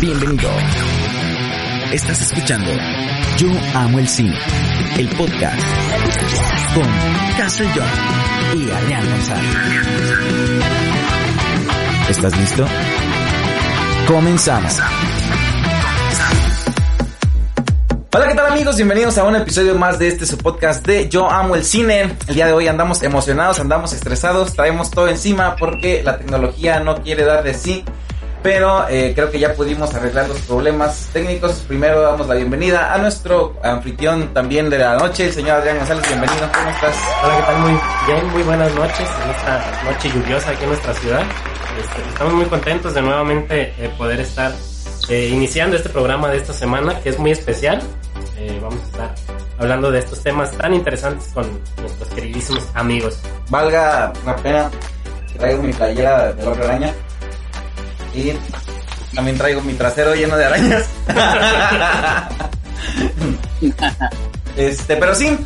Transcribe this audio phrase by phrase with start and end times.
[0.00, 0.50] Bienvenido.
[1.92, 2.70] Estás escuchando
[3.38, 4.36] Yo Amo el Cine,
[4.98, 5.58] el podcast
[6.74, 6.84] con
[7.38, 9.56] Castle John y Adrián González.
[12.10, 12.66] ¿Estás listo?
[14.06, 14.80] Comenzamos.
[18.12, 18.76] Hola, ¿qué tal amigos?
[18.76, 22.16] Bienvenidos a un episodio más de este su podcast de Yo Amo el Cine.
[22.26, 27.02] El día de hoy andamos emocionados, andamos estresados, traemos todo encima porque la tecnología no
[27.02, 27.84] quiere dar de sí.
[28.42, 31.64] Pero eh, creo que ya pudimos arreglar los problemas técnicos.
[31.66, 36.06] Primero damos la bienvenida a nuestro anfitrión también de la noche, el señor Adrián González.
[36.06, 36.96] Bienvenido, ¿cómo estás?
[37.24, 37.58] Hola, ¿qué tal?
[37.58, 41.22] Muy bien, muy buenas noches en esta noche lluviosa aquí en nuestra ciudad.
[41.80, 44.52] Este, estamos muy contentos de nuevamente eh, poder estar
[45.08, 47.82] eh, iniciando este programa de esta semana que es muy especial.
[48.62, 49.14] Vamos a estar
[49.58, 51.44] hablando de estos temas tan interesantes con
[51.80, 53.18] nuestros queridísimos amigos.
[53.50, 54.70] Valga la pena
[55.32, 56.94] que traigo mi playera de la araña
[58.14, 58.32] y
[59.14, 60.84] también traigo mi trasero lleno de arañas.
[64.56, 65.36] este, pero sí,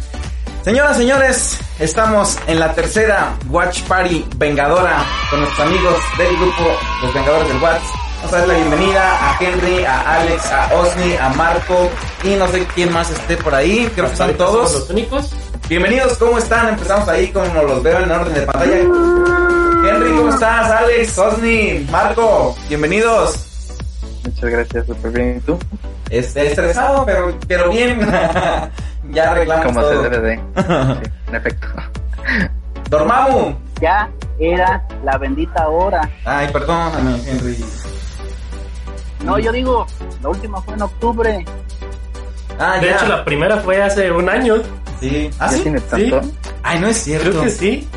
[0.65, 7.15] señoras, señores, estamos en la tercera Watch Party Vengadora con nuestros amigos del grupo Los
[7.15, 7.83] Vengadores del Watch.
[8.19, 11.91] Vamos a dar la bienvenida a Henry, a Alex, a Osni, a Marco
[12.23, 13.91] y no sé quién más esté por ahí.
[13.95, 14.73] Creo que están ¿Somos todos.
[14.75, 15.31] los únicos?
[15.69, 16.69] Bienvenidos, ¿cómo están?
[16.69, 19.62] Empezamos ahí como los veo en orden de pantalla.
[19.85, 20.71] Henry, ¿cómo estás?
[20.71, 23.71] Alex, Osni, Marco, bienvenidos.
[24.25, 25.37] Muchas gracias, súper bien.
[25.39, 25.59] ¿Y tú?
[26.11, 28.01] Este, estresado, pero, pero bien.
[29.11, 30.03] ya arreglamos Como se todo.
[30.03, 30.37] debe de.
[30.37, 31.67] Sí, en efecto.
[32.89, 33.55] Dormamu.
[33.81, 36.09] ya era la bendita hora.
[36.25, 37.65] Ay, perdóname, Henry.
[39.25, 39.87] No, yo digo,
[40.23, 41.45] la última fue en octubre.
[42.59, 42.97] Ah, De ya.
[42.97, 44.57] hecho, la primera fue hace un año.
[45.01, 45.31] Sí.
[45.39, 45.63] ¿Ah, ¿Ya sí?
[45.63, 46.21] tiene tanto?
[46.63, 47.31] Ay, no es cierto.
[47.31, 47.89] Creo que sí.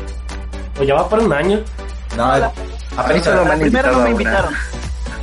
[0.78, 1.60] O ya va por un año.
[2.16, 2.38] No, A
[3.08, 4.54] me han primera no me invitaron.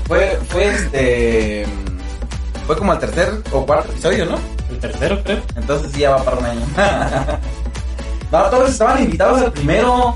[0.07, 1.65] fue, fue este...
[2.67, 4.39] Fue como el tercer o cuarto episodio, ¿no?
[4.69, 5.41] El tercero, creo.
[5.55, 6.65] Entonces sí, ya va para un año.
[8.31, 10.15] no, todos estaban invitados al primero.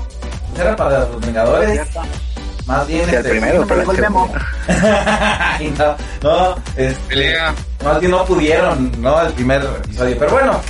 [0.58, 1.80] Era para los Vengadores.
[2.66, 4.32] Más bien Sí, el este, primero, pero el segundo.
[5.78, 7.36] No, no, este,
[7.82, 9.20] más bien no pudieron, ¿no?
[9.22, 10.16] El primer episodio.
[10.18, 10.60] Pero bueno,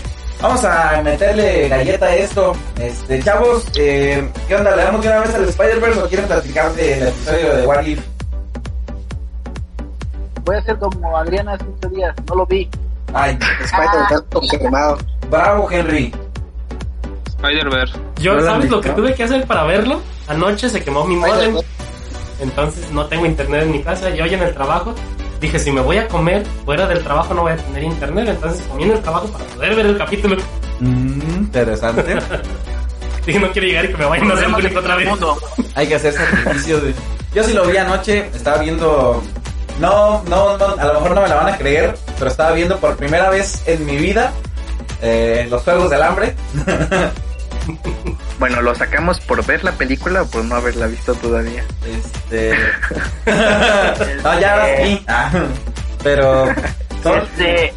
[0.40, 2.52] vamos a meterle galleta a esto.
[2.78, 4.74] Este, chavos, eh, ¿qué onda?
[4.76, 8.00] ¿Le damos de una vez al Spider-Verse o quieren platicar del episodio de What If?
[10.44, 12.68] Voy a hacer como Adriana hace ocho días, no lo vi.
[13.12, 14.98] Ay, Spider-Man confirmado.
[15.30, 16.12] bravo, Henry.
[17.26, 17.94] Spider-Verse.
[18.20, 20.00] Yo, ¿No lo han ¿sabes lo que tuve que hacer para verlo?
[20.26, 21.56] Anoche se quemó mi modem.
[22.40, 24.10] Entonces no tengo internet en mi casa.
[24.10, 24.94] Y hoy en el trabajo
[25.40, 28.28] dije, si me voy a comer fuera del trabajo no voy a tener internet.
[28.28, 30.36] Entonces comí en el trabajo para poder ver el capítulo.
[30.80, 32.16] Mm, interesante.
[33.26, 35.08] Dije, no quiero llegar y que me vayan a hacer bullying otra vez.
[35.08, 35.38] Mundo.
[35.74, 36.82] Hay que hacer sacrificios.
[36.82, 36.94] de-
[37.34, 39.22] Yo sí lo vi anoche, estaba viendo...
[39.80, 42.78] No, no, no, a lo mejor no me la van a creer, pero estaba viendo
[42.78, 44.32] por primera vez en mi vida
[45.02, 46.34] eh, los Juegos del Hambre.
[48.38, 51.64] Bueno, ¿lo sacamos por ver la película o por no haberla visto todavía?
[51.84, 52.54] Este.
[54.22, 55.04] no, ya ahora sí.
[55.08, 55.30] Ah,
[56.04, 56.46] pero.
[57.02, 57.74] son- Este,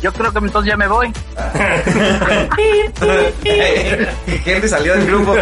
[0.00, 1.12] yo creo que entonces ya me voy.
[4.44, 5.34] Henry salió del grupo.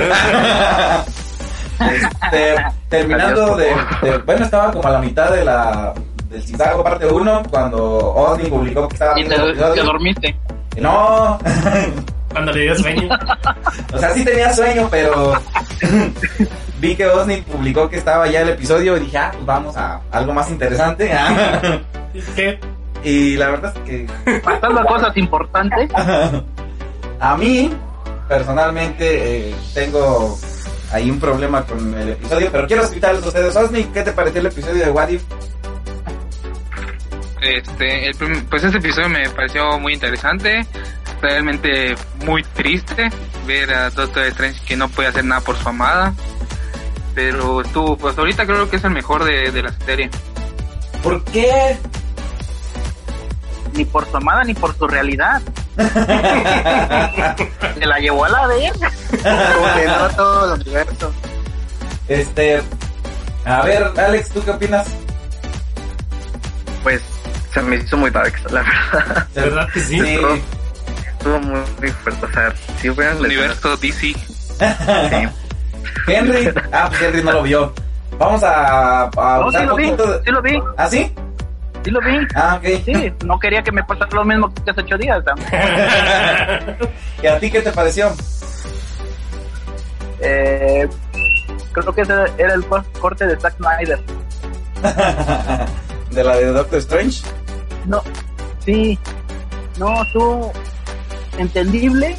[1.81, 2.55] este,
[2.89, 5.93] terminando de, de- Bueno, estaba como a la mitad de la.
[6.31, 7.85] Del Chicago parte 1 cuando
[8.15, 10.35] Odin publicó que estaba Y te, te dormiste.
[10.79, 11.39] No,
[12.33, 13.09] Cuando le dio sueño.
[13.93, 15.33] o sea, sí tenía sueño, pero
[16.81, 20.01] vi que Osni publicó que estaba ya el episodio y dije, ah, pues vamos a
[20.11, 21.11] algo más interesante.
[22.37, 22.59] ¿Qué?
[23.05, 25.91] y la verdad es que Pasando a cosas importantes,
[27.19, 27.71] a mí,
[28.29, 30.39] personalmente, eh, tengo
[30.93, 33.57] ahí un problema con el episodio, pero quiero escucharles a ustedes.
[33.57, 35.23] Osni, ¿qué te pareció el episodio de What If?
[37.43, 38.15] Este, el
[38.49, 40.65] pues este episodio me pareció muy interesante,
[41.23, 41.95] realmente
[42.25, 43.11] muy triste
[43.47, 46.13] ver a Doctor Strange que no puede hacer nada por su amada,
[47.15, 50.11] pero estuvo, pues ahorita creo que es el mejor de, de la serie.
[51.03, 51.79] ¿Por qué?
[53.75, 55.41] ni por su amada ni por su realidad.
[57.79, 58.93] Se la llevó a la verga.
[59.11, 61.13] Condenó todo el universo.
[62.09, 62.63] este,
[63.45, 64.87] a ver, Alex, ¿tú qué opinas?
[66.83, 67.03] Pues
[67.53, 69.27] se me hizo muy dark, la verdad.
[69.35, 70.01] ¿De verdad que sí?
[70.01, 70.19] Sí.
[71.23, 72.27] Estuvo muy, muy fuerte.
[72.27, 74.01] O sea, si hubieran Universo DC.
[74.01, 74.15] Sí.
[76.09, 77.73] Henry, ah, pues Henry no lo vio.
[78.19, 81.13] Vamos a, a No, sí lo vi, de- sí lo vi, ¿Ah, sí?
[81.85, 82.19] sí lo vi.
[82.35, 82.65] Ah, ok.
[82.85, 85.23] Sí, no quería que me pasara lo mismo que hace ocho días.
[85.25, 85.35] ¿no?
[87.23, 88.13] ¿Y a ti qué te pareció?
[90.21, 90.89] Eh,
[91.73, 94.01] creo que ese era el cor- corte de Zack Snyder.
[96.11, 97.23] ¿De la de Doctor Strange?
[97.87, 98.03] No,
[98.65, 98.99] sí,
[99.79, 100.53] no, estuvo
[101.39, 102.17] entendible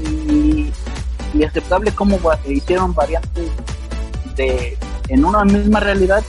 [0.00, 0.72] y,
[1.44, 2.18] aceptable como
[2.48, 3.50] hicieron variantes
[4.34, 4.76] de
[5.08, 6.24] en una misma realidad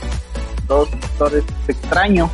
[0.68, 2.30] dos doctores extraños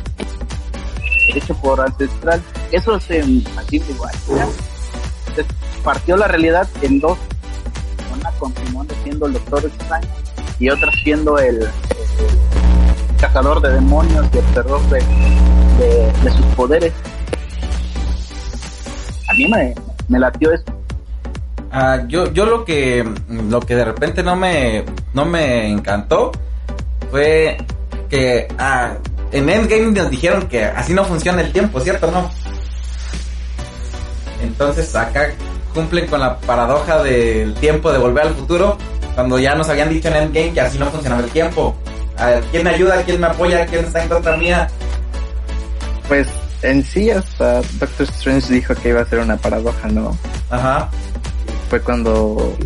[1.33, 2.41] hecho por ancestral.
[2.71, 3.21] Eso se
[3.57, 4.13] así igual
[5.35, 5.45] se
[5.83, 7.17] partió la realidad en dos
[8.13, 10.07] una continuando siendo el doctor extraño
[10.59, 14.99] y otra siendo el, el cazador de demonios y observador de,
[15.77, 16.93] de, de sus poderes
[19.37, 19.73] mí me,
[20.09, 20.77] me latió eso
[21.71, 26.31] Ah, yo, yo lo que lo que de repente no me no me encantó
[27.11, 27.57] fue
[28.09, 28.93] que ah,
[29.31, 32.09] en Endgame nos dijeron que así no funciona el tiempo, ¿cierto?
[32.09, 32.31] No.
[34.41, 35.31] Entonces acá
[35.73, 38.77] cumplen con la paradoja del tiempo de volver al futuro
[39.13, 41.75] cuando ya nos habían dicho en Endgame que así no funcionaba el tiempo.
[42.51, 43.03] ¿Quién me ayuda?
[43.03, 43.65] ¿Quién me apoya?
[43.65, 44.67] ¿Quién está en contra mía?
[46.07, 46.27] Pues
[46.61, 50.17] en sí hasta Doctor Strange dijo que iba a ser una paradoja, ¿no?
[50.49, 50.89] Ajá.
[51.69, 52.57] Fue cuando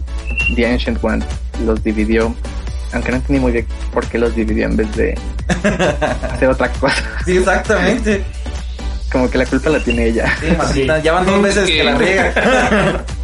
[0.55, 1.23] The Ancient One
[1.65, 2.33] los dividió,
[2.93, 5.17] aunque no entendí muy bien por qué los dividió en vez de
[6.33, 7.01] hacer otra cosa.
[7.25, 8.23] Sí, exactamente.
[9.11, 10.33] Como que la culpa la tiene ella.
[10.39, 11.03] Sí, maldita, Sí.
[11.03, 13.03] ya van dos veces que la riega.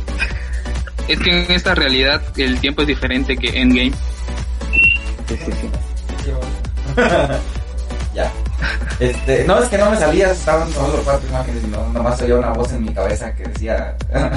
[1.08, 3.94] Es que en esta realidad el tiempo es diferente que Endgame.
[5.30, 5.70] Sí, sí, sí.
[8.14, 8.30] ya.
[9.00, 12.36] Este, no, es que no me salía, estaban solo cuatro imágenes y no, nomás oía
[12.36, 13.96] una voz en mi cabeza que decía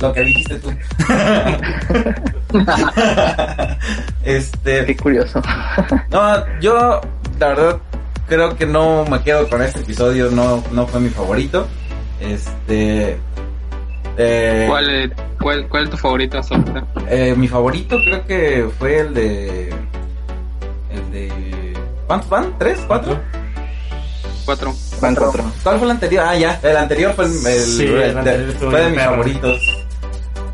[0.00, 0.70] lo que dijiste tú.
[4.24, 5.42] este, Qué curioso.
[6.10, 7.00] no, yo
[7.38, 7.78] la verdad
[8.28, 11.66] creo que no me quedo con este episodio, no, no fue mi favorito.
[12.20, 13.18] Este,
[14.16, 15.10] eh, ¿Cuál, eh,
[15.40, 16.40] cuál, ¿Cuál es tu favorito
[17.10, 19.68] eh, mi favorito creo que fue el de,
[20.90, 21.74] el de,
[22.06, 22.54] ¿cuántos van?
[22.58, 22.82] ¿Tres?
[22.86, 23.18] ¿Cuatro?
[24.46, 24.74] Cuatro.
[25.00, 25.44] Van cuatro.
[25.62, 26.24] ¿Cuál fue el anterior?
[26.26, 26.60] Ah, ya.
[26.62, 29.10] El anterior fue el, el- Sí, el- anterior fue de mis perro.
[29.10, 29.60] favoritos.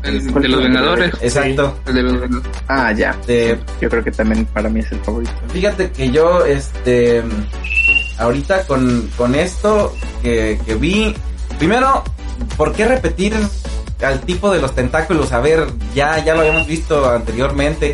[0.03, 1.13] El de los Vengadores.
[1.21, 1.77] Exacto.
[1.85, 2.51] El de los Vengadores.
[2.67, 3.15] Ah, ya.
[3.25, 5.31] De- Yo creo que también para mí es el favorito.
[5.53, 7.23] fíjate que yo, este,
[8.17, 11.15] ahorita con, con esto que, que vi,
[11.57, 12.03] primero,
[12.57, 13.33] ¿por qué repetir
[14.03, 15.31] al tipo de los tentáculos?
[15.31, 17.93] A ver, ya, ya lo habíamos visto anteriormente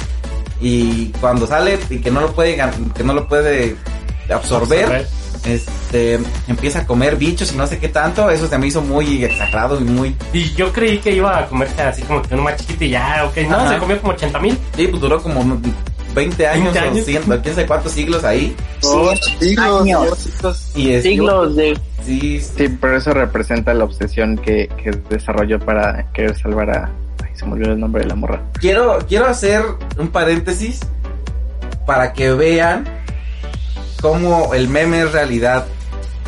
[0.62, 3.76] y cuando sale y que no lo puede, gan- que no lo puede
[4.34, 5.08] absorber.
[5.46, 9.24] Este empieza a comer bichos y no sé qué tanto, eso se me hizo muy
[9.24, 12.58] exagerado y muy Y yo creí que iba a comerse así como que uno más
[12.58, 13.38] chiquito y ya, ok.
[13.50, 13.74] No, Ajá.
[13.74, 14.58] se comió como 80 mil.
[14.76, 15.44] Sí, pues duró como
[16.14, 17.02] 20 años, 20 años.
[17.02, 18.56] o 100, quién sabe cuántos siglos ahí.
[19.40, 20.06] siglos, años.
[20.06, 20.72] diositos.
[20.76, 25.60] Y es, siglos de Sí, sí, Sí, pero eso representa la obsesión que, que desarrolló
[25.60, 26.90] para querer salvar a...
[27.24, 28.42] Ay, se me olvidó el nombre de la morra.
[28.60, 29.62] quiero, quiero hacer
[29.98, 30.80] un paréntesis
[31.86, 32.86] para que vean
[34.02, 35.66] cómo el meme es realidad.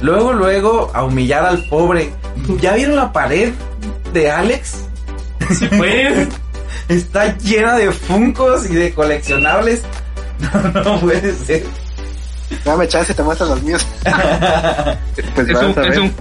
[0.02, 2.12] Luego, luego, a humillar al pobre.
[2.60, 3.54] ¿Ya vieron la pared
[4.14, 4.86] de Alex?
[5.58, 6.28] Sí, pues.
[6.88, 9.82] Está llena de funcos y de coleccionables.
[10.42, 11.64] No, no puede ser.
[12.66, 13.86] Dame chance, te muestro los míos.
[15.36, 16.16] Pues Es un, a es, un,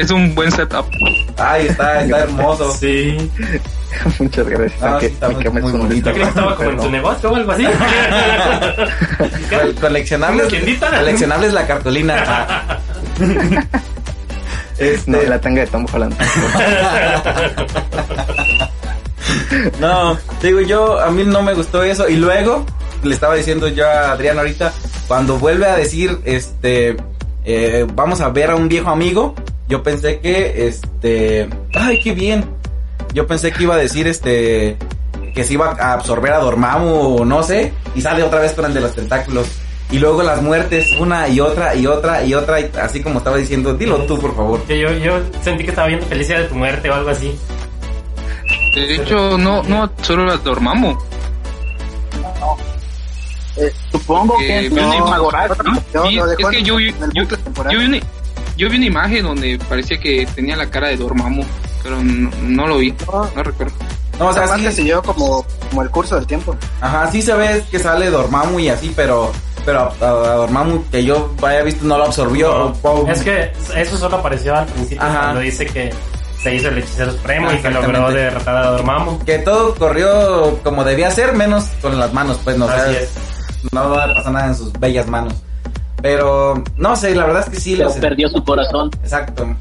[0.00, 0.86] es un buen setup.
[1.36, 2.72] Ay, está, está hermoso.
[2.80, 3.30] Sí.
[4.20, 4.82] Muchas gracias.
[4.82, 6.10] Ah, sí, bonito.
[6.10, 7.64] Yo creí que estaba como en tu negocio o algo así.
[9.50, 10.46] Col- coleccionables,
[10.78, 12.80] coleccionables la cartulina.
[14.78, 16.14] Este, No, la tanga de Tom Holland.
[19.80, 22.08] No, digo yo, a mí no me gustó eso.
[22.08, 22.64] Y luego,
[23.02, 24.72] le estaba diciendo yo a Adrián ahorita,
[25.08, 26.96] cuando vuelve a decir, este,
[27.44, 29.34] eh, vamos a ver a un viejo amigo,
[29.70, 32.44] yo pensé que, este, ay, qué bien.
[33.14, 34.76] Yo pensé que iba a decir, este,
[35.34, 38.66] que se iba a absorber a Dormammu o no sé, y sale otra vez con
[38.66, 39.48] el de los tentáculos.
[39.92, 43.36] Y luego las muertes, una y otra y otra y otra, y así como estaba
[43.38, 44.62] diciendo, dilo tú, por favor.
[44.64, 47.36] Que yo, yo sentí que estaba viendo Felicia de tu muerte o algo así.
[48.76, 50.96] De hecho, no, no solo las Dormammu.
[53.56, 55.72] eh, supongo Eh, que un imagen- Magoral, ¿no?
[55.72, 58.00] No, Sí, lo es que yo vi una,
[58.60, 61.42] yo vi una imagen donde parecía que tenía la cara de Dormammu,
[61.82, 63.74] pero no, no lo vi, No, no recuerdo.
[64.18, 66.54] No, o sea, Además sí, que siguió como, como el curso del tiempo.
[66.82, 69.32] Ajá, sí se ve que sale Dormammu y así, pero
[69.64, 72.74] pero a, a Dormammu que yo haya visto no lo absorbió.
[72.82, 75.20] o- o- Es que eso solo apareció al principio Ajá.
[75.20, 75.90] cuando dice que
[76.42, 79.18] se hizo el hechicero supremo Ah, y que logró derrotar a Dormammu.
[79.24, 82.96] que todo corrió como debía ser, menos con las manos, pues no, o sea, Así
[82.96, 83.10] es.
[83.72, 85.32] no pasa nada en sus bellas manos.
[86.02, 88.90] Pero no sé, la verdad es que sí Pero los perdió su corazón.
[89.02, 89.56] Exacto.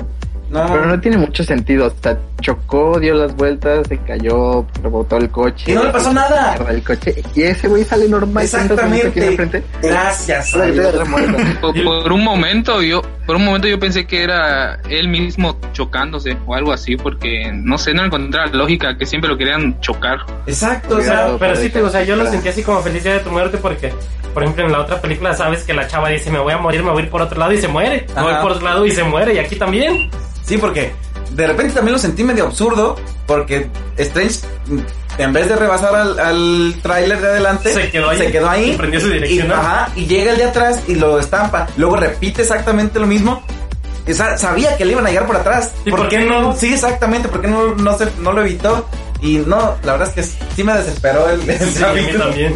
[0.50, 1.88] No, Pero no tiene mucho sentido.
[1.88, 5.72] O sea, chocó, dio las vueltas, se cayó, rebotó el coche.
[5.72, 6.56] Y no le pasó nada.
[6.70, 7.22] El coche.
[7.36, 8.44] Y ese güey sale normal.
[8.44, 9.64] Exactamente.
[9.82, 10.54] Gracias.
[11.62, 16.56] Por, un momento yo, por un momento yo pensé que era él mismo chocándose o
[16.56, 20.20] algo así, porque no sé, no encontraba lógica que siempre lo querían chocar.
[20.48, 23.04] Exacto, o O sea, pero sí, te, o sea, yo lo sentí así como feliz
[23.04, 23.94] día de tu muerte porque,
[24.34, 26.84] por ejemplo, en la otra película sabes que la chava dice, me voy a morir,
[26.84, 28.06] me voy a ir por otro lado y se muere.
[28.16, 28.42] Me voy Ajá.
[28.42, 29.34] por otro lado y se muere.
[29.34, 30.10] Y aquí también.
[30.46, 30.92] sí, porque
[31.32, 32.96] de repente también lo sentí medio absurdo,
[33.28, 33.68] porque
[33.98, 34.40] Strange,
[35.18, 38.18] en vez de rebasar al, al tráiler de adelante, Se quedó ahí.
[38.18, 39.60] se quedó ahí Y prendió su y, direccional.
[39.60, 41.68] ajá, y llega el de atrás y lo estampa.
[41.78, 43.44] Luego repite exactamente lo mismo.
[44.10, 45.72] O sea, sabía que le iban a llegar por atrás.
[45.86, 46.56] ¿Y por qué no?
[46.56, 48.88] Sí, exactamente, ¿por qué no, no, se, no lo evitó?
[49.22, 50.24] Y no, la verdad es que
[50.56, 52.24] sí me desesperó el, el Sí, a mí capítulo.
[52.26, 52.54] también.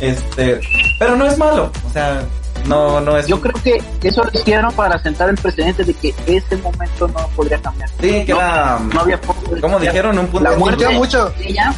[0.00, 0.60] Este,
[0.98, 2.22] pero no es malo, o sea,
[2.66, 3.26] no, no es.
[3.26, 7.26] Yo creo que eso lo hicieron para sentar el precedente de que ese momento no
[7.36, 7.88] podría cambiar.
[8.00, 8.78] Sí, que no, era.
[8.92, 10.44] No había forma de Como dijeron, un punto.
[10.44, 11.74] La Se muerte sintió mucho, de ella,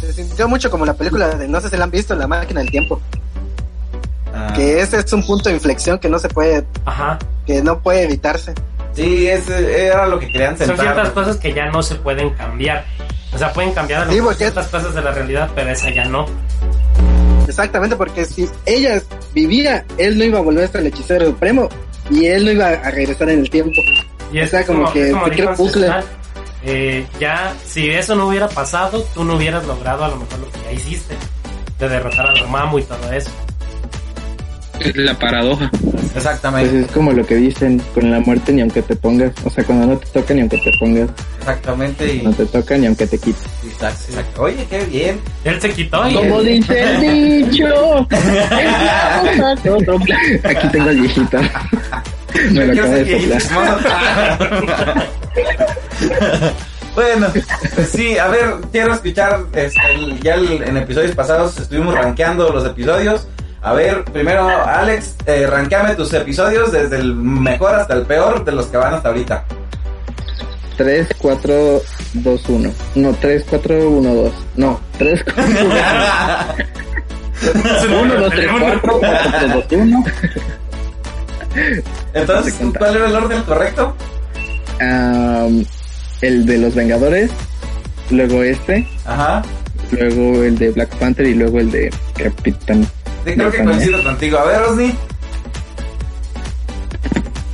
[0.00, 2.60] se sintió mucho como la película de, no sé si la han visto, La máquina
[2.60, 3.00] del tiempo.
[4.34, 7.18] Ah, Que ese es un punto de inflexión que no se puede, Ajá.
[7.46, 8.54] que no puede evitarse.
[8.94, 10.86] Sí, ese era lo que querían Son sentar.
[10.86, 12.84] ciertas cosas que ya no se pueden cambiar.
[13.38, 16.26] O sea, pueden cambiar Sí, porque- ciertas cosas de la realidad, pero esa ya no.
[17.46, 19.00] Exactamente, porque si ella
[19.32, 21.68] vivía, él no iba a volver a ser el hechicero supremo
[22.10, 23.80] y él no iba a regresar en el tiempo.
[24.32, 25.88] Y O sea, como que es como se dijo crea bucle.
[26.64, 30.50] Eh, ya, si eso no hubiera pasado, tú no hubieras logrado a lo mejor lo
[30.50, 31.14] que ya hiciste.
[31.78, 33.30] De derrotar a Dormammu y todo eso.
[34.80, 35.70] Es la paradoja.
[36.18, 39.32] Pues Exactamente, es como lo que dicen con la muerte ni aunque te pongas.
[39.44, 41.08] O sea, cuando no te toca ni aunque te pongas.
[41.38, 42.14] exactamente.
[42.14, 43.42] Y, No te toca ni aunque te quites.
[43.64, 44.42] exacto, exacto.
[44.42, 45.20] Oye, qué bien.
[45.44, 47.00] Él se quitó y Como dice el
[47.50, 48.06] dicho.
[50.44, 51.38] Aquí tengo al viejito.
[52.52, 54.38] Me lo ser de soplar.
[54.40, 55.02] ¿no?
[56.94, 61.94] bueno, pues sí, a ver, quiero escuchar, este, el- ya el- en episodios pasados estuvimos
[61.94, 63.26] rankeando los episodios.
[63.60, 68.52] A ver, primero, Alex, eh, rankeame tus episodios desde el mejor hasta el peor de
[68.52, 69.44] los que van hasta ahorita.
[70.76, 71.82] 3, 4,
[72.14, 72.72] 2, 1.
[72.94, 74.32] No, 3, 4, 1, 2.
[74.56, 75.44] No, 3, 4,
[78.00, 80.04] 1, 2, 3, 4, 4, 2, 1.
[82.14, 83.94] Entonces, ¿cuál era el orden correcto?
[84.80, 87.30] el de los Vengadores.
[88.10, 88.86] Luego este.
[89.04, 89.42] Ajá.
[89.90, 92.86] Luego el de Black Panther y luego el de Capitán.
[93.24, 94.38] Sí, creo que coincido contigo.
[94.38, 94.94] A ver, Rosny.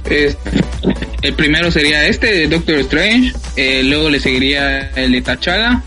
[0.04, 0.36] Es-
[1.22, 5.82] el primero sería este de Doctor Strange, eh, luego le seguiría el de T'Challa,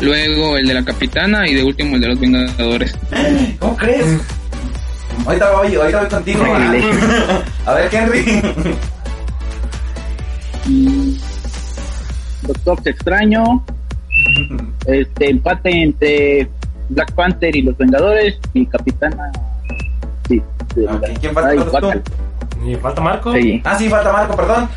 [0.00, 2.94] luego el de la Capitana y de último el de los Vengadores.
[3.58, 4.04] ¿Cómo crees?
[5.26, 6.44] Ahorita voy, ahorita voy contigo.
[7.66, 8.42] A ver, Henry.
[12.42, 13.64] Doctor Extraño,
[14.86, 16.48] este empate entre
[16.88, 19.30] Black Panther y los Vengadores y Capitana.
[20.28, 20.42] Sí,
[20.74, 22.02] de- Ok, ¿quién falta Ay, guácala.
[22.64, 23.32] Y falta Marco.
[23.34, 23.60] Sí.
[23.64, 24.68] Ah, sí, falta Marco, perdón.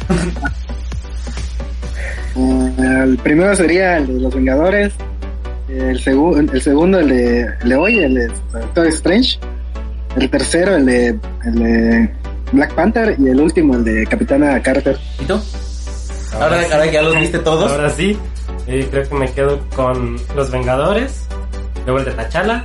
[2.36, 4.94] Ah, el primero sería el de los Vengadores.
[5.70, 9.40] El, segu- el segundo, el de, el de hoy, el de Doctor Strange.
[10.16, 11.08] El tercero, el de,
[11.46, 12.10] el de
[12.54, 13.16] Black Panther.
[13.20, 14.98] Y el último, el de Capitana Carter.
[15.20, 15.40] ¿Y tú?
[16.40, 17.72] Ahora, ahora que ya los viste todos.
[17.72, 18.18] Ahora sí.
[18.68, 21.27] Eh, creo que me quedo con los Vengadores.
[21.88, 22.64] Luego el de T'Challa.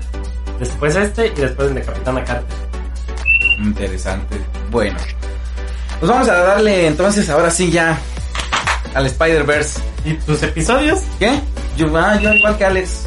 [0.61, 2.57] Después este y después el de Capitana Carter.
[3.59, 4.37] Interesante.
[4.71, 4.99] Bueno.
[6.01, 7.97] Pues vamos a darle entonces ahora sí ya
[8.95, 9.81] al Spider-Verse.
[10.05, 11.01] ¿Y tus episodios?
[11.19, 11.39] ¿Qué?
[11.77, 13.05] Yo, ah, yo igual que Alex.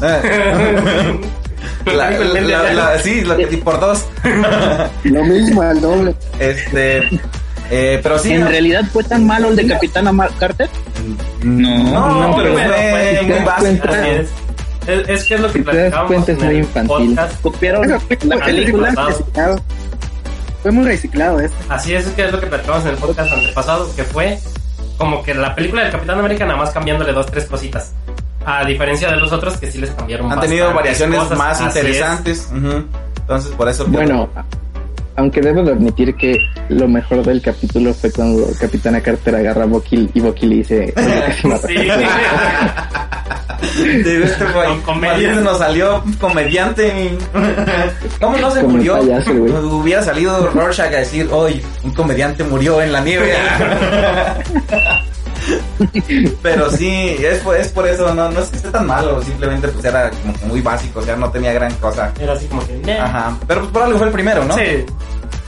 [1.86, 4.06] La- la- la- la- sí, lo que- por dos.
[5.04, 6.14] Lo mismo, al doble.
[6.38, 6.98] Este.
[7.70, 8.32] eh, pero sí.
[8.32, 10.68] ¿En no- realidad fue tan malo el de Capitana Carter?
[11.42, 13.88] No, No, No, pero pero fue fue- muy básico.
[14.86, 15.08] Es.
[15.08, 17.08] Es, que es lo que Si te das platicábamos cuenta, es en muy el infantil.
[17.16, 17.40] podcast.
[17.42, 18.90] Copiaron la película.
[19.08, 19.60] reciclado.
[20.62, 21.56] Fue muy reciclado este.
[21.68, 24.38] Así es, es que es lo que platicamos en el podcast antepasado, que fue
[24.98, 27.92] como que la película del Capitán América nada más cambiándole dos, tres cositas.
[28.44, 31.38] A diferencia de los otros que sí les cambiaron Han tenido variaciones cosas.
[31.38, 32.48] más interesantes.
[32.52, 32.84] Ujú.
[33.20, 33.84] Entonces, por eso.
[33.86, 34.28] Bueno,
[35.16, 36.38] aunque debo de admitir que
[36.68, 40.94] lo mejor del capítulo fue cuando Capitana Carter agarra a Bucky y Bucky le dice...
[40.96, 41.44] "Oye, casi es.
[41.44, 41.68] mata".
[41.68, 41.74] Sí.
[43.60, 44.80] De este güey.
[44.82, 45.00] Con
[45.44, 47.16] nos salió comediante.
[48.20, 48.98] ¿Cómo no se Como murió?
[48.98, 49.32] payaso.
[49.32, 53.34] Hubiera salido Rorschach a decir, hoy un comediante murió en la nieve.
[56.42, 59.68] Pero sí, es por, es por eso, no, no es que esté tan malo, simplemente
[59.68, 62.12] pues era como que muy básico, o sea, no tenía gran cosa.
[62.20, 62.92] Era así como que...
[62.92, 64.54] Ajá, pero pues por algo fue el primero, ¿no?
[64.56, 64.84] Sí.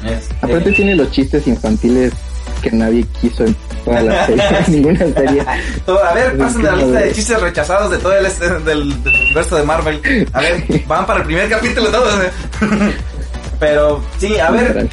[0.04, 2.12] Este, Aparte tiene los chistes infantiles
[2.60, 5.42] que nadie quiso en toda la serie, ninguna serie.
[5.42, 9.56] a ver, pasen la lista de chistes rechazados de todo el este, del, del universo
[9.56, 10.28] de Marvel.
[10.32, 12.14] A ver, van para el primer capítulo todos.
[13.60, 14.88] Pero sí, a ver.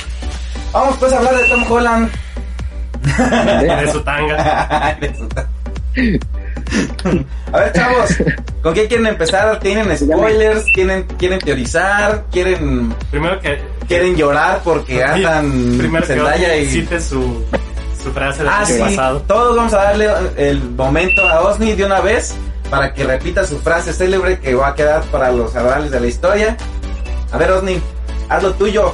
[0.71, 2.11] Vamos pues a hablar de Tom Holland.
[3.61, 4.97] de su tanga.
[4.99, 5.49] de su tanga.
[7.51, 8.15] A ver, chavos,
[8.61, 9.59] ¿con qué quieren empezar?
[9.59, 10.63] ¿Tienen spoilers?
[10.73, 12.25] ¿Quieren, quieren teorizar?
[12.31, 17.43] ¿Quieren Primero que quieren llorar porque andan Primero Zendaya y cite su,
[18.01, 18.79] su frase del ah, año sí.
[18.79, 19.21] pasado.
[19.21, 22.35] Todos vamos a darle el momento a Osni de una vez
[22.69, 26.07] para que repita su frase célebre que va a quedar para los abrales de la
[26.07, 26.57] historia.
[27.31, 27.79] A ver, Osni,
[28.29, 28.93] haz lo tuyo.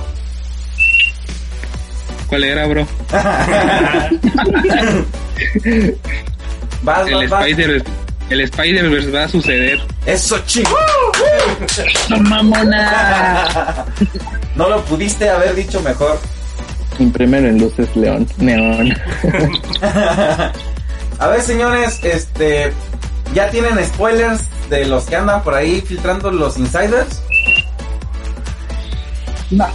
[2.28, 2.86] ¿Cuál era, bro?
[6.84, 7.84] vas, el vas, Spider,
[8.30, 9.80] el Spider-Verse va a suceder.
[10.06, 10.78] Eso, chico.
[12.20, 13.86] mamona.
[14.56, 16.20] no lo pudiste haber dicho mejor.
[17.14, 18.94] Primero en luces león, neón.
[21.20, 22.72] a ver, señores, este,
[23.34, 27.22] ya tienen spoilers de los que andan por ahí filtrando los insiders.
[29.50, 29.68] No.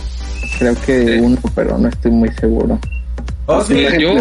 [0.58, 2.78] Creo que uno, pero no estoy muy seguro.
[3.46, 3.74] Oh, sí.
[3.74, 4.14] Pues yo,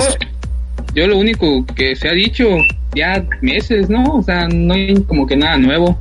[0.96, 2.48] yo lo único que se ha dicho
[2.96, 4.04] ya meses, ¿no?
[4.16, 6.00] O sea, no hay como que nada nuevo.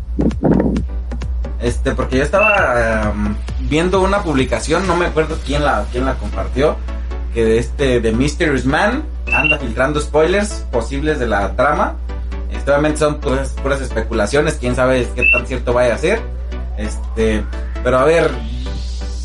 [1.60, 3.34] Este, porque yo estaba um,
[3.68, 6.76] viendo una publicación, no me acuerdo quién la, quién la compartió,
[7.34, 11.96] que de este, de Mysterious Man, anda filtrando spoilers posibles de la trama.
[12.52, 16.20] Este, obviamente son puras, puras especulaciones, quién sabe qué tan cierto vaya a ser.
[16.78, 17.42] Este,
[17.82, 18.30] pero a ver,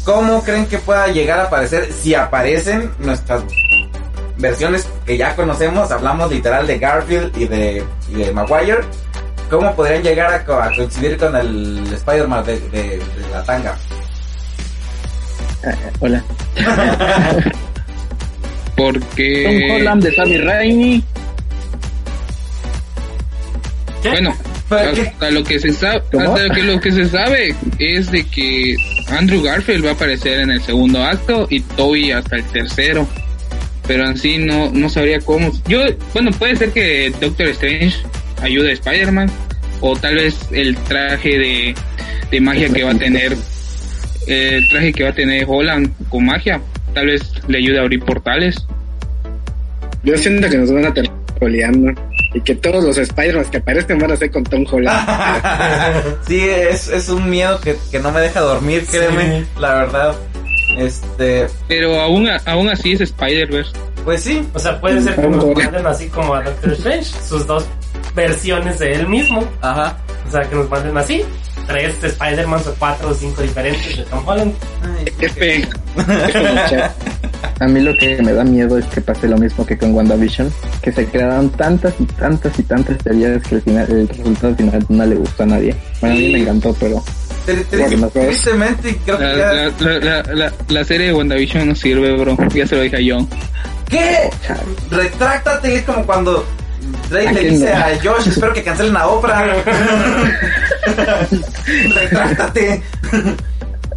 [0.04, 3.44] ¿cómo creen que pueda llegar a aparecer si aparecen nuestras
[4.40, 5.92] versiones que ya conocemos?
[5.92, 8.80] Hablamos literal de Garfield y de, y de Maguire.
[9.50, 13.76] ¿Cómo podrían llegar a, co a coincidir con el Spider-Man de, de, de, la tanga?
[15.64, 16.24] Uh, hola.
[18.76, 19.44] Porque.
[19.68, 21.04] Tom Holland de Sammy Raimi.
[24.04, 24.10] ¿Qué?
[24.10, 24.36] Bueno,
[24.70, 28.76] hasta lo que se sabe, hasta lo que, lo que se sabe es de que
[29.10, 33.08] Andrew Garfield va a aparecer en el segundo acto y Toby hasta el tercero.
[33.90, 35.52] Pero así no, no sabría cómo.
[35.68, 35.80] Yo,
[36.14, 37.98] bueno, puede ser que Doctor Strange
[38.40, 39.32] ayude a Spider-Man
[39.82, 41.76] o tal vez el traje de,
[42.30, 43.36] de magia que va a tener
[44.28, 46.62] el traje que va a tener Holland con magia
[46.94, 48.68] tal vez le ayude a abrir portales
[50.04, 51.94] yo siento que nos van a terminar troleando
[52.36, 55.08] y que todos los Spider-Man que aparezcan van a ser con Tom Holland
[56.28, 59.48] sí es, es un miedo que, que, no me deja dormir créeme sí.
[59.60, 60.16] la verdad
[60.78, 63.72] este pero aún aún así es Spider-Verse
[64.06, 67.46] pues sí o sea puede ser que nos manden así como a Doctor Strange sus
[67.48, 67.66] dos
[68.16, 69.44] versiones de él mismo.
[69.62, 69.98] Ajá.
[70.28, 71.24] O sea, que nos manden así.
[71.68, 74.54] Tres Spider-Man o cuatro o cinco diferentes de Tom Holland.
[74.84, 75.68] Ay, qué fe.
[77.60, 80.52] A mí lo que me da miedo es que pase lo mismo que con WandaVision,
[80.82, 84.86] que se crearon tantas y tantas y tantas teorías que el, final, el resultado final
[84.90, 85.76] no le gustó a nadie.
[86.02, 87.04] Bueno, a mí me encantó, pero...
[87.46, 89.54] Tristemente, creo que la, ya...
[89.80, 92.38] la, la, la, la, serie de WandaVision no sirve, bro.
[92.54, 93.28] Ya se lo dije a John.
[93.90, 94.30] ¿Qué?
[94.92, 96.46] Retráctate, es como cuando
[97.10, 99.56] Drake le dice a Josh, espero que cancelen a Oprah.
[101.96, 102.84] Retráctate.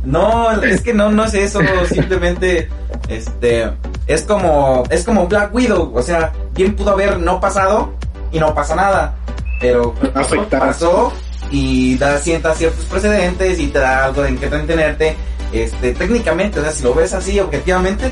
[0.04, 2.68] No, es que no, no es eso, simplemente,
[3.08, 3.70] este,
[4.08, 7.94] es como, es como Black Widow, o sea, bien pudo haber no pasado
[8.32, 9.14] y no pasa nada,
[9.60, 11.12] pero pasó, pasó
[11.52, 15.14] y da sienta ciertos precedentes y te da algo en que entretenerte,
[15.52, 18.10] este, técnicamente, o sea, si lo ves así objetivamente,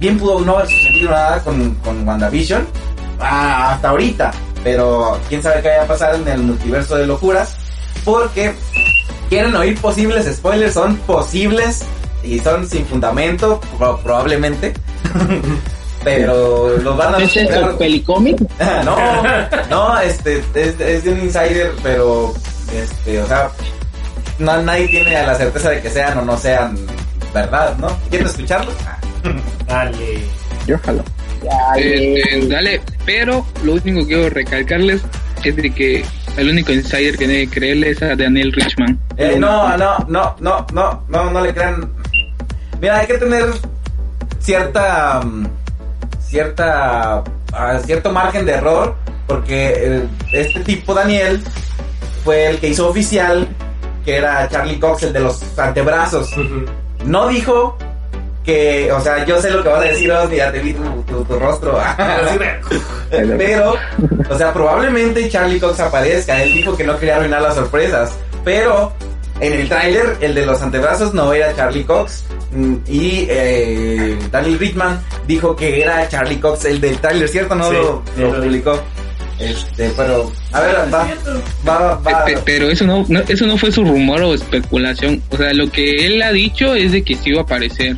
[0.00, 2.66] bien pudo no haber sucedido nada con, con WandaVision,
[3.20, 4.30] ah, hasta ahorita,
[4.64, 7.56] pero quién sabe qué vaya a pasar en el multiverso de locuras,
[8.04, 8.54] porque
[9.28, 11.82] quieren oír posibles spoilers, son posibles
[12.24, 13.60] y son sin fundamento,
[14.02, 14.72] probablemente.
[16.04, 18.38] pero los van a ¿Es el pelicómic?
[18.84, 18.96] no,
[19.68, 22.32] no, este es, es, de un insider, pero
[22.72, 23.50] este, o sea,
[24.38, 26.76] no, nadie tiene la certeza de que sean o no sean
[27.34, 27.88] verdad, ¿no?
[28.10, 28.72] ¿Quieres escucharlo?
[29.66, 30.20] Dale.
[30.66, 31.04] Yo jalo.
[31.76, 35.02] Eh, eh, dale, pero lo único que quiero recalcarles
[35.44, 36.04] es de que
[36.36, 38.98] el único insider que debe creerle es a Daniel Richman.
[39.16, 41.92] Eh, no, no, no, no, no, no, no le crean.
[42.80, 43.46] Mira, hay que tener
[44.40, 45.20] cierta,
[46.20, 50.02] cierta, uh, cierto margen de error, porque
[50.32, 51.42] este tipo Daniel
[52.28, 53.48] fue el que hizo oficial,
[54.04, 56.36] que era Charlie Cox, el de los antebrazos.
[56.36, 56.66] Uh -huh.
[57.06, 57.78] No dijo
[58.44, 60.82] que, o sea, yo sé lo que vas a decir, oh, ya te vi tu,
[61.04, 61.78] tu, tu rostro.
[63.38, 63.76] pero,
[64.28, 66.42] o sea, probablemente Charlie Cox aparezca.
[66.42, 68.12] Él dijo que no quería arruinar las sorpresas.
[68.44, 68.92] Pero
[69.40, 72.24] en el tráiler, el de los antebrazos no era Charlie Cox.
[72.52, 77.54] mm, Y eh, Daniel Rickman dijo que era Charlie Cox el del tráiler, ¿cierto?
[77.54, 78.78] No Sí, lo, sí, lo lo publicó.
[79.40, 81.08] Este, pero, a ver, va,
[81.66, 82.24] va, va.
[82.24, 85.22] Pe- Pero eso no, no- eso no fue su rumor o especulación.
[85.30, 87.96] O sea, lo que él ha dicho es de que sí iba a aparecer.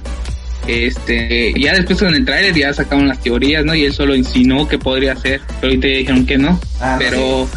[0.66, 3.74] Este, ya después en el trailer ya sacaron las teorías, ¿no?
[3.74, 6.60] Y él solo insinuó que podría ser, pero ahorita dijeron que no.
[6.80, 7.48] Ah, pero,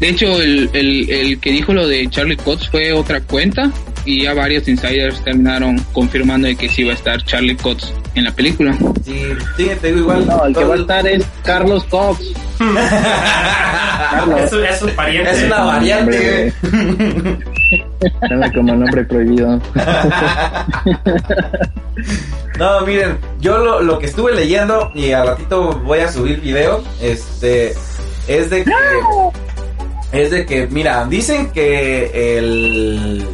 [0.00, 3.72] de hecho, el, el, el que dijo lo de Charlie Cox fue otra cuenta
[4.06, 8.24] y ya varios insiders terminaron confirmando de que sí iba a estar Charlie Cox en
[8.24, 8.76] la película.
[9.04, 9.20] Sí,
[9.56, 10.26] sí, te digo igual.
[10.26, 12.32] No, el que va a estar es Carlos Cox.
[12.58, 14.40] Carlos.
[14.52, 15.30] Es, es un pariente.
[15.30, 16.52] Es una variante.
[18.54, 19.60] Como nombre prohibido.
[22.58, 26.82] No, miren, yo lo, lo que estuve leyendo y al ratito voy a subir video,
[27.02, 27.74] este,
[28.28, 28.72] es de que,
[30.12, 33.26] es de que, mira, dicen que el,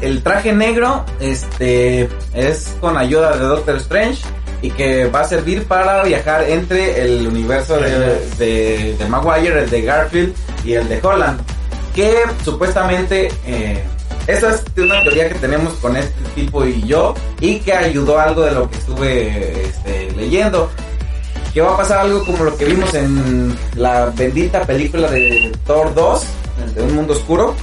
[0.00, 4.22] el traje negro, este, es con ayuda de Doctor Strange
[4.62, 9.70] y que va a servir para viajar entre el universo de, de, de Maguire, el
[9.70, 10.34] de Garfield
[10.64, 11.40] y el de Holland,
[11.94, 13.82] que supuestamente, eh,
[14.26, 18.42] esa es una teoría que tenemos con este tipo y yo y que ayudó algo
[18.42, 20.70] de lo que estuve este, leyendo.
[21.54, 25.92] Que va a pasar algo como lo que vimos en la bendita película de Thor
[25.92, 26.24] 2,
[26.64, 27.56] el de Un Mundo Oscuro,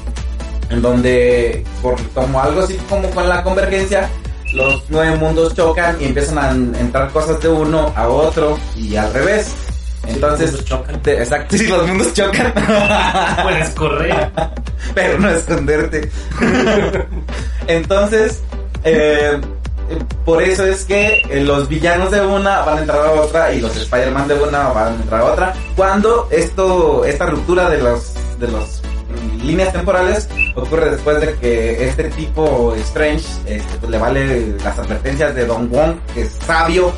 [0.69, 4.09] en donde por como algo así como con la convergencia,
[4.53, 8.95] los nueve mundos chocan y empiezan a en- entrar cosas de uno a otro y
[8.95, 9.53] al revés.
[10.07, 11.01] Entonces, mundos chocan.
[11.01, 12.53] te- exacto, sí, los mundos chocan.
[13.43, 14.29] Puedes correr.
[14.95, 16.09] pero no esconderte.
[17.67, 18.41] Entonces,
[18.83, 19.39] eh,
[20.25, 23.59] por eso es que eh, los villanos de una van a entrar a otra y
[23.61, 25.53] los Spider-Man de una van a entrar a otra.
[25.75, 28.81] Cuando esto, esta ruptura de los, de los
[29.43, 35.35] líneas temporales ocurre después de que este tipo Strange este, pues, le vale las advertencias
[35.35, 36.91] de Don Wong, que es sabio.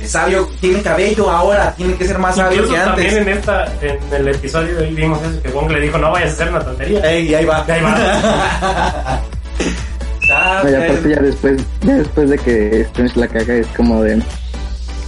[0.00, 3.14] Es sabio, tiene cabello ahora, tiene que ser más sabio que también antes.
[3.14, 6.30] en esta, en el episodio de hoy vimos eso que Wong le dijo, no vayas
[6.30, 7.00] a hacer una tontería.
[7.10, 7.64] Ey, ahí va.
[7.66, 9.22] Ahí va.
[10.28, 14.20] No, y aparte ya después, ya después de que Strange la caga es como de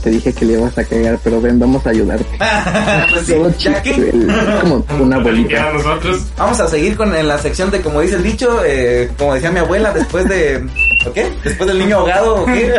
[0.09, 2.25] te dije que le ibas a cagar, pero ven, vamos a ayudarte.
[3.27, 5.69] Sí, que- chiste, el- es como una Para limpiar bolita.
[5.69, 6.23] a nosotros.
[6.39, 9.51] Vamos a seguir con en la sección de como dice el dicho, eh, como decía
[9.51, 10.65] mi abuela, después de
[11.07, 11.31] ¿o qué?
[11.45, 12.75] Después del niño ahogado, bueno.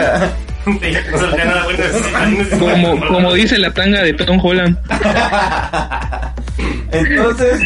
[2.59, 4.75] Como, como dice la tanga de Tom Holland.
[6.91, 7.59] Entonces,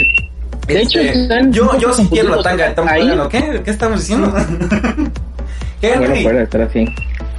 [0.68, 3.02] De hecho, este, yo, yo sí quiero la tanga de Tom ahí.
[3.04, 3.62] Holland, ¿o qué?
[3.64, 4.30] ¿Qué estamos diciendo?
[4.32, 5.12] Bueno,
[5.82, 6.86] Henry, estar así.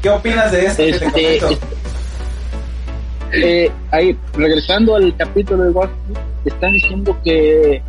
[0.03, 1.67] ¿qué opinas de esto que te Este, comento?
[3.35, 7.83] Eh, ahí, regresando al capítulo de Watchmen, están diciendo que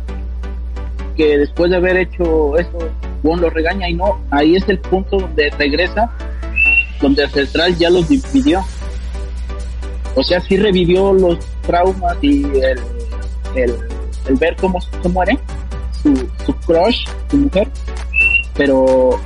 [1.16, 2.78] que después de haber hecho eso,
[3.22, 6.10] Wong lo regaña y no, ahí es el punto donde regresa,
[7.00, 8.62] donde Ancestral ya los dividió.
[10.14, 12.78] O sea, sí revivió los traumas y el,
[13.54, 13.74] el,
[14.26, 15.38] el ver cómo se muere
[16.02, 17.68] su, su crush, su mujer,
[18.54, 19.18] pero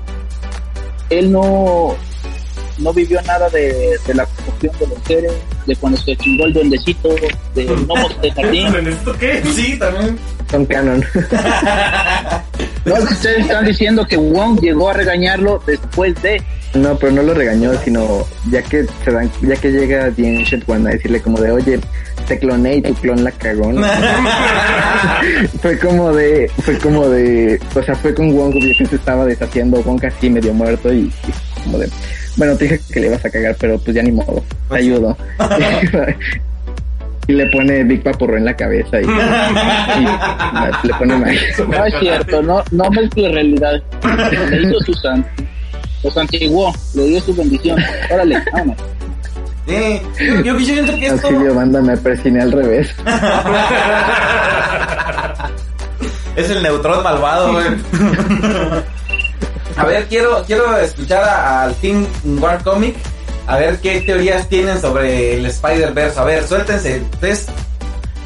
[1.10, 1.94] él no,
[2.80, 5.32] no vivió nada de, de la cuestión de los seres,
[5.66, 7.08] de cuando se chingó el duendecito,
[7.54, 8.88] de gnomos de jardín.
[8.88, 9.42] ¿Esto qué?
[9.54, 10.18] Sí, también.
[10.50, 11.04] Son canon.
[12.84, 16.42] No, ustedes están diciendo que Wong llegó a regañarlo después de.
[16.74, 20.68] No, pero no lo regañó, sino ya que se dan, ya que llega The Ancient
[20.68, 21.78] One a decirle como de, oye,
[22.26, 23.86] te cloné y tu clon la cagó, ¿no?
[25.60, 29.82] fue como de, fue como de, o sea, fue con Wong que se estaba deshaciendo,
[29.82, 31.90] Wong casi medio muerto y, y como de,
[32.36, 35.16] bueno, te dije que le ibas a cagar, pero pues ya ni modo, te ayudo.
[37.26, 41.40] y le pone Big Papurro en la cabeza y, y le pone magia.
[41.68, 43.82] No es cierto, no, no mezcle realidad.
[44.50, 45.24] Le hizo su san,
[46.02, 47.78] lo santiguó, le dio su bendición.
[48.10, 48.76] Órale, vámonos.
[49.66, 51.28] Sí, yo, yo, yo siento que esto...
[51.28, 52.92] Auxilio, banda, me persiné al revés.
[56.36, 57.66] Es el neutrón malvado, güey.
[59.76, 62.06] A ver, quiero, quiero escuchar al Team
[62.38, 62.96] War Comic.
[63.46, 66.20] A ver qué teorías tienen sobre el Spider-Verse.
[66.20, 67.02] A ver, suéltense.
[67.14, 67.46] Ustedes,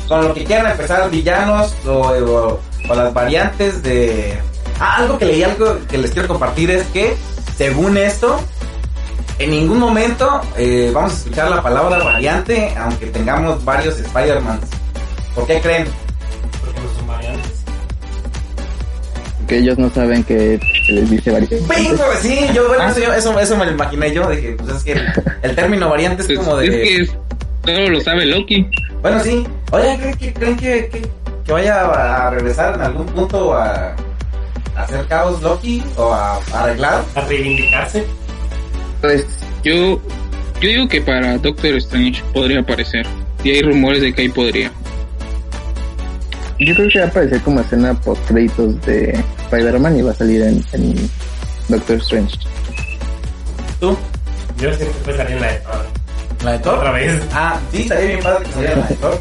[0.09, 2.61] con lo que quieran empezar, villanos o, o-
[2.95, 4.39] las variantes de.
[4.79, 7.17] Ah, algo que leí, algo que les quiero compartir es que,
[7.57, 8.39] según esto,
[9.39, 14.67] en ningún momento eh, vamos a escuchar la palabra variante, aunque tengamos varios Spider-Mans.
[15.35, 15.87] ¿Por qué creen?
[16.61, 17.54] Porque no son variantes.
[19.47, 21.63] Que ellos no saben que se les dice variantes.
[21.69, 24.85] Bingo, sí, yo, bueno, eso, yo- eso, eso me lo imaginé yo, dije, pues es
[24.85, 25.03] que el,
[25.43, 26.67] el término variante es Pues, como de...
[26.67, 27.17] Es que es-
[27.65, 28.67] todo lo sabe Loki.
[29.03, 31.03] Bueno, sí, oye, ¿creen que, creen que, que,
[31.47, 31.81] que vaya
[32.27, 33.95] a regresar en algún punto a,
[34.77, 37.03] hacer caos Loki o a, a arreglar.
[37.15, 38.05] A reivindicarse.
[39.01, 39.27] Pues
[39.63, 40.01] Yo,
[40.61, 43.07] yo digo que para Doctor Strange podría aparecer.
[43.43, 44.71] Y hay rumores de que ahí podría.
[46.59, 50.15] Yo creo que va a aparecer como escena post créditos de Spider-Man y va a
[50.15, 51.11] salir en, en
[51.69, 52.37] Doctor Strange.
[53.81, 53.97] ¿Tú?
[54.59, 55.87] Yo siempre salir en la de Thor.
[56.45, 56.79] ¿La de Thor?
[56.79, 57.23] Otra vez.
[57.33, 59.21] Ah, sí, estaría bien padre que saliera la de Thor.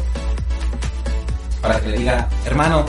[1.62, 2.84] Para que le diga, hermano,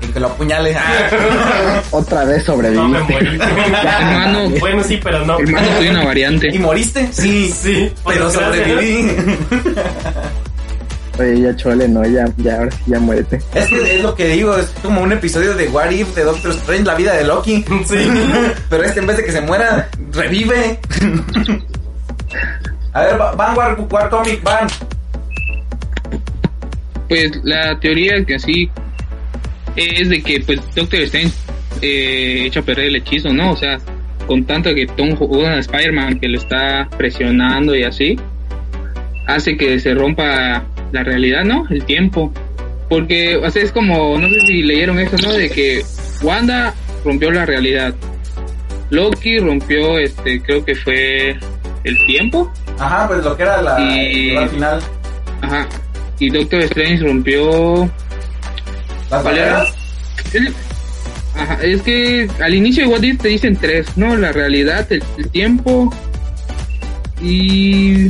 [0.00, 0.74] y que lo apuñale.
[0.76, 1.80] Ah.
[1.92, 2.98] Otra vez No me sobreviví.
[3.12, 3.38] morí.
[3.40, 4.50] Hermano.
[4.58, 5.38] Bueno, sí, pero no.
[5.38, 6.48] Hermano, soy una variante.
[6.52, 7.08] ¿Y moriste?
[7.12, 9.10] Sí, Sí, pero sobreviví.
[11.18, 13.36] Oye, ya chole, no, ya, ya, ahora sí ya muérete.
[13.54, 16.52] Es que es lo que digo, es como un episodio de What If de Doctor
[16.52, 17.64] Strange, la vida de Loki.
[17.86, 17.96] Sí.
[18.70, 20.78] Pero este en vez de que se muera, revive.
[22.94, 24.66] A ver, va- Van War, War Comic, Van.
[27.08, 28.70] Pues la teoría que así
[29.76, 31.32] es de que pues Doctor Strange
[31.82, 33.52] eh, echa a perder el hechizo, ¿no?
[33.52, 33.78] O sea,
[34.26, 38.18] con tanto que Tom Holland Spider-Man que lo está presionando y así,
[39.26, 41.66] hace que se rompa la realidad, ¿no?
[41.70, 42.32] El tiempo.
[42.88, 45.32] Porque, o sea, es como, no sé si leyeron eso, ¿no?
[45.32, 45.82] De que
[46.22, 46.74] Wanda
[47.04, 47.94] rompió la realidad.
[48.90, 51.36] Loki rompió, este, creo que fue
[51.84, 52.52] el tiempo.
[52.78, 54.80] Ajá, pues lo que era la Y- al final.
[55.40, 55.66] Ajá.
[56.18, 57.90] Y Doctor Strange rompió
[59.10, 59.74] Las barreras.
[60.32, 60.52] Es,
[61.34, 64.14] ajá, es que al inicio de What If te dicen tres, ¿no?
[64.16, 65.92] La realidad, el, el tiempo
[67.20, 68.08] y...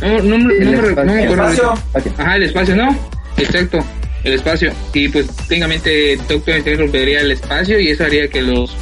[0.00, 1.74] No, no, me- no, me, no me El acuerdo.
[1.92, 2.14] espacio.
[2.18, 2.96] Ajá, el espacio, ¿no?
[3.38, 3.78] Exacto,
[4.24, 4.72] el espacio.
[4.92, 8.74] Y pues técnicamente Doctor Strange rompería el espacio y eso haría que los,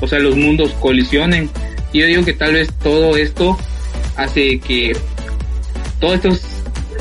[0.00, 1.50] o sea, los mundos colisionen.
[1.92, 3.58] Y yo digo que tal vez todo esto
[4.16, 4.96] hace que
[6.00, 6.42] todos estos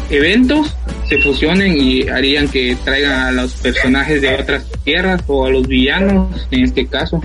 [0.10, 0.76] eventos
[1.10, 5.68] se fusionen y harían que traigan a los personajes de otras tierras o a los
[5.68, 7.22] villanos en este caso.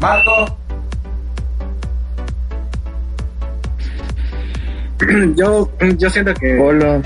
[0.00, 0.56] Marco.
[5.36, 7.02] yo, yo siento que Polo.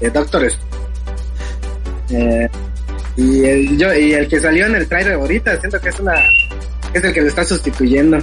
[0.00, 0.48] de Doctor.
[2.10, 2.48] Eh,
[3.16, 6.14] y el, yo, y el que salió en el trailer ahorita, siento que es una
[6.92, 8.18] es el que lo está sustituyendo.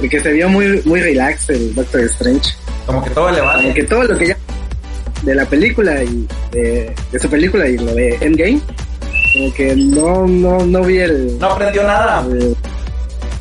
[0.00, 2.54] El que se vio muy, muy relax el Doctor Strange.
[2.86, 4.36] Como que todo le Como que todo lo que ya
[5.22, 8.60] de la película y de, de su película y lo de Endgame,
[9.34, 12.26] como que no, no, no vi el, No aprendió nada.
[12.28, 12.56] el-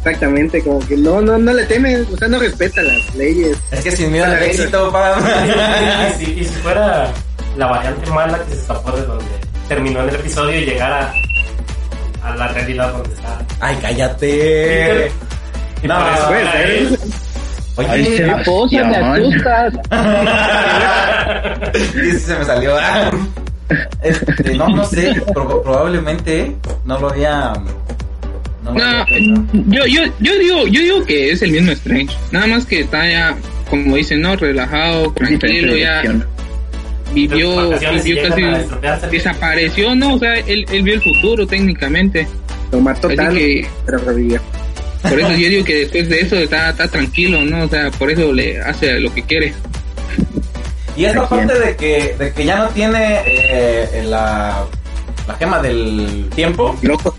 [0.04, 3.58] exactamente, como que no, no, no le teme, o sea, no respeta las leyes.
[3.72, 5.16] Es que sin miedo al éxito, pa.
[6.20, 7.12] y, si, y si fuera
[7.58, 9.26] la variante mala que se escapó de donde
[9.68, 11.14] terminó en el episodio y llegara
[12.24, 13.40] a la realidad donde está.
[13.60, 15.12] Ay, cállate.
[15.84, 17.00] No, eso Pues, era él.
[17.78, 18.94] Ay, Oye, se- me Emoción.
[18.96, 19.74] asustas.
[21.74, 22.76] sí, sí se me salió.
[24.04, 27.54] Este, no, no sé, pro- probablemente no lo había.
[28.73, 29.05] Pensado.
[29.53, 32.15] yo, yo, yo digo, yo digo que es el mismo Strange.
[32.31, 33.36] Nada más que está ya,
[33.69, 34.36] como dicen, ¿no?
[34.36, 36.01] Relajado, tranquilo, ya
[37.13, 38.13] vivió, vivió casi
[39.12, 40.15] desapareció, ¿no?
[40.15, 42.27] O sea, él, él vio el futuro técnicamente.
[42.71, 44.39] Lo mató Así tal, que pero revivió.
[45.01, 47.65] por eso yo digo que después de eso está, está tranquilo, ¿no?
[47.65, 49.53] O sea, por eso le hace lo que quiere.
[50.95, 54.65] Y esta parte de que, de que ya no tiene eh, la,
[55.27, 56.77] la gema del tiempo.
[56.81, 57.15] Loco.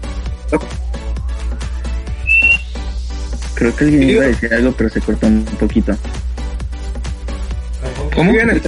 [3.63, 5.93] Creo que alguien iba a decir algo, pero se cortó un poquito.
[8.13, 8.33] ¿Cómo?
[8.33, 8.61] En el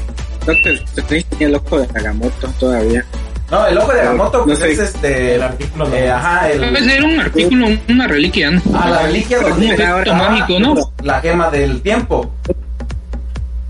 [0.47, 3.05] Doctor tenía el ojo de Agamotto todavía.
[3.51, 4.71] No, el ojo de Agamotto, No pues sé.
[4.71, 5.35] es este.
[5.35, 6.15] El artículo eh, no.
[6.15, 8.63] ajá, Debe el, ser un artículo, una reliquia, ¿no?
[8.73, 10.93] ah, la reliquia donde efecto ahora- mágico, ¿no?
[11.03, 12.33] la gema del tiempo.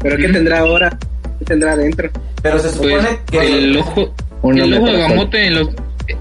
[0.00, 0.98] Pero ¿qué tendrá ahora?
[1.38, 2.10] ¿Qué tendrá adentro?
[2.42, 5.68] Pero se supone Pues que el ojo, el ojo de para Agamotto en los...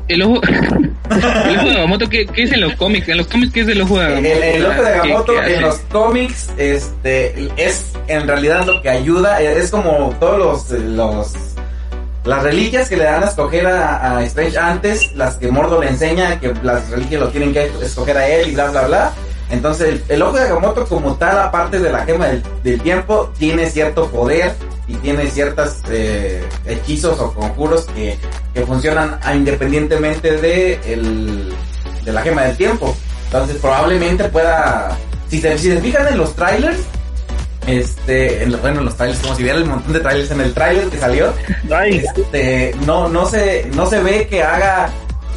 [0.07, 3.07] El ojo, el ojo de Agamotto, ¿qué, ¿qué es en los cómics?
[3.09, 4.27] En los cómics, ¿qué es el ojo de Agamotto?
[4.29, 9.41] el ojo de ¿Qué- Agamotto en los cómics este es en realidad lo que ayuda
[9.41, 11.33] es como todos los los
[12.25, 15.89] las reliquias que le dan a escoger a, a Strange antes las que Mordo le
[15.89, 19.11] enseña que las reliquias lo tienen que escoger a él y bla bla bla
[19.53, 23.31] entonces el, el ojo de Agamotto como tal aparte de la gema del, del tiempo
[23.37, 24.53] tiene cierto poder
[24.87, 25.77] y tiene ciertos
[26.65, 28.17] hechizos o conjuros que,
[28.53, 31.53] que funcionan a- independientemente de el,
[32.03, 32.95] de la gema del tiempo.
[33.25, 34.97] Entonces probablemente pueda
[35.29, 36.79] si se, si se fijan en los trailers
[37.65, 40.53] este en, bueno en los trailers como si vieran el montón de trailers en el
[40.53, 41.33] trailer que salió
[41.97, 44.89] este, no no se no se ve que haga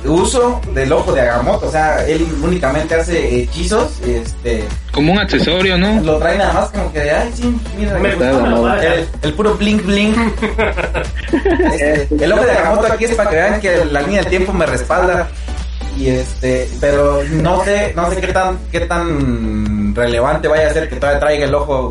[0.04, 1.66] uso del ojo de Agamotto.
[1.66, 4.00] O sea, él únicamente hace hechizos.
[4.06, 6.00] Este, Como un accesorio, ¿no?
[6.02, 7.98] lo trae nada más como que de, ay, sí, mira.
[7.98, 10.16] Me El, el puro blink blink.
[11.72, 14.52] Este, el ojo de Agamotto aquí es para que vean que la línea del tiempo
[14.52, 15.28] me respalda.
[15.98, 20.88] Y este, pero no sé, no sé qué tan, qué tan relevante vaya a ser
[20.88, 21.90] que todavía traiga el ojo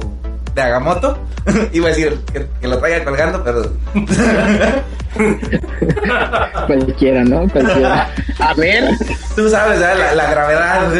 [0.56, 1.18] de Agamotto.
[1.74, 3.72] Iba a decir que, que lo traiga colgando, pero
[6.68, 7.48] Cualquiera, ¿no?
[7.50, 8.10] Cualquiera.
[8.40, 8.84] A ver,
[9.36, 9.98] tú sabes, ¿verdad?
[9.98, 10.92] La, la gravedad.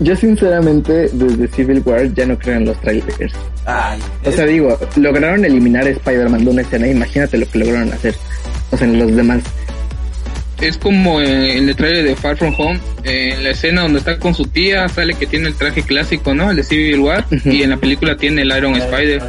[0.00, 3.32] Yo sinceramente desde Civil War ya no creo en los trailers.
[3.66, 7.92] Ay, O sea, digo, lograron eliminar a Spider-Man de una escena, imagínate lo que lograron
[7.92, 8.14] hacer.
[8.70, 9.42] O sea, en los demás.
[10.62, 14.32] Es como en el trailer de Far From Home, en la escena donde está con
[14.34, 16.50] su tía, sale que tiene el traje clásico, ¿no?
[16.50, 19.20] El de Civil War, y en la película tiene el Iron Spider.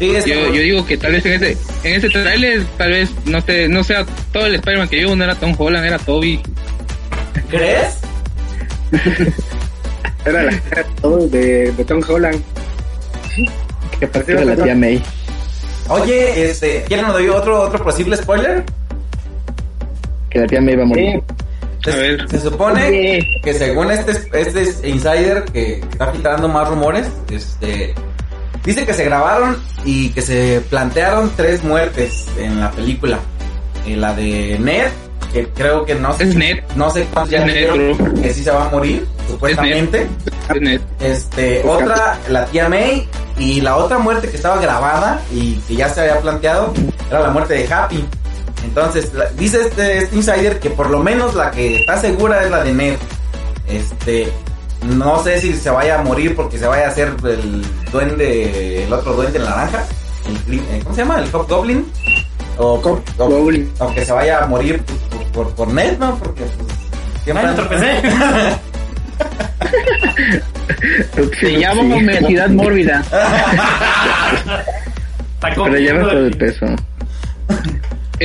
[0.00, 3.10] sí, Yo, como- yo digo que tal vez en ese, en ese trailer, tal vez
[3.24, 6.40] no esté, no sea todo el Spider-Man que yo, no era Tom Holland, era Toby.
[7.48, 7.98] ¿Crees?
[10.26, 12.42] Era la cara todo de, de Tom Holland.
[14.00, 15.02] Que de la tía May.
[15.88, 18.64] Oye, este, ¿quieren doy otro, otro posible spoiler?
[20.34, 21.22] Que la tía May va a morir.
[21.86, 22.28] A ver.
[22.28, 27.94] Se supone que según este, este insider que está filtrando más rumores, este,
[28.64, 33.20] dice que se grabaron y que se plantearon tres muertes en la película.
[33.86, 34.88] Eh, la de Ned,
[35.32, 36.64] que creo que no sé, Es Ned.
[36.74, 40.08] no sé cuántos ya Ned, que sí se va a morir, supuestamente.
[40.98, 41.28] Es.
[41.28, 43.06] Este, otra, la tía May,
[43.38, 46.72] y la otra muerte que estaba grabada y que ya se había planteado
[47.08, 48.04] era la muerte de Happy.
[48.64, 52.50] Entonces, la- dice este, este insider que por lo menos la que está segura es
[52.50, 52.96] la de Ned.
[53.68, 54.32] Este,
[54.86, 58.92] no sé si se vaya a morir porque se vaya a hacer el duende, el
[58.92, 59.84] otro duende naranja.
[60.26, 61.18] El, gri- eh, ¿Cómo se llama?
[61.20, 61.86] El Hobgoblin.
[62.56, 63.70] O, Hop o- Goblin.
[63.78, 66.16] o que se vaya a morir por, por, por Ned, ¿no?
[66.18, 66.68] Porque pues,
[67.24, 68.00] siempre Ay, tropecé.
[71.40, 71.92] se llama Sí.
[72.04, 73.02] obesidad mórbida.
[75.40, 76.66] Pero bajó de el- peso.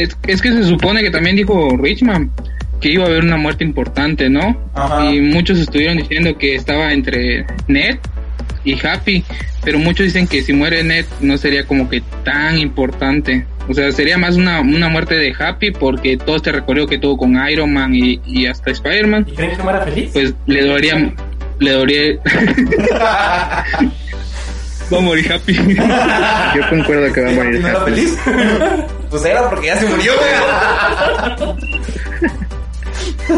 [0.03, 2.31] Es, es que se supone que también dijo Richman
[2.79, 4.57] que iba a haber una muerte importante, ¿no?
[4.73, 5.12] Ajá.
[5.12, 7.97] Y muchos estuvieron diciendo que estaba entre Ned
[8.63, 9.23] y Happy,
[9.63, 13.45] pero muchos dicen que si muere Ned no sería como que tan importante.
[13.67, 17.17] O sea, sería más una, una muerte de Happy porque todo este recorrido que tuvo
[17.17, 20.09] con Iron Man y, y hasta Spider-Man, ¿Y creen que muera feliz?
[20.13, 21.13] pues le dolería,
[21.59, 22.19] le dolería...
[24.91, 25.54] Va a morir Happy.
[26.56, 27.91] Yo concuerdo que va a morir ¿No era Happy.
[27.91, 28.17] feliz?
[29.10, 31.56] pues era porque ya se murió, güey.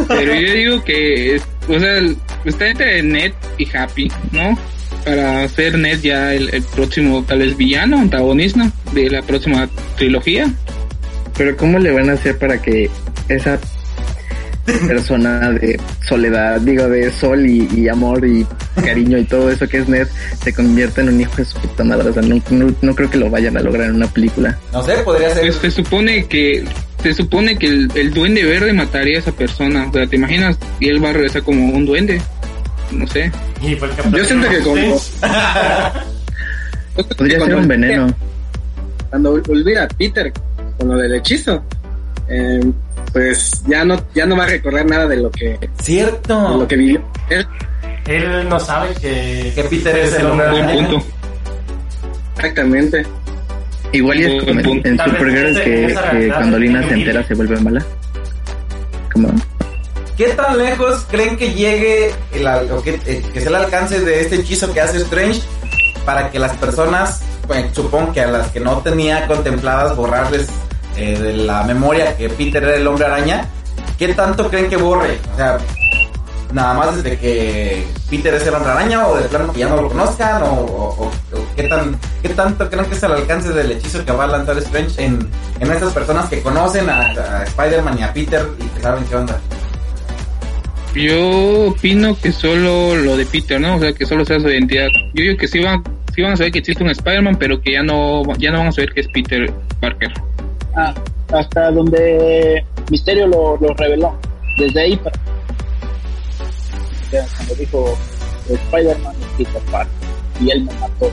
[0.08, 4.58] Pero yo digo que, es- o sea, el- está entre Ned y Happy, ¿no?
[5.06, 10.50] Para hacer Ned ya el, el próximo, tal vez, villano, antagonista de la próxima trilogía.
[11.38, 12.90] Pero ¿cómo le van a hacer para que
[13.28, 13.60] esa
[14.65, 18.45] persona de soledad, digo, de sol y, y amor y
[18.76, 20.08] cariño y todo eso que es Ned,
[20.43, 22.10] se convierta en un hijo de su puta madre?
[22.10, 24.58] O sea, no, no, no creo que lo vayan a lograr en una película.
[24.71, 25.41] No sé, podría ser.
[25.47, 26.63] Pues se supone que,
[27.02, 29.88] se supone que el, el duende verde mataría a esa persona.
[29.89, 30.58] O sea, ¿te imaginas?
[30.80, 32.21] Y él va a regresar como un duende.
[32.91, 33.32] No sé.
[33.62, 35.02] Y fue el Yo siento que como-
[37.17, 38.13] Podría ser un veneno.
[39.10, 40.32] Cuando olvida a Peter
[40.78, 41.63] con lo del hechizo,
[42.30, 42.60] eh,
[43.13, 46.58] pues ya no, ya no va a recordar nada de lo que, de Cierto.
[46.58, 47.02] lo que vivió.
[47.30, 47.45] Él,
[48.08, 51.06] Él no sabe que, Que Peter es el hombre Buen punto.
[52.38, 53.06] exactamente.
[53.93, 57.24] Igual y es como en, en Supergirl que, esa que realidad cuando Lina se entera
[57.28, 57.86] se vuelve mala.
[59.12, 59.30] Como
[60.15, 64.00] ¿Qué tan lejos creen que llegue el, al- o que, eh, que sea el alcance
[64.00, 65.41] de este hechizo que hace Strange
[66.06, 70.47] para que las personas, pues, supongo que a las que no tenía contempladas borrarles
[70.97, 73.45] eh, de la memoria que Peter era el hombre araña,
[73.97, 75.17] ¿qué tanto creen que borre?
[75.34, 75.58] O sea,
[76.54, 79.82] nada más desde que Peter es el hombre araña o de plano que ya no
[79.82, 81.12] lo conozcan o, o-
[81.56, 84.58] qué, tan, qué tanto creen que es el alcance del hechizo que va a lanzar
[84.58, 88.82] Strange en, en estas personas que conocen a, a Spider-Man y a Peter y que
[88.82, 89.39] saben qué onda.
[90.93, 93.77] Yo opino que solo lo de Peter, ¿no?
[93.77, 94.88] O sea, que solo sea su identidad.
[95.13, 95.82] Yo digo que sí van,
[96.13, 98.67] sí van a saber que existe un Spider-Man, pero que ya no, ya no van
[98.67, 100.12] a saber que es Peter Parker.
[100.76, 100.94] Ah,
[101.34, 104.15] hasta donde Misterio lo, lo reveló.
[104.58, 105.19] Desde ahí para.
[107.08, 107.98] O sea, cuando dijo
[108.50, 110.02] Spider-Man es Peter Parker
[110.40, 111.12] y él me mató.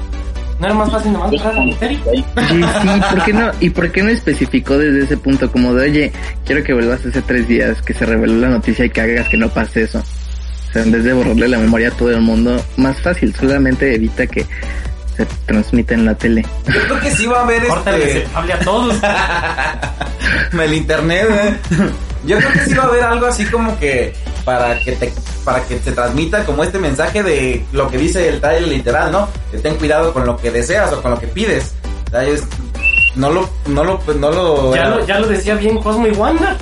[0.60, 1.98] No era más fácil nomás entrar misterio.
[2.04, 3.50] Sí, sí, ¿por qué no?
[3.60, 6.12] ¿Y por qué no especificó desde ese punto como de, oye,
[6.44, 9.36] quiero que vuelvas hace tres días que se reveló la noticia y que hagas que
[9.36, 10.00] no pase eso?
[10.00, 13.94] O sea, en vez de borrarle la memoria a todo el mundo, más fácil, solamente
[13.94, 14.46] evita que
[15.18, 16.46] se transmite en la tele.
[16.66, 18.26] Yo creo que sí va a haber este...
[18.34, 18.96] hable a todos.
[20.52, 21.56] el internet, ¿eh?
[22.24, 24.14] Yo creo que sí va a haber algo así como que
[24.44, 25.12] para que te
[25.44, 29.28] para que te transmita como este mensaje de lo que dice el trailer literal, ¿no?
[29.50, 31.74] Que ten cuidado con lo que deseas o con lo que pides.
[33.16, 36.56] no lo no lo no lo ya, lo ya lo decía bien Cosmo y Wanda.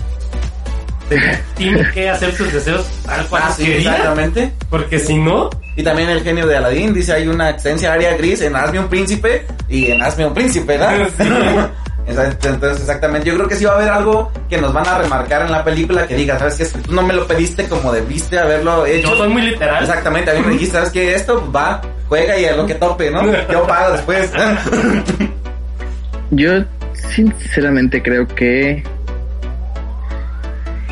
[1.56, 4.52] Tiene que hacer sus deseos al cual ah, sí, Exactamente.
[4.70, 5.50] Porque si no.
[5.76, 8.88] Y también el genio de Aladdin dice hay una extensa área gris en Hazme un
[8.88, 11.08] príncipe y en Hazme un príncipe, ¿verdad?
[12.08, 15.42] Entonces, exactamente, yo creo que sí va a haber algo que nos van a remarcar
[15.42, 16.62] en la película que diga, ¿sabes qué?
[16.62, 19.10] Es que tú no me lo pediste como debiste haberlo hecho.
[19.10, 19.82] Yo soy muy literal.
[19.82, 21.14] Exactamente, a mí me dijiste, ¿sabes qué?
[21.14, 23.24] Esto va, juega y es lo que tope, ¿no?
[23.50, 24.30] Yo pago después.
[26.30, 26.64] yo
[27.14, 28.82] sinceramente creo que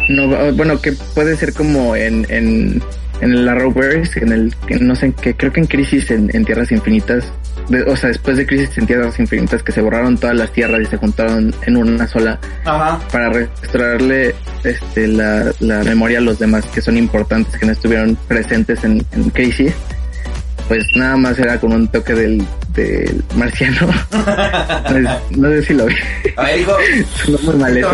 [0.09, 2.82] no bueno que puede ser como en en,
[3.25, 7.33] en el Arrowverse en el no sé que creo que en Crisis en Tierras Infinitas
[7.89, 10.87] o sea, después de Crisis en Tierras Infinitas que se borraron todas las tierras y
[10.87, 12.39] se juntaron en una sola
[13.11, 15.53] para restaurarle este, la,
[15.85, 19.72] memoria a los demás que son importantes, que no estuvieron presentes en, Crisis,
[20.68, 22.45] pues nada más era con un toque del,
[22.75, 23.89] del marciano.
[25.31, 25.95] no, sé si lo vi.
[26.37, 26.72] A ver, hijo.
[27.43, 27.91] muy mal eso.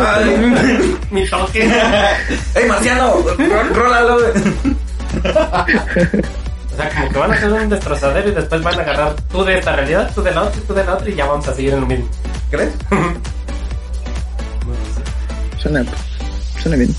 [1.11, 1.63] mi, toque.
[2.55, 3.23] ¡Ey, marciano!
[3.75, 4.19] ¡Rólalo!
[6.77, 9.59] Sea, como que van a hacer un destrozadero y después van a agarrar tú de
[9.59, 11.55] esta realidad, tú de la otra y tú de la otra y ya vamos a
[11.55, 12.09] seguir en lo mismo.
[12.51, 12.73] ¿Crees?
[15.59, 15.85] suena,
[16.61, 16.95] suena bien.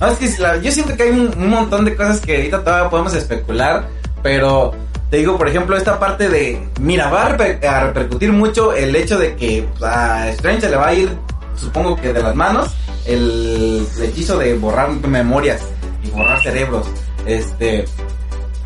[0.00, 0.28] No, es que
[0.62, 3.88] yo siento que hay un, montón de cosas que ahorita todavía podemos especular,
[4.22, 4.72] pero
[5.10, 9.34] te digo, por ejemplo, esta parte de, mira, va a, repercutir mucho el hecho de
[9.34, 11.10] que a Strange le va a ir,
[11.56, 12.70] supongo que de las manos,
[13.06, 15.62] el hechizo de borrar memorias
[16.04, 16.86] y borrar cerebros.
[17.28, 17.84] Este,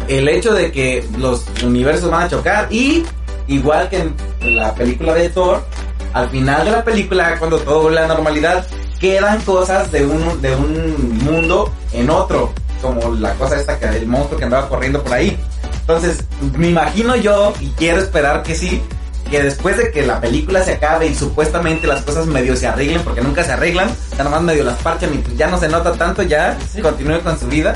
[0.07, 3.03] el hecho de que los universos van a chocar y
[3.49, 4.09] igual que
[4.41, 5.65] en la película de Thor,
[6.13, 8.65] al final de la película, cuando todo vuelve a la normalidad,
[9.01, 14.07] quedan cosas de un, de un mundo en otro, como la cosa esta que el
[14.07, 15.37] monstruo que andaba corriendo por ahí.
[15.81, 16.25] Entonces,
[16.57, 18.81] me imagino yo, y quiero esperar que sí,
[19.29, 23.03] que después de que la película se acabe y supuestamente las cosas medio se arreglen,
[23.03, 25.93] porque nunca se arreglan, ya nomás medio las parchan y pues ya no se nota
[25.95, 27.75] tanto, ya continúe con su vida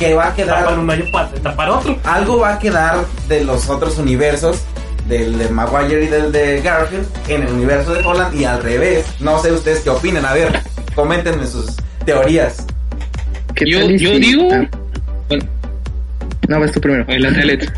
[0.00, 0.66] que va a quedar.
[1.68, 1.98] otro.
[2.04, 4.64] Algo va a quedar de los otros universos,
[5.06, 9.04] del de Maguire y del de Garfield, en el universo de Holland y al revés.
[9.20, 10.24] No sé ustedes qué opinen.
[10.24, 10.58] A ver,
[10.94, 11.76] coméntenme sus
[12.06, 12.66] teorías.
[13.66, 14.48] Yo, yo digo.
[14.52, 15.36] Ah.
[16.48, 17.04] No, vas tú primero.
[17.04, 17.68] Adelante,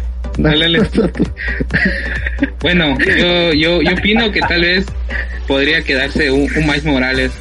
[2.62, 4.86] bueno, yo, yo, yo opino que tal vez
[5.46, 7.32] podría quedarse un, un Miles Morales.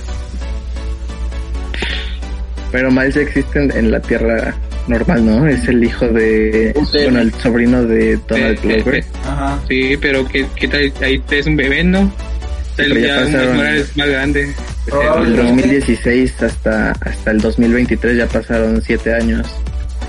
[2.72, 4.56] Pero Miles existe en la Tierra
[4.88, 5.48] normal, ¿no?
[5.48, 9.06] Es el hijo de, bueno, el sobrino de Donald Glover.
[9.26, 9.60] Ajá.
[9.68, 10.94] Sí, pero ¿qué, qué tal?
[11.02, 12.12] Ahí es un bebé, ¿no?
[12.76, 13.22] Tal ya,
[13.76, 14.54] es más grande.
[15.22, 19.48] Del 2016 hasta, hasta el 2023 ya pasaron 7 años.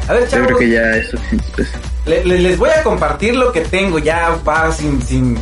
[0.08, 1.18] A ver, chavos, Yo creo que ya eso
[1.54, 2.26] pues.
[2.26, 5.36] les voy a compartir lo que tengo, ya va sin, sin,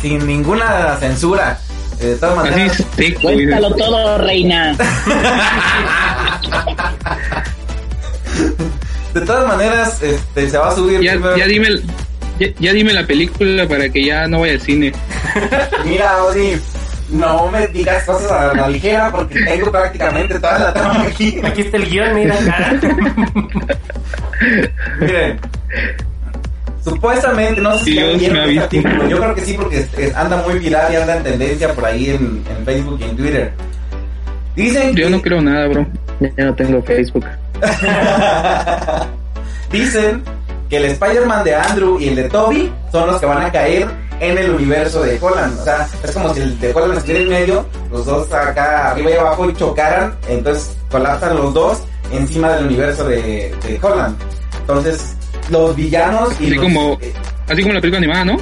[0.00, 1.58] sin ninguna censura.
[2.00, 2.82] Eh, de todas maneras.
[3.20, 4.76] Cuéntalo todo, reina.
[9.14, 11.00] de todas maneras, este, se va a subir.
[11.00, 11.16] Ya,
[11.46, 11.68] dime,
[12.38, 14.92] ya, dime la película para que ya no vaya al cine.
[15.84, 16.58] Mira, Odi,
[17.10, 21.40] no me digas cosas a la ligera porque tengo prácticamente toda la trama aquí.
[21.42, 22.80] Aquí está el guion, mira, cara.
[25.00, 25.40] Miren.
[26.82, 29.08] Supuestamente, no sé si Dios este artículo.
[29.08, 32.44] Yo creo que sí, porque anda muy viral y anda en tendencia por ahí en,
[32.64, 33.52] Facebook y en Twitter.
[34.54, 35.86] Dicen Yo no creo nada, bro.
[36.36, 37.24] Ya no tengo Facebook.
[39.70, 40.22] Dicen
[40.68, 43.88] que el Spider-Man de Andrew y el de Toby son los que van a caer
[44.20, 45.60] en el universo de Holland.
[45.60, 49.10] O sea, es como si el de Holland estuviera en medio, los dos acá arriba
[49.10, 51.82] y abajo y chocaran, entonces colapsan los dos
[52.12, 54.16] encima del universo de, de Holland.
[54.60, 55.16] Entonces,
[55.50, 57.12] los villanos y como eh,
[57.48, 58.36] así como la película animada, ¿no?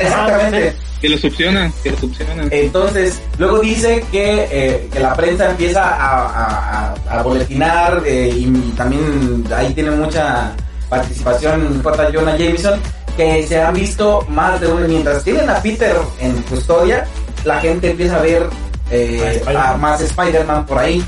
[0.00, 0.76] Exactamente.
[1.00, 2.48] Que los succionan, que los succionan.
[2.50, 8.46] Entonces, luego dice que, eh, que la prensa empieza a, a, a boletinar eh, y
[8.76, 10.52] también ahí tiene mucha
[10.88, 12.10] participación J.
[12.14, 12.80] Jonah Jameson,
[13.16, 14.88] que se han visto más de uno.
[14.88, 17.06] Mientras tienen a Peter en custodia,
[17.44, 18.48] la gente empieza a ver
[18.90, 21.04] eh, a más Spider-Man por ahí.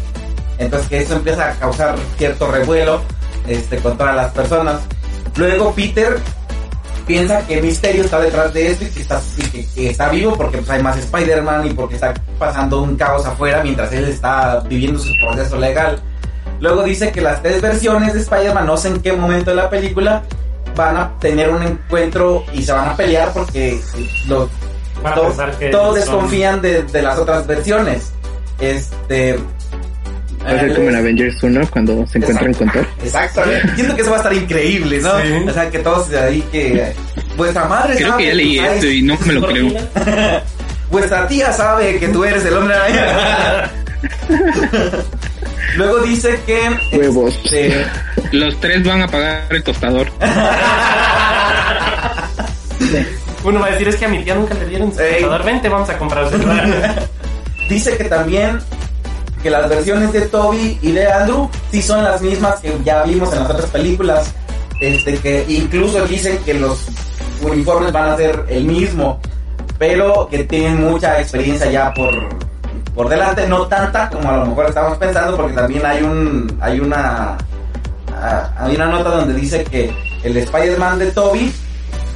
[0.59, 3.01] Entonces que eso empieza a causar cierto revuelo
[3.47, 4.81] este, con todas las personas.
[5.37, 6.19] Luego Peter
[7.09, 9.21] piensa que Misterio está detrás de esto y que está,
[9.75, 13.63] que, está vivo porque pues, hay más Spider-Man y porque está pasando un caos afuera
[13.63, 16.01] mientras él está viviendo su proceso legal.
[16.61, 19.71] Luego dice que las tres versiones de Spider-Man, no sé en qué momento de la
[19.71, 20.23] película,
[20.77, 23.81] van a tener un encuentro y se van a pelear porque
[24.27, 24.49] los
[25.03, 28.13] Van a todos, que desconfían de, de las otras versiones.
[28.61, 29.39] Este.
[30.49, 32.87] Va a ser como en Avengers 1 cuando se encuentran con Thor.
[33.05, 33.43] Exacto.
[33.75, 35.21] Siento que eso va a estar increíble, ¿no?
[35.21, 35.33] Sí.
[35.49, 36.93] O sea, que todos de ahí que.
[37.37, 39.69] Vuestra madre Creo sabe que ya leí esto y no me lo creo.
[40.91, 43.71] Vuestra tía sabe que tú eres el hombre araña.
[45.77, 46.97] Luego dice que.
[46.97, 47.39] Huevos.
[47.45, 47.85] este,
[48.33, 50.09] Los tres van a pagar el tostador.
[53.45, 55.21] Uno va a decir, es que a mi tía nunca le dieron su Ey.
[55.23, 55.45] computador.
[55.45, 57.09] Vente, vamos a comprar celular.
[57.69, 58.59] dice que también
[59.43, 63.33] que las versiones de Toby y de Andrew sí son las mismas que ya vimos
[63.33, 64.35] en las otras películas.
[64.81, 66.87] Este, que incluso dicen que los
[67.43, 69.19] uniformes van a ser el mismo,
[69.77, 72.15] pero que tienen mucha experiencia ya por,
[72.95, 76.79] por delante, no tanta como a lo mejor estábamos pensando, porque también hay un hay
[76.79, 77.37] una
[78.15, 81.53] ah, hay una nota donde dice que el Spider-Man de Toby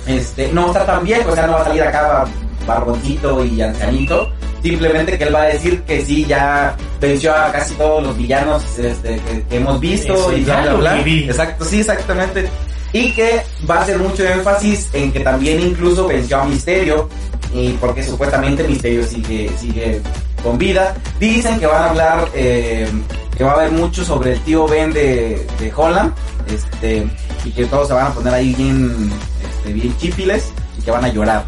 [0.07, 2.29] este, no está tan viejo, o sea, no va a salir acá bar-
[2.67, 4.31] barboncito y ancianito.
[4.63, 8.63] Simplemente que él va a decir que sí, ya venció a casi todos los villanos
[8.79, 11.01] este, que, que hemos visto Eso, y ya bla, bla, lo bla.
[11.01, 12.49] Exacto, sí, exactamente.
[12.93, 17.09] Y que va a hacer mucho énfasis en que también incluso venció a Misterio,
[17.55, 20.01] y porque supuestamente Misterio sigue, sigue
[20.43, 20.95] con vida.
[21.19, 22.89] Dicen que van a hablar, eh,
[23.37, 26.13] que va a haber mucho sobre el tío Ben de, de Holland,
[26.47, 27.07] este,
[27.45, 29.11] y que todos se van a poner ahí bien,
[29.43, 31.45] este, bien chipiles y que van a llorar.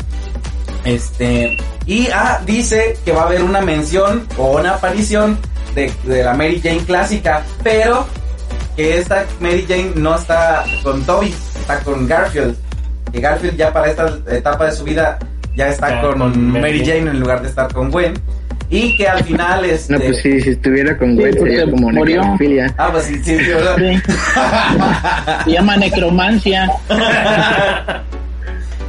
[0.84, 1.56] Este,
[1.86, 5.38] y ah, dice que va a haber una mención o una aparición
[5.74, 8.06] de, de la Mary Jane clásica, pero
[8.76, 12.56] que esta Mary Jane no está con Toby, está con Garfield.
[13.12, 15.18] Que Garfield ya para esta etapa de su vida
[15.56, 18.14] ya está Ya, con, con Mary Jane en lugar de estar con Gwen.
[18.70, 19.92] Y que al final este...
[19.92, 22.22] No, pues sí, si estuviera con Sí, Gwen porque sería como murió.
[22.22, 22.74] necrofilia.
[22.76, 23.76] Ah, pues sí, sí, sí, ¿verdad?
[23.78, 24.02] Sí.
[25.44, 26.70] Se llama necromancia.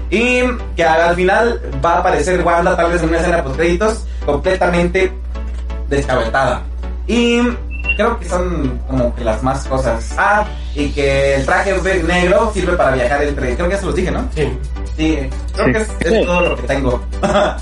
[0.10, 0.42] Y
[0.76, 5.12] que al final va a aparecer Wanda tal vez en una escena post créditos completamente
[5.90, 6.62] descabetada.
[7.08, 7.42] Y
[7.96, 10.14] creo que son como que las más cosas.
[10.18, 10.46] Ah,
[10.76, 13.56] y que el traje negro sirve para viajar entre...
[13.56, 14.28] Creo que eso los dije, ¿no?
[14.36, 14.48] Sí.
[14.98, 15.18] Sí,
[15.54, 15.72] creo Sí.
[15.74, 16.26] que es, es Sí.
[16.26, 17.04] todo lo que tengo.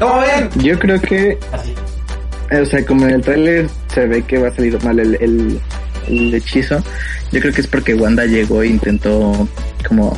[0.00, 0.50] ¿Cómo ven?
[0.56, 1.74] Yo creo que, Así.
[2.60, 5.60] o sea, como en el trailer se ve que va a salir mal el, el,
[6.08, 6.78] el hechizo,
[7.30, 9.46] yo creo que es porque Wanda llegó e intentó
[9.86, 10.16] como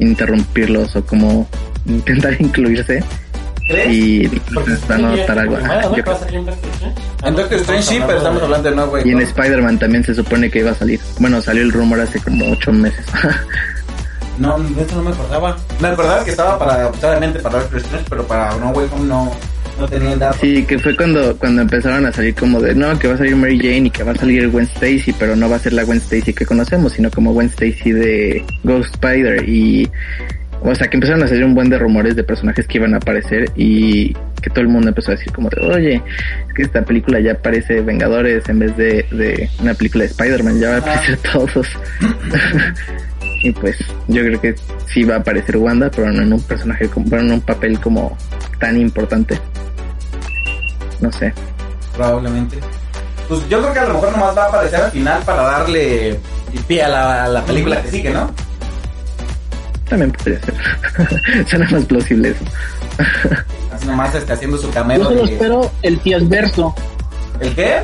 [0.00, 1.48] interrumpirlos o como
[1.86, 3.02] intentar incluirse
[3.68, 3.92] ¿Crees?
[3.92, 5.58] y pues, van a notar algo.
[5.58, 6.52] en Doctor Strange.
[7.24, 9.08] En Doctor Strange sí, pero estamos hablando de no, güey.
[9.08, 9.20] Y en.
[9.20, 11.00] Spider-Man también se supone que iba a salir.
[11.18, 13.04] Bueno, salió el rumor hace como ocho meses.
[14.38, 15.56] No, de eso no me acordaba.
[15.80, 19.32] Me acordaba que estaba para, obviamente para Doctor Strange, pero para No Way Home no,
[19.78, 20.38] no tenía el dato.
[20.40, 23.36] Sí, que fue cuando, cuando empezaron a salir como de, no, que va a salir
[23.36, 25.84] Mary Jane y que va a salir Gwen Stacy, pero no va a ser la
[25.84, 29.88] Gwen Stacy que conocemos, sino como Gwen Stacy de Ghost Spider y,
[30.62, 32.98] o sea, que empezaron a salir un buen de rumores de personajes que iban a
[32.98, 34.12] aparecer y
[34.42, 36.02] que todo el mundo empezó a decir como de, oye,
[36.48, 40.60] es que esta película ya parece Vengadores en vez de, de una película de Spider-Man,
[40.60, 41.66] ya va a aparecer todos.
[43.42, 43.76] y pues,
[44.08, 44.54] yo creo que
[44.86, 47.78] sí va a aparecer Wanda, pero no en un personaje, como, pero en un papel
[47.80, 48.16] como
[48.58, 49.38] tan importante.
[51.00, 51.32] No sé.
[51.94, 52.58] Probablemente.
[53.28, 56.20] Pues yo creo que a lo mejor nomás va a aparecer al final para darle
[56.68, 58.30] pie a la, a la película que sigue, ¿no?
[59.88, 61.46] También podría ser.
[61.48, 62.44] Suena más plausible eso.
[63.74, 65.04] Así nomás está haciendo su Yo cameo.
[65.04, 66.74] solo de- espero el tías verso.
[67.40, 67.82] ¿El qué?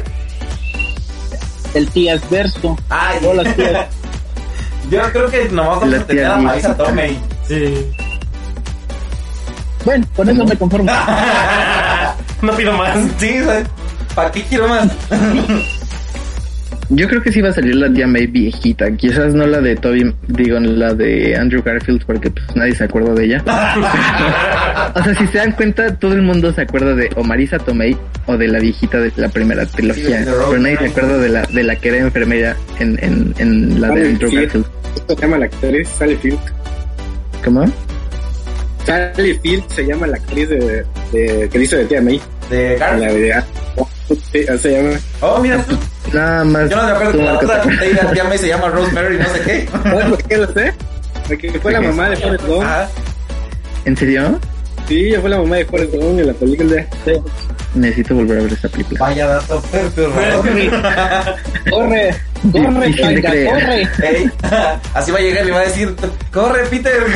[1.74, 2.76] El tías verso.
[2.88, 3.86] Ay, Todas las tías.
[4.90, 7.18] yo creo que nomás vamos La a tener a Marisa Tomei.
[7.46, 7.92] Sí.
[9.84, 10.90] Bueno, con eso me conformo.
[12.42, 12.98] No pido más.
[13.18, 13.36] Sí,
[14.14, 14.90] ¿para qué quiero más?
[16.94, 18.90] Yo creo que sí va a salir la tía May viejita.
[18.96, 23.14] Quizás no la de Toby, digo, la de Andrew Garfield, porque pues nadie se acuerda
[23.14, 23.42] de ella.
[24.94, 27.96] o sea, si se dan cuenta, todo el mundo se acuerda de o Marisa Tomei
[28.26, 30.18] o de la viejita de la primera trilogía.
[30.18, 33.80] Sí, pero nadie se acuerda de la, de la que era enfermera en, en, en
[33.80, 34.42] la de Andrew Field.
[34.42, 34.66] Garfield.
[35.08, 36.40] Se llama la actriz Sally Field.
[37.42, 37.64] ¿Cómo?
[38.84, 42.20] Sally Field se llama la actriz de, de que hizo de tía May.
[42.50, 43.44] De Garfield.
[44.08, 44.98] de sí, así se llama.
[45.20, 45.76] Oh, mira tú.
[46.12, 46.70] Nada más.
[46.70, 49.40] Yo no me acuerdo que la otra ella ya me se llama Rosemary, no sé
[49.42, 49.68] qué.
[49.82, 50.74] ¿Sabes por qué lo sé?
[51.28, 52.62] Porque fue la mamá de Forrest Gump.
[52.62, 52.88] Ajá.
[53.84, 54.38] ¿En serio?
[54.88, 56.84] Sí, ella fue la mamá de Forrest Gump en la película.
[57.04, 57.12] Sí.
[57.74, 59.00] Necesito volver a ver esa película.
[59.00, 60.44] Vaya dato perturbador.
[61.70, 62.14] Corre,
[62.52, 63.48] corre, Paika, creer.
[63.50, 63.88] corre.
[64.94, 65.94] Así va a llegar y va a decir,
[66.32, 67.02] corre Peter.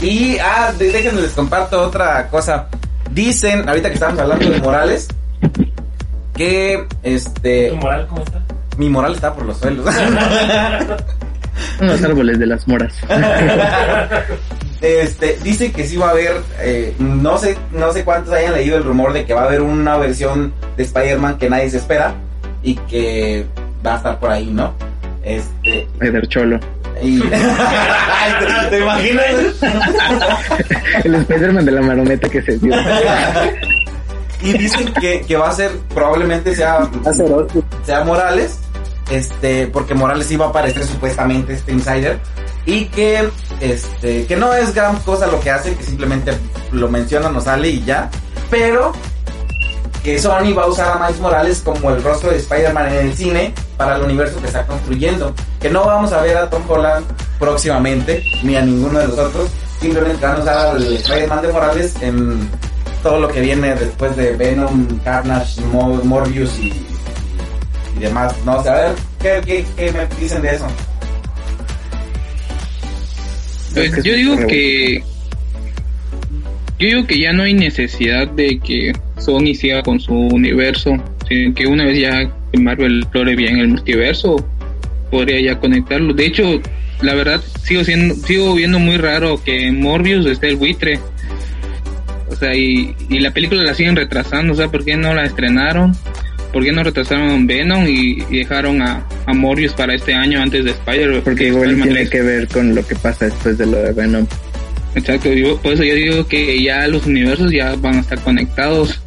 [0.00, 2.66] y, ah, déjenme les comparto otra cosa.
[3.10, 5.08] Dicen, ahorita que estamos hablando de Morales,
[6.34, 8.40] que que este ¿Tu moral cómo está?
[8.78, 9.84] mi moral está por los suelos.
[11.80, 12.94] Los árboles de las moras.
[14.82, 18.76] Este, dice que sí va a haber, eh, no sé, no sé cuántos hayan leído
[18.76, 22.14] el rumor de que va a haber una versión de Spider-Man que nadie se espera
[22.64, 23.46] y que
[23.86, 24.74] va a estar por ahí, ¿no?
[25.22, 26.58] Este, Spider Cholo.
[27.00, 27.20] y...
[27.20, 27.36] ¿Te,
[28.70, 29.24] te imaginas?
[31.04, 32.74] El Spider-Man de la marometa que se dio.
[34.42, 36.90] y dicen que, que va a ser, probablemente sea,
[37.84, 38.58] sea Morales,
[39.12, 42.18] este, porque Morales iba a aparecer supuestamente este insider
[42.66, 43.28] y que,
[43.60, 46.32] este, que no es gran cosa lo que hace, que simplemente
[46.72, 48.10] lo menciona, no sale y ya,
[48.50, 48.92] pero
[50.02, 53.14] que Sony va a usar a Miles Morales como el rostro de Spider-Man en el
[53.14, 57.06] cine para el universo que está construyendo, que no vamos a ver a Tom Holland
[57.38, 59.48] próximamente, ni a ninguno de los otros,
[59.80, 62.48] simplemente van a usar al Spider-Man de Morales en
[63.02, 66.72] todo lo que viene después de Venom, Carnage, Mo- Morbius y
[68.02, 68.34] demás.
[68.44, 70.66] No, o sea, a ver, ¿qué, qué, qué me dicen de eso?
[73.74, 75.02] Pues yo digo que
[76.78, 80.96] yo digo que ya no hay necesidad de que Sony siga con su universo,
[81.28, 84.44] sino que una vez ya que Marvel explore bien el multiverso,
[85.10, 86.12] podría ya conectarlo.
[86.12, 86.60] De hecho,
[87.00, 90.98] la verdad sigo siendo sigo viendo muy raro que en Morbius esté el buitre.
[92.28, 95.24] O sea, y, y la película la siguen retrasando, o sea, ¿por qué no la
[95.24, 95.94] estrenaron?
[96.52, 100.64] ¿Por qué no retrasaron Venom y, y dejaron a, a Morbius para este año antes
[100.64, 101.22] de Spider?
[101.22, 102.10] Porque igual Spider-Man tiene 3?
[102.10, 104.26] que ver con lo que pasa después de lo de Venom.
[104.94, 109.00] Exacto, yo- por eso yo digo que ya los universos ya van a estar conectados.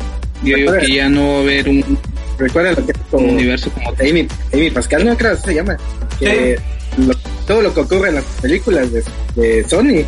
[0.43, 1.97] Yo digo que ya no va a haber un,
[2.37, 3.89] Recuerda lo que es un como universo como.
[4.01, 5.77] Amy, Amy Pascal, no creo que se llama.
[6.19, 6.57] Que
[6.97, 7.13] lo-
[7.47, 9.03] todo lo que ocurre en las películas de,
[9.35, 10.03] de Sony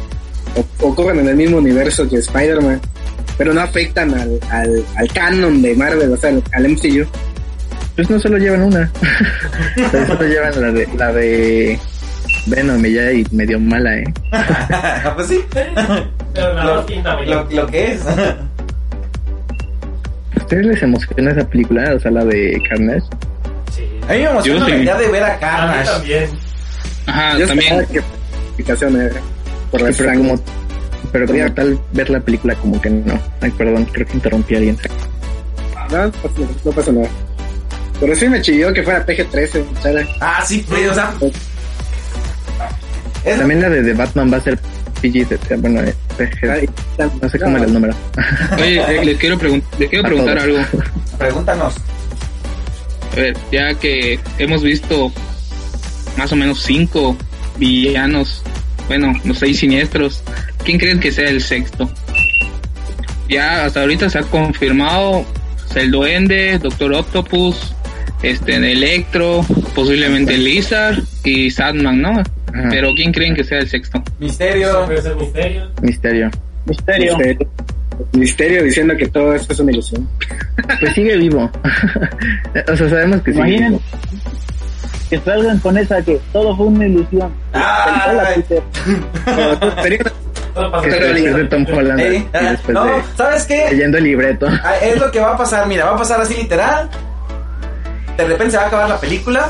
[0.55, 2.81] o- ocurren en el mismo universo que Spider-Man,
[3.37, 7.05] pero no afectan al, al, al canon de Marvel, o sea, al, al MCU.
[7.95, 8.91] Pues no solo llevan una.
[10.07, 11.79] Solo llevan la de, la de
[12.45, 14.03] Venom y ya y medio mala, eh.
[15.15, 16.85] pues sí, Pero la lo,
[17.25, 18.05] lo, lo que es.
[18.05, 18.37] ¿A
[20.37, 21.93] ustedes les emociona esa película?
[21.95, 23.01] O sea, la de Carnage.
[23.75, 23.83] Sí.
[24.07, 24.71] A mí me emociona Yo sí.
[24.71, 25.89] la idea de ver a A mí Carnage.
[25.91, 26.29] también.
[27.07, 27.85] Ajá, Yo también.
[27.87, 29.15] que explicación era
[29.71, 30.29] por la Sí, pero sangre.
[30.29, 30.43] como,
[31.25, 33.19] pero como tal, ver la película como que no.
[33.41, 34.77] Ay, perdón, creo que interrumpí a alguien.
[35.91, 36.05] No,
[36.65, 37.07] no pasa, nada.
[37.99, 40.07] Pero sí me chilló que fuera PG-13, chara.
[40.19, 41.13] Ah, sí, pues, o sea.
[43.23, 44.59] es- También la de The Batman va a ser
[45.01, 46.69] PG, bueno, eh, PG.
[47.21, 47.93] No sé cómo era el número.
[48.57, 50.47] Oye, eh, les quiero, pregun- les quiero A preguntar todos.
[50.59, 50.83] algo.
[51.17, 51.73] Pregúntanos.
[53.13, 55.11] A ver, ya que hemos visto
[56.17, 57.15] más o menos cinco
[57.57, 58.43] villanos,
[58.87, 60.23] bueno, los seis siniestros,
[60.63, 61.89] ¿quién creen que sea el sexto?
[63.29, 65.25] Ya hasta ahorita se ha confirmado
[65.75, 67.73] el Duende, Doctor Octopus,
[68.23, 72.09] este, Electro, posiblemente Lizard y Sandman, ¿no?
[72.09, 72.69] Ajá.
[72.69, 74.03] Pero ¿quién creen que sea el sexto?
[74.19, 74.87] Misterio.
[74.87, 75.71] Misterio.
[75.81, 76.31] Misterio.
[76.65, 77.17] Misterio.
[77.17, 77.49] Misterio.
[78.13, 80.07] Misterio diciendo que todo esto es una ilusión.
[80.79, 81.51] Pues sigue vivo.
[82.71, 83.81] o sea, sabemos que sigue vivo.
[85.09, 87.31] Que salgan con esa que todo fue una ilusión.
[89.83, 90.11] Peter.
[90.55, 90.81] Ah,
[92.67, 93.67] no, ¿sabes qué?
[93.69, 94.47] leyendo el libreto.
[94.63, 96.89] Ah, Es lo que va a pasar, mira, va a pasar así literal.
[98.17, 99.49] De repente se va a acabar la película,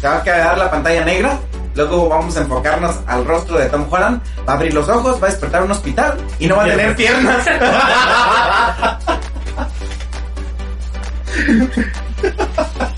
[0.00, 1.38] se va a quedar la pantalla negra,
[1.74, 5.26] luego vamos a enfocarnos al rostro de Tom Holland, va a abrir los ojos, va
[5.26, 7.46] a despertar un hospital y no va a tener piernas.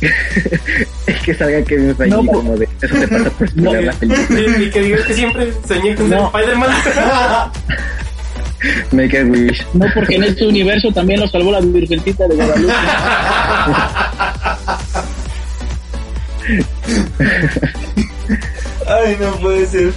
[1.06, 3.74] Es que salga Kevin Feige No, como de eso te pasa por no.
[3.74, 4.40] la película.
[4.58, 6.26] Y que digas que siempre soñé con ser No.
[6.26, 6.70] Spider-Man.
[8.92, 9.66] Make a wish.
[9.74, 12.72] No, porque en este universo también lo salvó la Virgencita de Guadalupe.
[18.86, 19.92] Ay, no puede ser.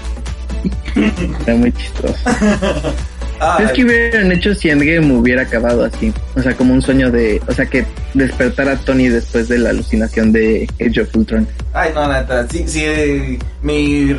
[0.95, 2.15] Está muy chistoso.
[3.39, 6.11] Ay, Es que hubieran hecho si Endgame hubiera acabado así.
[6.35, 7.41] O sea, como un sueño de.
[7.47, 11.47] O sea, que despertara a Tony después de la alucinación de Age of Ultron.
[11.73, 14.15] Ay, no, neta, sí, sí, mi...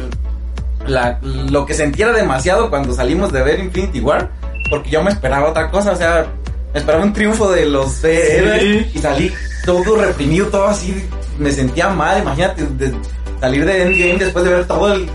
[0.86, 1.18] La,
[1.50, 4.30] lo que sentía era demasiado cuando salimos de ver Infinity War,
[4.70, 6.24] porque yo me esperaba otra cosa, o sea,
[6.72, 9.32] me esperaba un triunfo de los héroes y salí
[9.66, 10.94] todo reprimido, todo así,
[11.38, 12.92] me sentía mal, imagínate, de
[13.40, 15.08] salir de Endgame después de ver todo el-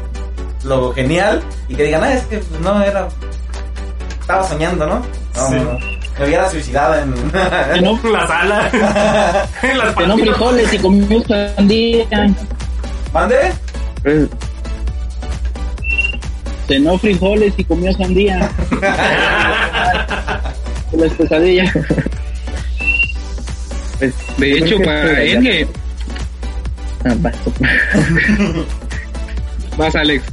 [0.65, 3.07] lo genial y que digan, ah, es que pues, no era...
[4.33, 4.95] Estaba soñando, ¿no?
[5.35, 5.55] No, Sí.
[5.55, 5.79] no,
[6.19, 7.13] me hubiera suicidado en...
[7.75, 9.47] En la sala.
[9.63, 12.05] en las frijoles y comió sandía.
[13.13, 13.35] ¿Mande?
[14.03, 14.27] Pues,
[16.67, 18.49] Cenó frijoles y comió sandía.
[20.93, 21.71] Las pesadillas.
[23.99, 25.67] Pues, De hecho, para Endgame,
[27.05, 27.15] Ah,
[29.77, 30.23] vas Alex.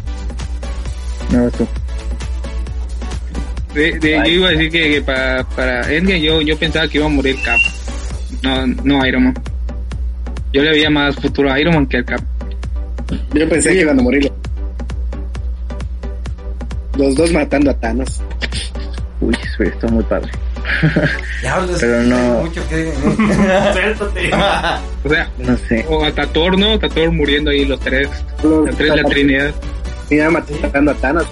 [1.30, 1.66] No, vas tú.
[3.74, 6.98] De, de- yo iba a decir que, que para, para Endgame yo, yo pensaba que
[6.98, 7.58] iba a morir Cap.
[8.42, 9.34] No, no Iron Man.
[10.52, 12.20] Yo le veía más futuro a Iron Man que al Cap.
[13.32, 14.30] Yo pensé que iban a morir.
[16.96, 18.20] Los dos matando a Thanos.
[19.20, 20.30] Uy, eso está muy padre.
[21.42, 22.92] Diablos, Pero no- hay mucho que...
[23.72, 24.30] Suéltate.
[25.04, 25.84] O sea, No sé.
[25.88, 26.72] o hasta Thor, ¿no?
[26.74, 28.08] Hasta Thor muriendo ahí los tres.
[28.42, 29.54] Los tres, la Trinidad.
[30.10, 31.26] Iban matando a Thanos.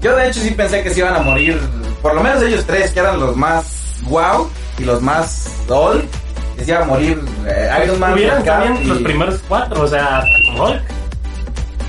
[0.00, 1.58] Yo de hecho sí pensé que se iban a morir,
[2.02, 6.04] por lo menos ellos tres, que eran los más wow y los más old,
[6.56, 9.88] que se iban a morir eh, Iron Man, Hubieran también y- los primeros cuatro, o
[9.88, 10.22] sea,
[10.56, 10.80] Hulk.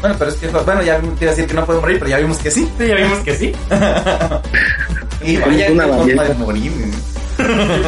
[0.01, 2.09] Bueno, pero es que, bueno, ya te iba a decir que no pueden morir, pero
[2.09, 2.67] ya vimos que sí.
[2.77, 3.51] Sí, ya vimos que sí.
[5.21, 6.23] Y vaya, una qué forma belleza.
[6.23, 6.71] de morir.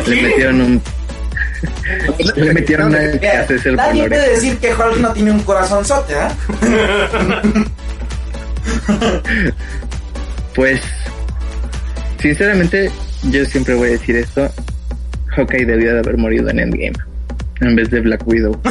[0.07, 0.81] Le metieron un.
[2.35, 6.31] Le metieron Mira, hace ser Nadie puede decir que Hulk no tiene un corazonzote, ¿ah?
[10.55, 10.81] Pues,
[12.19, 12.89] sinceramente,
[13.29, 14.49] yo siempre voy a decir esto.
[15.29, 16.93] Hawkeye debió de haber morido en Endgame.
[17.61, 18.59] En vez de Black Widow.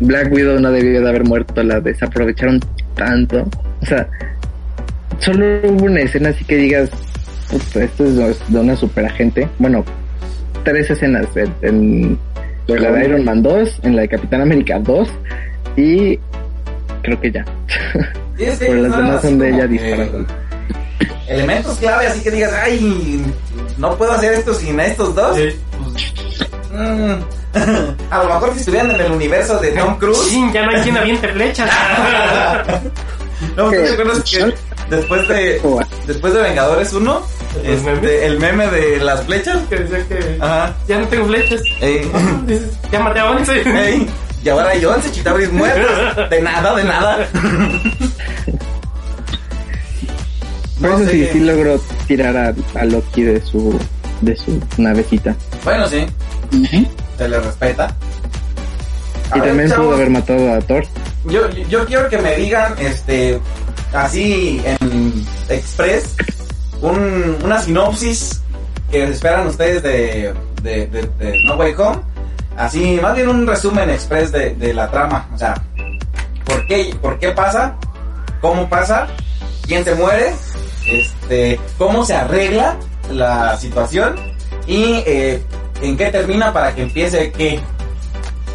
[0.00, 1.62] Black Widow no debió de haber muerto.
[1.62, 2.60] La desaprovecharon
[2.94, 3.46] tanto.
[3.82, 4.08] O sea,
[5.18, 6.90] solo hubo una escena así que digas,
[7.50, 9.48] "Puta, esto es de- de una superagente.
[9.58, 9.84] Bueno,
[10.64, 11.26] tres escenas.
[11.62, 12.18] En,
[12.68, 15.08] en la de Iron Man 2, en la de Capitán América 2
[15.76, 16.18] y
[17.02, 17.44] creo que ya.
[18.36, 20.26] Sí, es que Pero las demás son de ella disparando.
[21.26, 23.24] Elementos clave, así que digas, ay,
[23.78, 25.36] no puedo hacer esto sin estos dos.
[25.36, 25.56] Sí.
[26.72, 27.14] Mm.
[28.10, 30.18] A lo mejor si estuvieran en el universo de Tom Cruise.
[30.28, 31.70] Sí, ya no hay quien aviente flechas.
[33.56, 34.54] No, ¿tú te acuerdas que
[34.88, 35.60] después de
[36.06, 37.22] después de Vengadores 1,
[37.56, 39.58] ¿Los este, el meme de las flechas?
[39.68, 40.74] que decía que Ajá.
[40.88, 41.60] ya no tengo flechas.
[41.80, 42.10] Ey.
[43.02, 43.62] Maté a 11.
[43.88, 44.08] Ey.
[44.44, 46.28] Y ahora hay 11 chitabris muertos.
[46.30, 47.26] De nada, de nada.
[50.80, 53.78] Por No eso sí, sí logró tirar a, a Loki de su
[54.20, 55.34] de su navecita.
[55.64, 56.06] Bueno, sí.
[57.16, 57.94] Se le respeta.
[59.30, 60.84] A Y ver, también chavos, pudo haber matado a Thor.
[61.26, 63.40] Yo, yo quiero que me digan, este,
[63.94, 66.16] así en express,
[66.82, 68.42] un, una sinopsis
[68.90, 72.00] que esperan ustedes de, de, de- de No Way Home.
[72.56, 75.28] Así, más bien un resumen express de, de la trama.
[75.34, 75.54] O sea,
[76.44, 77.74] ¿por qué, ¿por qué pasa?
[78.40, 79.06] ¿Cómo pasa?
[79.66, 80.32] ¿Quién se muere?
[80.86, 82.76] Este, ¿Cómo se arregla
[83.10, 84.14] la situación?
[84.66, 85.42] Y eh,
[85.82, 87.60] en qué termina para que empiece qué.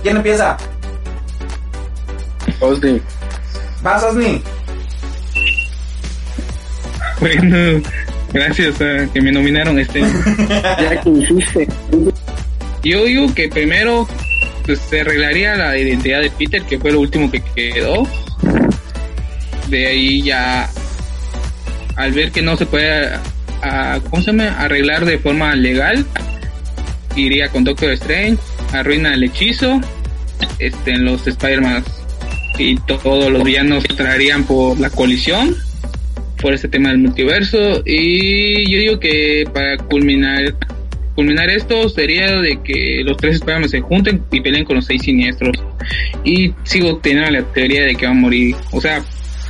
[0.01, 0.57] ¿Quién empieza?
[2.59, 3.01] Osni.
[3.81, 4.41] ¿Vas, Osni?
[7.19, 7.81] Bueno,
[8.33, 10.01] gracias a que me nominaron este.
[10.79, 11.67] Ya que hiciste.
[12.83, 14.07] Yo digo que primero
[14.65, 18.07] pues, se arreglaría la identidad de Peter, que fue lo último que quedó.
[19.67, 20.69] De ahí ya,
[21.95, 23.11] al ver que no se puede,
[23.61, 24.59] ah, ¿cómo se llama?
[24.59, 26.05] Arreglar de forma legal,
[27.15, 28.37] iría con Doctor Strange,
[28.73, 29.79] arruina el hechizo,
[30.59, 31.83] este, en los Spider-Man
[32.57, 35.55] y todos los villanos traerían por la colisión
[36.41, 40.55] por este tema del multiverso y yo digo que para culminar
[41.19, 45.01] culminar esto sería de que los tres Spider-Man se junten y peleen con los seis
[45.01, 45.51] siniestros.
[46.23, 48.55] Y sigo teniendo la teoría de que va a morir.
[48.71, 49.03] O sea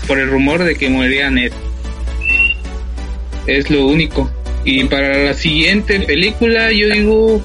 [0.08, 1.52] por el rumor de que moriría Ned.
[3.46, 4.32] Es lo único.
[4.66, 7.40] Y para la siguiente película yo digo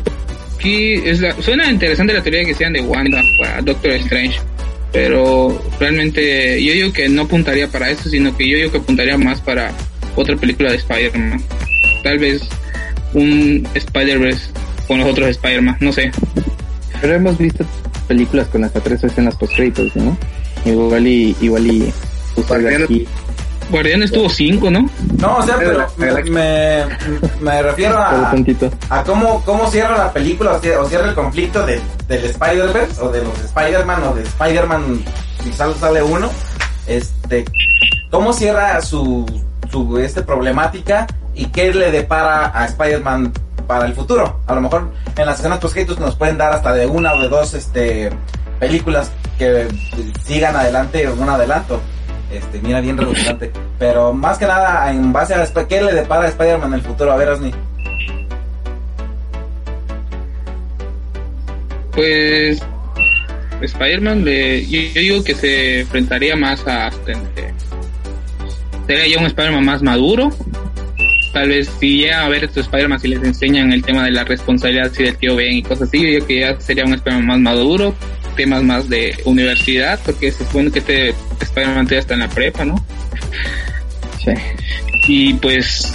[0.59, 4.41] que es la- suena interesante la teoría de que sean de Wanda para Doctor Strange.
[4.91, 9.19] Pero realmente yo digo que no apuntaría para eso, sino que yo digo que apuntaría
[9.19, 9.71] más para
[10.17, 11.43] otra película de Spider-Man.
[12.03, 12.49] Tal vez
[13.15, 14.51] un Spider-Verse
[14.87, 16.11] con los otros Spider-Man, no sé.
[17.01, 17.65] Pero hemos visto
[18.09, 20.17] películas con hasta tres escenas post créditos, ¿no?
[20.65, 21.93] Igual y igual y
[22.49, 23.07] Guardián- aquí.
[23.71, 24.89] Guardianes tuvo cinco, ¿no?
[25.19, 26.85] No, o sea, pero me, me,
[27.41, 28.03] me refiero Todo
[28.91, 32.25] a, a cómo, cómo cierra la película o cierra, o cierra el conflicto de, del
[32.27, 35.03] Spider-Verse o de los Spider-Man o de Spider-Man
[35.43, 36.29] si sale, sale uno.
[36.87, 37.47] Este,
[38.11, 39.25] ¿Cómo cierra su,
[39.71, 43.33] su este, problemática y qué le depara a Spider-Man
[43.67, 44.41] para el futuro?
[44.47, 47.29] A lo mejor en las escenas post nos pueden dar hasta de una o de
[47.29, 48.11] dos este,
[48.61, 49.67] películas que
[50.25, 51.81] sigan adelante o un adelanto.
[52.33, 53.51] Este, mira, bien redundante.
[53.79, 57.13] Pero más que nada, en base a qué le depara a Spider-Man en el futuro.
[57.13, 57.53] A ver, Osni.
[61.95, 62.61] Pues
[63.63, 66.89] Spider-Man, le- yo, yo digo que se enfrentaría más a...
[66.89, 67.17] Este,
[68.87, 70.31] sería ya un Spider-Man más maduro.
[71.35, 74.25] Tal vez si llega a ver estos Spider-Man si les enseñan el tema de la
[74.25, 77.27] responsabilidad si del tío Ben y cosas así, yo digo que ya sería un Spider-Man
[77.27, 77.95] más maduro,
[78.37, 82.65] temas más de universidad, porque se supone que este Spider-Man ya está en la prepa,
[82.65, 82.87] ¿no?
[84.25, 84.33] Sí.
[85.09, 85.93] Y pues,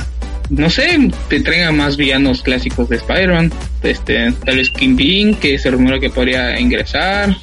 [0.49, 5.71] no sé, te traigan más villanos clásicos de Spider-Man, este, tal vez Bean que se
[5.71, 7.35] rumora que podría ingresar.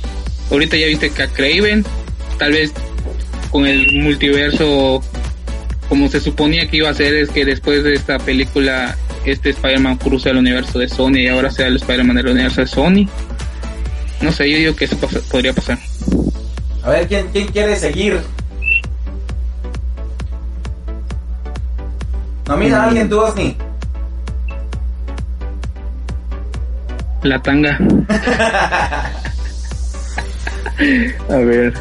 [0.51, 1.85] Ahorita ya viste que a Craven,
[2.39, 2.73] tal vez
[3.51, 5.03] con el multiverso
[5.89, 9.97] como se suponía que iba a ser es que después de esta película este Spider-Man
[9.97, 13.09] cruza el universo de Sony y ahora sea el Spider-Man del universo de Sony.
[14.21, 14.97] No sé, yo digo que eso
[15.31, 15.79] podría pasar.
[16.83, 18.21] A ver, ¿quién, quién quiere seguir?
[22.47, 23.57] Nomina a alguien tú, Osni.
[27.23, 27.79] La tanga.
[31.29, 31.75] a ver.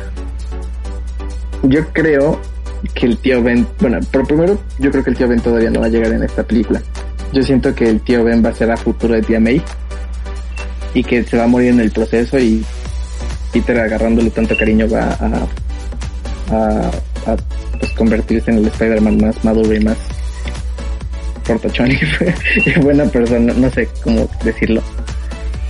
[1.64, 2.39] Yo creo
[2.96, 5.82] que el tío Ben, bueno, por primero, yo creo que el tío Ben todavía no
[5.82, 6.82] va a llegar en esta película.
[7.34, 9.62] Yo siento que el tío Ben va a ser a futuro de tía May
[10.93, 12.64] y que se va a morir en el proceso y
[13.52, 15.12] Peter agarrándole tanto cariño va
[16.50, 17.38] a,
[17.80, 19.98] pues, convertirse en el Spider-Man más maduro y más
[21.46, 21.91] portachón
[22.66, 24.82] y buena persona, no sé cómo decirlo.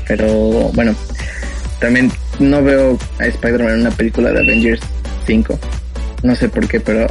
[0.08, 0.28] Pero
[0.74, 0.94] bueno,
[1.80, 4.82] también no veo a Spider-Man en una película de Avengers
[5.26, 5.60] 5
[6.26, 7.08] no sé por qué, pero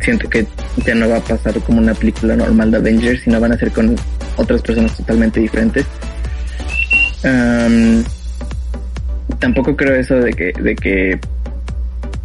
[0.00, 0.46] siento que
[0.84, 3.70] ya no va a pasar como una película normal de Avengers, sino van a ser
[3.72, 3.96] con
[4.36, 5.86] otras personas totalmente diferentes.
[9.38, 11.18] tampoco creo eso de que, de que,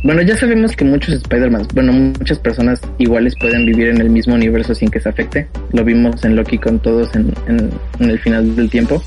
[0.04, 4.36] bueno, ya sabemos que muchos Spider-Man, bueno, muchas personas iguales pueden vivir en el mismo
[4.36, 5.48] universo sin que se afecte.
[5.74, 7.70] Lo vimos en Loki con todos en, en,
[8.00, 9.02] en el final del tiempo.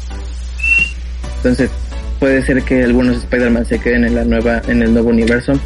[1.37, 1.70] Entonces,
[2.18, 5.59] puede ser que algunos Spider-Man se queden en la nueva, en el nuevo universo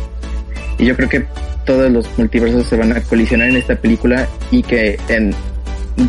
[0.78, 1.26] y yo creo que
[1.64, 5.34] todos los multiversos se van a colisionar en esta película y que en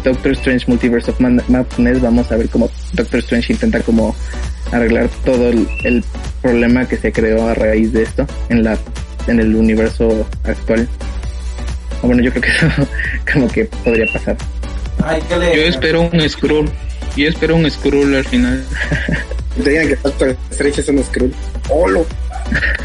[0.03, 4.15] Doctor Strange Multiverse of Madness vamos a ver cómo Doctor Strange intenta como
[4.71, 6.03] arreglar todo el,
[6.41, 8.77] problema que se creó a raíz de esto en la
[9.27, 10.87] en el universo actual.
[12.01, 12.87] Bueno, yo creo que eso
[13.33, 14.37] como que podría pasar.
[15.29, 16.69] yo espero un Skrull.
[17.17, 18.63] Yo espero un Skrull al final.
[19.63, 21.33] Te digan que Doctor Strange es un Skrull.
[21.69, 22.05] ¡Holo!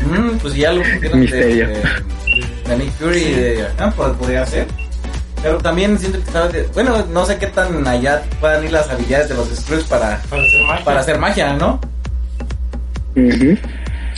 [0.07, 0.83] Mm, pues ya lo
[1.15, 1.69] Misterio.
[1.69, 1.83] De,
[2.69, 4.67] de, Nick Fury de ah, pues, podría ser.
[5.43, 9.29] Pero también siento que estaba bueno, no sé qué tan allá puedan ir las habilidades
[9.29, 10.21] de los Skrulls para,
[10.85, 11.79] para hacer magia, ¿no?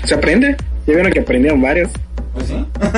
[0.05, 0.57] Se aprende.
[0.87, 1.91] Ya vieron que aprendieron varios.
[2.33, 2.67] Pues sí.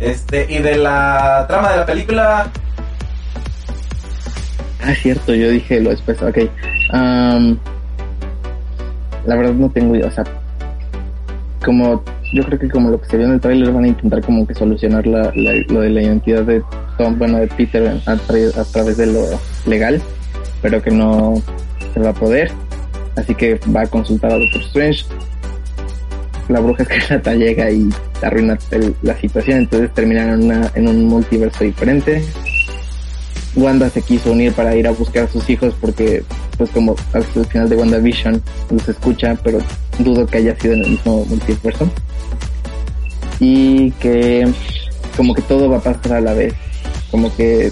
[0.00, 2.50] este, y de la trama de la película.
[4.82, 6.38] Ah, cierto, yo dije lo después, ok.
[6.92, 7.58] Um,
[9.26, 10.24] la verdad no tengo idea, o sea,
[11.64, 12.02] como
[12.32, 14.46] yo creo que como lo que se vio en el trailer van a intentar como
[14.46, 16.62] que solucionar la, lo de la identidad de
[16.98, 18.16] Tom, bueno, de Peter a, a,
[18.64, 19.22] través de lo
[19.66, 20.00] legal,
[20.60, 21.34] pero que no
[21.92, 22.50] se va a poder,
[23.16, 25.04] así que va a consultar a Doctor Strange.
[26.48, 27.88] La bruja escarlata llega y
[28.22, 28.58] arruina
[29.02, 32.22] la situación, entonces terminan en, una, en un multiverso diferente
[33.54, 36.24] Wanda se quiso unir para ir a buscar a sus hijos porque
[36.70, 39.58] como al final de WandaVision los escucha, pero
[39.98, 41.90] dudo que haya sido en el mismo multiverso.
[43.40, 44.46] Y que
[45.16, 46.54] como que todo va a pasar a la vez.
[47.10, 47.70] Como que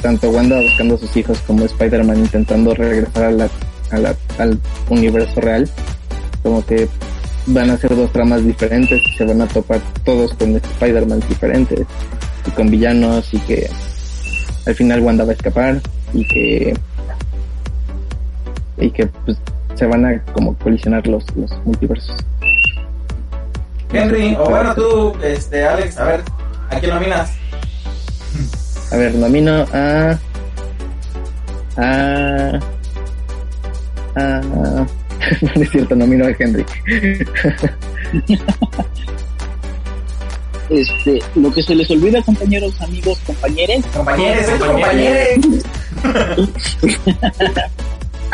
[0.00, 4.58] tanto Wanda buscando a sus hijos como Spider-Man intentando regresar a la, al
[4.88, 5.68] universo real.
[6.42, 6.88] Como que
[7.46, 11.86] van a ser dos tramas diferentes y se van a topar todos con Spider-Man diferentes
[12.46, 13.68] y con villanos y que
[14.66, 15.80] al final Wanda va a escapar
[16.12, 16.74] y que
[18.80, 19.38] y que pues
[19.74, 22.16] se van a como colisionar los, los multiversos.
[23.92, 26.22] Henry, o bueno tú, este Alex, a ver,
[26.70, 27.32] ¿a quién nominas?
[28.92, 30.18] A ver, nomino a
[31.76, 32.60] a
[34.16, 34.40] a
[35.56, 36.64] no es cierto, nomino a Henry.
[40.70, 43.84] este, lo que se les olvida, compañeros, amigos, compañeros.
[43.94, 45.64] Compañeros, compañeros.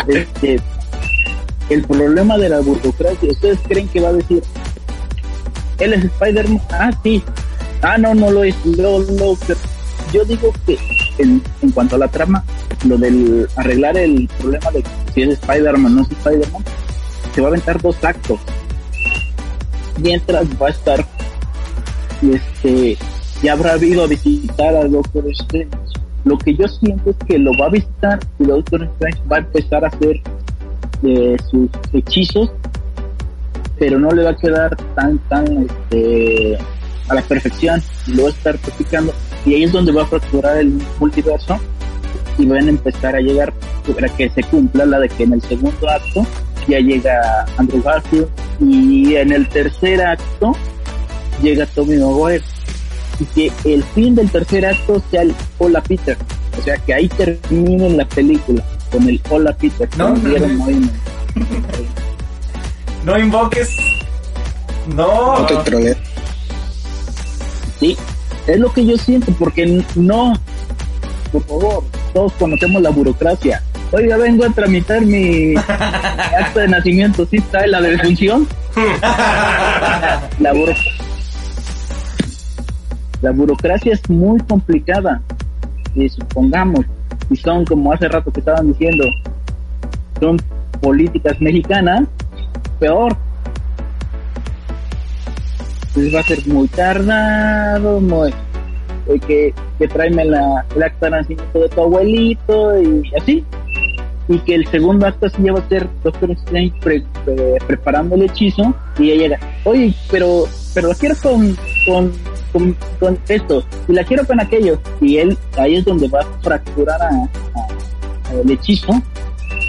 [0.08, 0.60] este,
[1.70, 4.42] el problema de la burocracia, ¿ustedes creen que va a decir,
[5.78, 6.62] él es Spider-Man?
[6.70, 7.22] Ah, sí.
[7.82, 8.54] Ah, no, no lo es.
[8.64, 9.04] Lo,
[10.12, 10.78] yo digo que
[11.18, 12.44] en, en, cuanto a la trama,
[12.84, 14.84] lo del arreglar el problema de
[15.14, 16.64] si es Spider-Man o no es Spider-Man,
[17.34, 18.40] se va a aventar dos actos.
[19.98, 21.06] Mientras va a estar
[22.22, 22.96] este,
[23.42, 25.85] ya habrá habido a visitar al Doctor Strange.
[26.26, 29.38] Lo que yo siento es que lo va a visitar y Doctor Strange va a
[29.38, 30.20] empezar a hacer
[31.04, 32.50] eh, sus hechizos,
[33.78, 36.58] pero no le va a quedar tan, tan, este,
[37.08, 37.80] a la perfección.
[38.08, 39.14] Lo va a estar practicando
[39.44, 41.60] y ahí es donde va a fracturar el multiverso
[42.38, 43.52] y van a empezar a llegar
[43.94, 46.26] para que se cumpla la de que en el segundo acto
[46.66, 48.26] ya llega Andrew Garfield
[48.60, 50.56] y en el tercer acto
[51.40, 52.42] llega Tommy Maguire
[53.18, 56.16] y que el fin del tercer acto sea el Hola Peter.
[56.58, 59.88] O sea que ahí termine la película con el Hola Peter.
[59.96, 60.38] No, no,
[63.04, 63.18] no.
[63.18, 63.76] Invoques.
[64.94, 65.96] No, no te
[67.80, 67.96] sí
[68.46, 70.32] es lo que yo siento porque no.
[71.32, 73.62] Por favor todos conocemos la burocracia.
[73.92, 78.48] Oiga, vengo a tramitar mi acta de nacimiento, ¿sí está la defunción?
[80.40, 80.52] la,
[83.26, 85.20] la burocracia es muy complicada.
[85.96, 86.86] Y supongamos,
[87.28, 89.04] y son como hace rato que estaban diciendo,
[90.20, 90.36] son
[90.80, 92.06] políticas mexicanas,
[92.78, 93.16] peor.
[95.88, 98.32] Entonces va a ser muy tardado, muy,
[99.26, 103.44] que, que tráeme la, el acta de nacimiento de tu abuelito y así
[104.28, 106.74] y que el segundo acto sí va a ser Doctor Strange
[107.66, 111.56] preparando el hechizo y ella llega, oye, pero, pero la quiero con,
[111.86, 112.12] con,
[112.98, 113.64] con, esto.
[113.88, 114.78] Y la quiero con aquello.
[115.00, 117.28] Y él ahí es donde va a fracturar a,
[118.32, 118.92] el hechizo.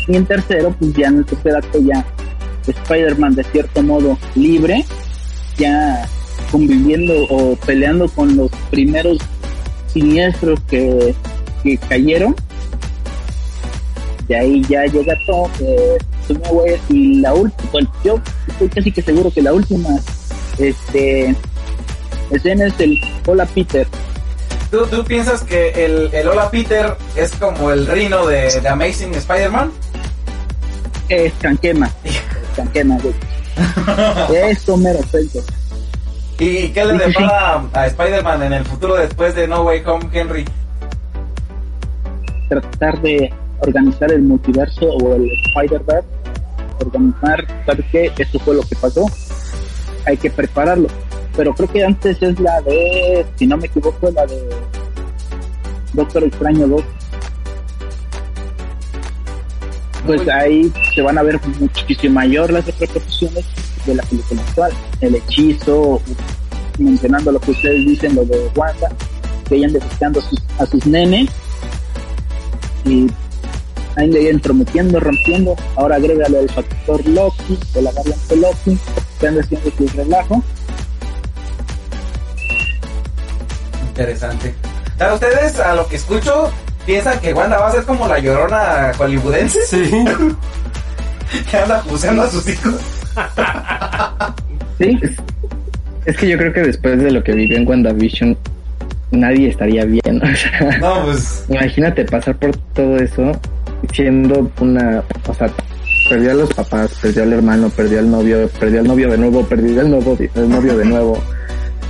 [0.08, 2.06] Y en tercero pues ya en el tercer acto ya
[2.66, 4.86] Spider-Man de cierto modo libre.
[5.58, 6.08] Ya
[6.52, 9.18] conviviendo o peleando con los primeros
[9.88, 11.14] siniestros que,
[11.64, 12.36] que cayeron.
[14.28, 15.98] De ahí ya llega todo, eh,
[16.90, 19.90] y la última, bueno, yo estoy casi que seguro que la última
[20.58, 21.36] este
[22.32, 23.88] escena es el Hola Peter.
[24.72, 29.14] ¿Tú, tú piensas que el, el Hola Peter es como el rino de, de Amazing
[29.16, 29.72] Spider-Man?
[31.10, 31.90] Es canquema,
[32.56, 33.16] canquema, güey.
[34.50, 35.40] Esto mero perfecto.
[36.40, 40.46] ¿Y qué le depara a Spider-Man en el futuro después de No Way Home, Henry?
[42.50, 46.08] Tratar de organizar el multiverso o el Spider-Verse,
[46.86, 48.12] organizar, ¿sabes qué?
[48.18, 49.10] Esto fue lo que pasó,
[50.06, 50.88] hay que prepararlo.
[51.38, 54.50] Pero creo que antes es la de, si no me equivoco, la de
[55.94, 56.84] Doctor Extraño 2.
[60.08, 63.46] Pues ahí se van a ver muchísimo mayor las repercusiones
[63.86, 64.72] de la película actual.
[65.00, 66.02] El hechizo,
[66.80, 68.90] mencionando lo que ustedes dicen, lo de Wanda,
[69.48, 71.30] que hayan detectando a sus, a sus nenes
[72.84, 73.08] y
[73.96, 78.80] ahí le entrometiendo, rompiendo, ahora agrégale el factor Loki, de la variante Loki,
[79.20, 80.44] que anda haciendo su relajo.
[83.98, 84.54] Interesante.
[85.00, 86.52] ¿A ustedes, a lo que escucho,
[86.86, 89.60] piensan que Wanda va a ser como la llorona hollywoodense?
[89.66, 89.90] Sí.
[91.50, 92.76] que anda juzgando a sus hijos.
[94.78, 95.00] sí.
[96.06, 98.38] Es que yo creo que después de lo que vivió en WandaVision,
[99.10, 100.22] nadie estaría bien.
[100.80, 101.46] no, pues.
[101.50, 103.32] Imagínate pasar por todo eso
[103.94, 105.50] siendo una, o sea,
[106.08, 109.44] perdió a los papás, perdió al hermano, perdió al novio, perdió al novio de nuevo,
[109.44, 111.20] perdió al nuevo, el novio de nuevo,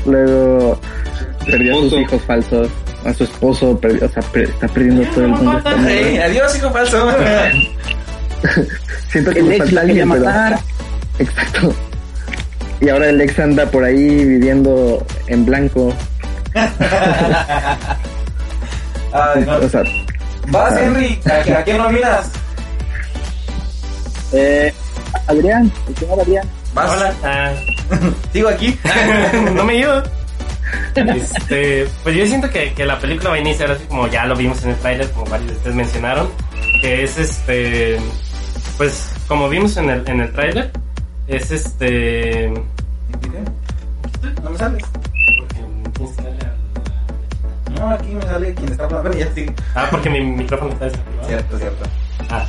[0.05, 0.79] luego
[1.47, 2.69] perdió a sus hijos falsos,
[3.05, 5.61] a su esposo, perdió, o sea, está perdiendo todo el mundo.
[5.65, 7.11] adiós hijo falso.
[9.09, 10.59] Siento que le falta alguien, matar.
[11.19, 11.73] Exacto.
[12.79, 15.93] Y ahora el ex anda por ahí viviendo en blanco.
[19.09, 19.81] O sea,
[20.49, 20.81] Vas, ah.
[20.81, 22.29] Henry, ¿a, quién nominas?
[24.31, 24.71] Eh,
[25.27, 26.49] Adrián, el señor Adrián.
[26.73, 26.91] Vas.
[26.91, 27.13] Hola.
[27.23, 27.51] Ah.
[28.31, 28.77] Sigo aquí.
[29.53, 30.03] no me ayudo.
[30.95, 34.35] Este, pues yo siento que, que, la película va a iniciar así como ya lo
[34.35, 36.29] vimos en el trailer, como varios de ustedes mencionaron,
[36.81, 37.99] que es este,
[38.77, 40.71] pues como vimos en el, en el trailer,
[41.27, 42.51] es este...
[44.43, 44.83] No me sales.
[47.77, 49.45] No, aquí me sale quien está hablando y ya sí.
[49.75, 51.27] Ah, porque mi micrófono está desactivado.
[51.27, 51.83] Cierto, cierto.
[52.29, 52.45] Ah,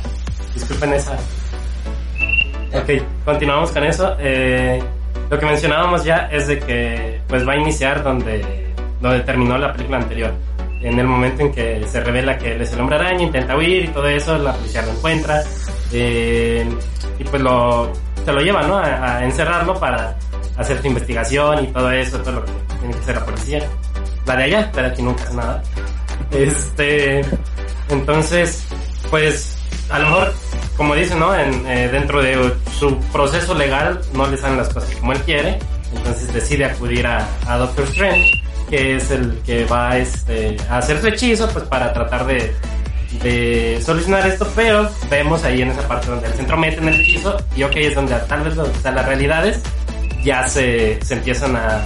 [0.53, 1.13] disculpen esa.
[2.73, 4.15] Ok, continuamos con eso.
[4.19, 4.81] Eh,
[5.29, 9.71] lo que mencionábamos ya es de que pues va a iniciar donde, donde terminó la
[9.73, 10.33] película anterior.
[10.81, 13.85] En el momento en que se revela que él es el hombre araña, intenta huir
[13.85, 15.43] y todo eso, la policía lo encuentra.
[15.91, 16.65] Eh,
[17.19, 17.91] y pues lo,
[18.23, 18.77] se lo lleva, ¿no?
[18.77, 20.15] A, encerrarlo para
[20.57, 23.69] hacer su investigación y todo eso, todo lo que tiene que hacer la policía
[24.29, 25.63] la de allá, pero aquí nunca es nada.
[26.31, 27.21] Este,
[27.89, 28.67] entonces,
[29.09, 29.57] pues,
[29.89, 30.33] a lo mejor,
[30.77, 31.33] como dice, ¿no?
[31.35, 35.59] Eh, dentro de su proceso legal no le salen las cosas como él quiere,
[35.95, 37.27] entonces decide acudir a,
[37.57, 42.25] Doctor Strange, que es el que va este, a hacer su hechizo, pues para tratar
[42.25, 47.01] de, solucionar esto, pero vemos ahí en esa parte donde el centro mete en el
[47.01, 49.61] hechizo y ok, es donde tal vez donde están las realidades
[50.23, 51.81] ya se, empiezan a,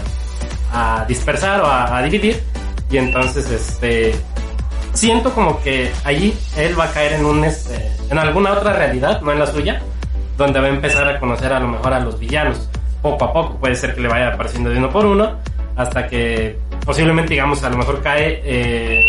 [0.74, 2.44] a dispersar o a, dividir.
[2.90, 4.14] Y entonces, este,
[4.94, 9.22] siento como que allí él va a caer en un, este, en alguna otra realidad,
[9.22, 9.82] no en la suya,
[10.38, 12.70] donde va a empezar a conocer a lo mejor a los villanos.
[13.02, 15.38] Poco a poco, puede ser que le vaya apareciendo de uno por uno,
[15.76, 19.06] hasta que posiblemente, digamos, a lo mejor cae eh,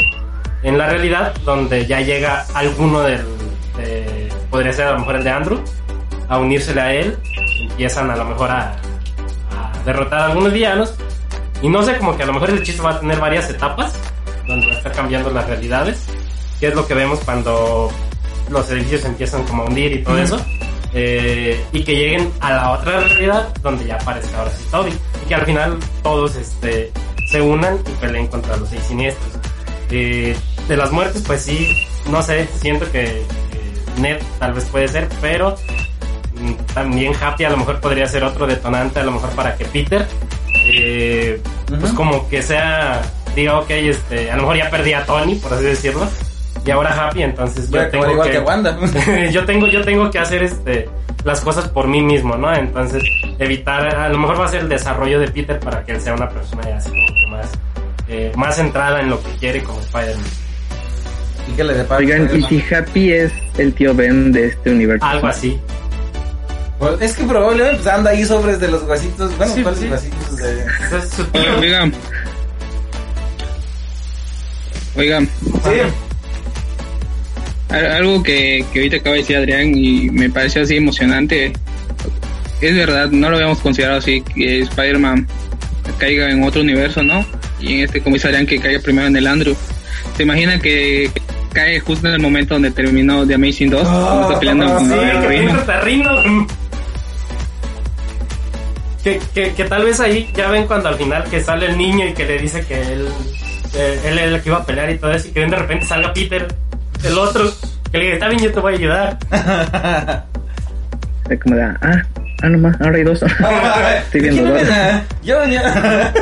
[0.63, 3.25] en la realidad donde ya llega alguno del,
[3.77, 5.61] de- podría ser a lo mejor el de Andrew,
[6.29, 7.17] a unírsele a él,
[7.71, 8.73] empiezan a lo mejor a,
[9.53, 10.95] a derrotar a algunos villanos,
[11.63, 13.95] y no sé, como que a lo mejor el chiste va a tener varias etapas,
[14.47, 16.05] donde va a estar cambiando las realidades,
[16.61, 17.91] que es lo que vemos cuando
[18.51, 20.41] los edificios empiezan como a hundir y todo eso,
[20.93, 25.29] eh, y que lleguen a la otra realidad donde ya aparece ahora sí Toby, y
[25.29, 26.93] que al final todos este,
[27.31, 29.33] se unan y peleen contra los seis siniestros.
[29.91, 30.37] Eh,
[30.69, 33.23] de las muertes, pues sí, no sé, siento que,
[33.99, 35.57] Ned tal vez puede ser, pero
[36.41, 39.65] mm, también Happy a lo mejor podría ser otro detonante, a lo mejor para que
[39.67, 40.07] Peter,
[40.67, 43.03] eh, pues como que sea,
[43.37, 46.09] diga, ok, este, a lo mejor ya perdí a Tony, por así decirlo,
[46.65, 48.79] y ahora Happy, entonces yo tengo igual que, que Wanda.
[49.31, 50.89] yo tengo, yo tengo que hacer este
[51.25, 52.55] las cosas por mí mismo, ¿no?
[52.55, 53.03] Entonces,
[53.39, 56.15] evitar, a lo mejor va a ser el desarrollo de Peter para que él sea
[56.15, 57.51] una persona ya así como que más,
[58.09, 60.25] eh, más centrada en lo que quiere como Spider-Man.
[61.49, 61.99] ¿Y qué le depara?
[62.01, 65.05] Oigan, ¿y si Happy es el tío Ben de este universo?
[65.07, 65.59] Algo así.
[66.79, 69.35] Pues, es que probablemente pues, anda ahí sobres de los huesitos.
[69.39, 69.89] Bueno, Sí, ¿cuáles sí.
[69.89, 70.67] huesitos de.?
[71.61, 71.95] Oigan.
[74.97, 75.81] Oigan, Sí.
[77.75, 81.53] Al- algo que, que ahorita acaba de decir Adrián y me pareció así emocionante.
[82.61, 85.27] Es verdad, no lo habíamos considerado así, que Spider-Man
[85.99, 87.25] caiga en otro universo, ¿no?
[87.61, 89.55] Y en este, como dice Adrián, que caiga primero en el Andrew.
[90.17, 91.11] ¿Se imagina que
[91.53, 93.83] cae justo en el momento donde terminó The Amazing 2?
[93.89, 96.47] cuando está peleando con sí, el perrino.
[99.03, 102.09] Que, que, que tal vez ahí ya ven cuando al final que sale el niño
[102.09, 103.07] y que le dice que él,
[103.75, 105.85] eh, él es el que iba a pelear y todo eso, y que de repente
[105.85, 106.49] salga Peter,
[107.05, 107.45] el otro,
[107.93, 109.19] que le dice, está bien, yo te voy a ayudar.
[111.31, 111.77] Es como de, ah,
[112.43, 113.23] ah, nomás, ahora hay dos.
[114.05, 114.69] Estoy viendo ¿Quién dos.
[115.23, 115.61] Yo, yo,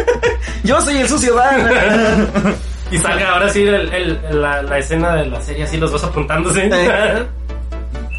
[0.63, 2.55] yo soy el sucio Dan.
[2.93, 6.05] Y salga ahora sí el, el- la, la escena de la serie, así los dos
[6.05, 6.71] apuntándose.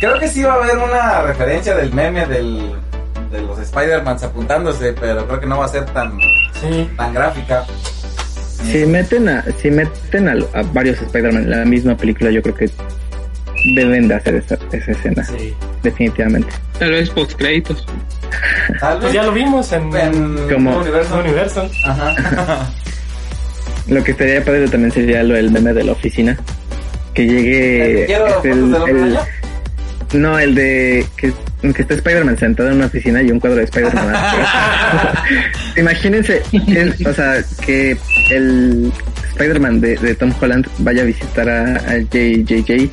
[0.02, 2.74] Creo que sí va a haber una referencia del meme del,
[3.32, 6.12] de los Spider-Mans apuntándose, pero creo que no va a ser tan,
[6.60, 6.90] sí.
[6.98, 7.64] tan gráfica.
[8.72, 12.56] Si meten a, si meten a, a varios Spider-Man en la misma película, yo creo
[12.56, 12.70] que
[13.76, 15.54] deben de hacer esa, esa escena, Sí.
[15.84, 16.50] definitivamente.
[16.80, 17.86] Tal vez post créditos.
[18.80, 21.20] Tal Pues vez ya lo vimos en, en Como- un universo.
[21.20, 21.70] Universo.
[21.86, 22.70] Ajá.
[23.88, 26.38] Lo que estaría padre también sería lo del meme de la oficina.
[27.14, 28.04] Que llegue.
[28.06, 29.18] Este, el- el-
[30.22, 31.32] no, el de que,
[31.74, 34.14] que está Spider-Man sentado en una oficina y un cuadro de Spider-Man.
[35.78, 37.98] Imagínense, el- o sea, que
[38.30, 38.92] el
[39.32, 42.90] Spider-Man de, de Tom Holland vaya a visitar a, a JJJ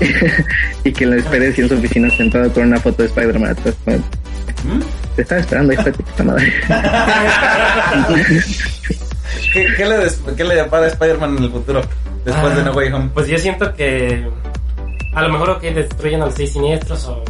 [0.84, 3.74] y que lo espere así en su oficina sentado con una foto de Spider-Man atrás.
[3.86, 4.80] ¿Mm?
[5.16, 6.52] Te estaba esperando, hijo de puta madre.
[9.52, 11.82] ¿Qué, qué le, des- qué le depara a Spider-Man en el futuro?
[12.24, 13.10] Después de No Way Home.
[13.14, 14.26] Pues yo siento que
[15.14, 17.24] a lo mejor que destruyen a los seis siniestros o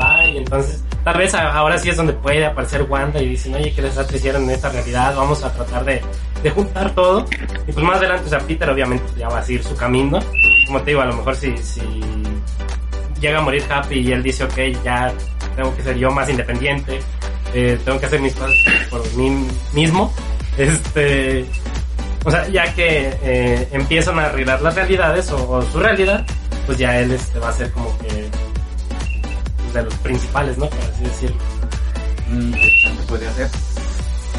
[0.00, 3.72] va y entonces tal vez ahora sí es donde puede aparecer Wanda y dicen oye
[3.74, 6.02] que desastre hicieron en esta realidad vamos a tratar de,
[6.50, 7.26] juntar todo
[7.66, 10.20] y pues más adelante o sea Peter obviamente ya va a seguir su camino.
[10.66, 11.54] Como te digo a lo mejor si,
[13.20, 15.12] llega a morir Happy y él dice ok ya
[15.54, 17.00] tengo que ser yo más independiente
[17.54, 18.54] eh, tengo que hacer mis cosas
[18.90, 20.12] por mí mismo
[20.56, 21.46] este
[22.24, 26.24] o sea, ya que eh, empiezan a arreglar las realidades o, o su realidad,
[26.66, 28.28] pues ya él este, va a ser como que
[29.72, 30.68] de los principales, ¿no?
[30.68, 31.36] Por así decirlo.
[32.30, 33.48] Mm, ¿qué podría ser?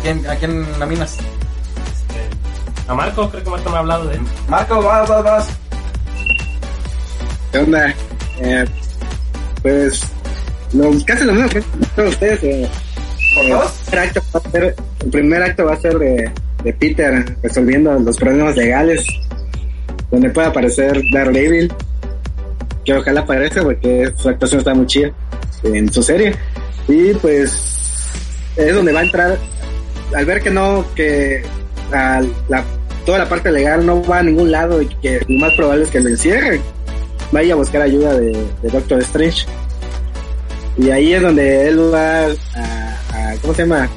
[0.01, 1.14] ¿Quién, ¿A quién nominas?
[1.14, 4.22] Este, a Marco, creo que Marco me ha hablado de él.
[4.47, 5.49] Marco, vas, vas, vas.
[7.51, 7.93] ¿Qué onda?
[8.39, 8.65] Eh,
[9.61, 10.01] pues,
[10.73, 11.64] lo, casi lo mismo que
[11.95, 12.43] todos ustedes.
[12.43, 12.69] Eh,
[13.35, 13.73] ¿Por eh, dos?
[13.91, 16.31] el, primer acto va a ser, el primer acto va a ser de,
[16.64, 19.05] de Peter resolviendo los problemas legales,
[20.11, 21.72] donde puede aparecer Daredevil,
[22.85, 25.11] que ojalá aparezca porque su actuación está muy chida
[25.64, 26.35] en su serie.
[26.88, 27.51] Y pues
[28.57, 29.38] es donde va a entrar,
[30.15, 31.43] al ver que no, que
[31.91, 32.64] a la,
[33.05, 35.89] toda la parte legal no va a ningún lado y que lo más probable es
[35.89, 36.61] que lo encierren,
[37.31, 38.31] vaya a buscar ayuda de,
[38.61, 39.45] de Doctor Strange.
[40.77, 42.30] Y ahí es donde él va a,
[43.31, 43.89] a- ¿cómo se llama?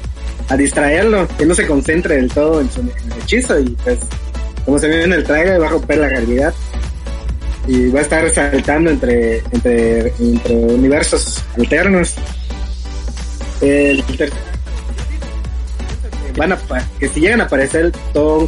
[0.49, 3.99] A distraerlo, que no se concentre del todo en su en el hechizo y pues,
[4.63, 6.53] como se ve en el trailer, va a romper la realidad
[7.67, 12.15] y va a estar saltando entre, entre, entre universos alternos.
[13.61, 14.03] El
[16.37, 16.57] van a,
[16.99, 18.47] que si llegan a aparecer Tom,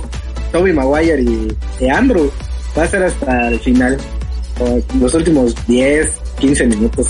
[0.51, 2.31] Toby Maguire y, Andrew
[2.77, 3.97] va a ser hasta el final,
[4.99, 7.07] los últimos 10, 15 minutos.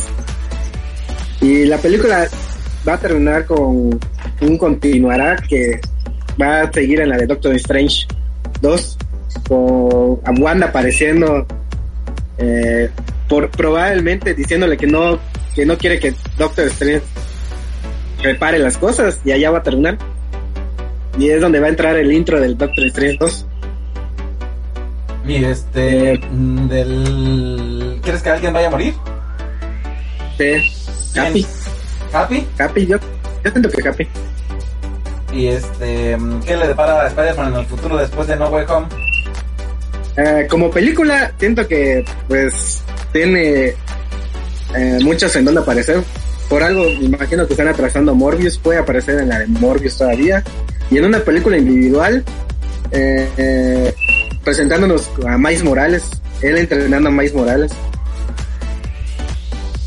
[1.41, 2.27] Y la película
[2.87, 3.99] va a terminar con
[4.41, 5.79] un continuará que
[6.41, 8.07] va a seguir en la de Doctor Strange
[8.61, 8.97] 2,
[9.47, 11.45] con a Wanda apareciendo
[12.39, 12.89] eh,
[13.27, 15.19] por probablemente diciéndole que no
[15.55, 17.03] que no quiere que Doctor Strange
[18.21, 19.97] repare las cosas y allá va a terminar.
[21.17, 23.45] Y es donde va a entrar el intro del Doctor Strange 2.
[25.27, 26.17] Y este.
[26.31, 27.99] mm, Del.
[28.01, 28.93] ¿Quieres que alguien vaya a morir?
[30.37, 30.71] Sí.
[31.13, 31.45] Capi,
[32.13, 32.47] ¿Happy?
[32.55, 32.97] Capi, yo,
[33.43, 34.07] yo siento que Capi.
[35.33, 36.15] Y este.
[36.17, 38.87] mm, ¿Qué le depara a Spider-Man en el futuro después de No Way Home?
[40.19, 42.81] Eh, como película, siento que pues
[43.13, 43.73] tiene
[44.75, 46.01] eh, muchas en donde aparecer.
[46.49, 50.43] Por algo, me imagino que están atrasando Morbius, puede aparecer en la de Morbius todavía.
[50.91, 52.25] Y en una película individual,
[52.91, 53.93] eh,
[54.43, 56.03] presentándonos a Miles Morales,
[56.41, 57.71] él entrenando a Miles Morales.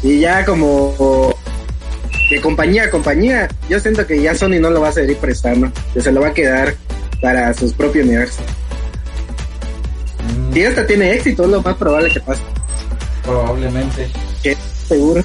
[0.02, 1.36] Y ya como
[2.30, 5.70] de compañía a compañía, yo siento que ya Sony no lo va a seguir prestando,
[5.92, 6.74] que se lo va a quedar
[7.20, 8.42] para sus propios universo.
[10.52, 12.42] Si esta tiene éxito, es lo más probable que pase.
[13.24, 14.08] Probablemente.
[14.42, 14.54] Que
[14.86, 15.22] seguro.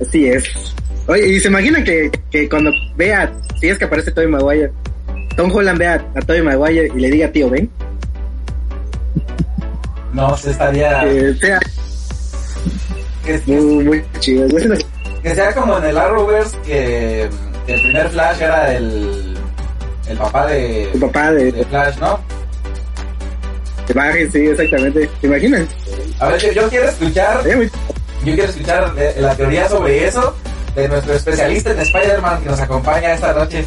[0.00, 0.44] Así es.
[1.06, 4.72] Oye, y se imaginan que, que cuando vea, si es que aparece Tobey Maguire,
[5.36, 7.70] Tom Holland vea a Tobey Maguire y le diga tío Ben,
[10.12, 11.00] No, se estaría.
[11.04, 11.60] que sea
[13.24, 14.48] Que, que- muy, muy chido.
[15.22, 17.28] Que sea como en el Arrowverse, que,
[17.66, 19.36] que el primer Flash era el.
[20.08, 20.90] El papá de.
[20.92, 22.18] El papá de, de Flash, ¿no?
[23.92, 25.10] De Barry, sí, exactamente.
[25.20, 25.68] ¿Se imaginan?
[26.20, 27.44] A ver, yo, yo quiero escuchar.
[27.56, 27.66] Muy-
[28.24, 30.36] Yo quiero escuchar eh, la teoría sobre eso
[30.76, 33.64] de nuestro especialista en Spider-Man que nos acompaña esta noche.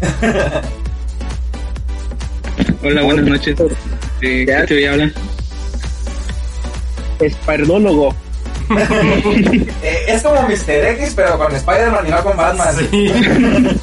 [2.82, 3.56] Hola, buenas noches.
[3.58, 5.12] ¿De qué teoría hablan?
[7.20, 8.14] Espardólogo.
[9.82, 10.70] Eh, es como Mr.
[10.96, 12.74] X, pero con Spider-Man y no con Batman.
[12.90, 13.12] Sí.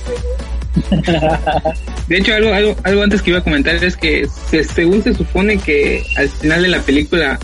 [2.07, 5.13] De hecho, algo, algo, algo antes que iba a comentar es que se- según se
[5.13, 7.39] supone que al final de la película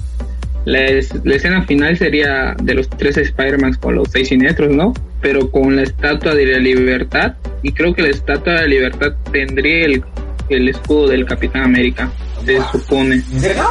[0.66, 4.94] la, es- la escena final sería de los tres Spider-Man con los seis siniestros, ¿no?
[5.22, 7.34] Pero con la estatua de la libertad
[7.64, 10.04] y creo que la estatua de la libertad tendría el,
[10.50, 12.10] el escudo del Capitán América,
[12.46, 13.16] se supone.
[13.16, 13.64] ¿En serio?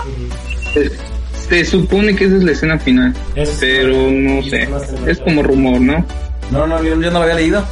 [0.72, 0.90] Se,
[1.48, 4.68] se supone que esa es la escena final, es- pero no sé,
[5.06, 6.04] es como rumor, ¿no?
[6.50, 7.66] No, no, yo, yo no lo había leído.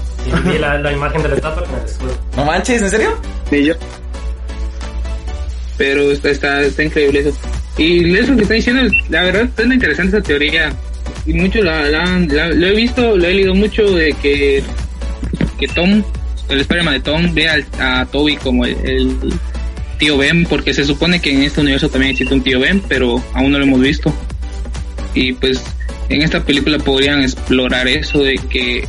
[0.45, 2.17] Vi la, la imagen de la estatua con el escudo.
[2.37, 3.19] No manches, ¿en serio?
[3.51, 3.75] Sí, yo.
[5.77, 7.33] pero está, está, está increíble eso.
[7.77, 10.73] Y eso que está diciendo, la verdad, está interesante esa teoría.
[11.27, 14.63] Y mucho la, la- la- lo he visto, lo he leído mucho de que,
[15.59, 16.03] que Tom,
[16.49, 19.17] el Spider-Man de Tom, ve al- a Toby como el, el
[19.99, 23.23] tío Ben, porque se supone que en este universo también existe un tío Ben, pero
[23.33, 24.15] aún no lo hemos visto.
[25.15, 25.63] Y pues
[26.09, 28.87] en esta película podrían explorar eso de que,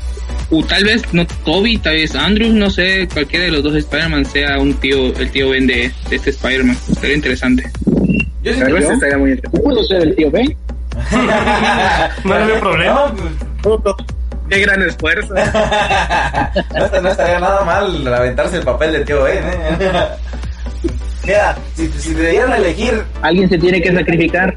[0.50, 4.26] o tal vez no Toby, tal vez Andrew, no sé, cualquiera de los dos Spider-Man
[4.26, 6.78] sea un tío, el tío Ben de, de este Spider-Man.
[7.00, 7.64] Sería interesante.
[8.44, 9.62] Yo sí estaría muy interesante.
[9.62, 10.56] ¿Puedo ser el tío Ben?
[12.24, 13.14] No había problema.
[13.64, 13.96] No, pues,
[14.50, 15.34] Qué gran esfuerzo.
[15.34, 19.78] no, no estaría nada mal aventarse el papel de tío Ben, ¿eh?
[21.26, 24.56] Mira, si, si te dieran a elegir, Alguien se tiene que sacrificar.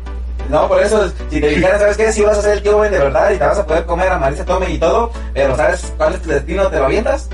[0.49, 2.12] No, por eso, si te dijeran, ¿sabes qué?
[2.12, 4.19] Si vas a ser el tío de verdad y te vas a poder comer a
[4.19, 6.66] Marisa Tome y todo, pero ¿sabes cuál es tu destino?
[6.69, 7.29] ¿Te lo avientas?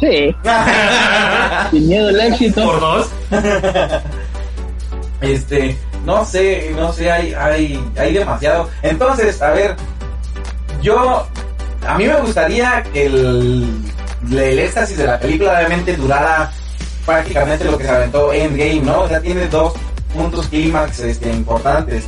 [0.00, 0.34] Sí,
[1.70, 2.64] sin miedo al éxito.
[2.64, 3.10] Por dos.
[5.20, 8.68] Este, no sé, no sé, hay, hay, hay demasiado.
[8.82, 9.76] Entonces, a ver,
[10.82, 11.24] yo,
[11.86, 13.84] a mí me gustaría que el,
[14.32, 16.50] el éxtasis de la película obviamente durara
[17.06, 19.02] prácticamente lo que se aventó Endgame, ¿no?
[19.02, 19.74] O sea, tiene dos
[20.12, 22.04] puntos clímax este, importantes.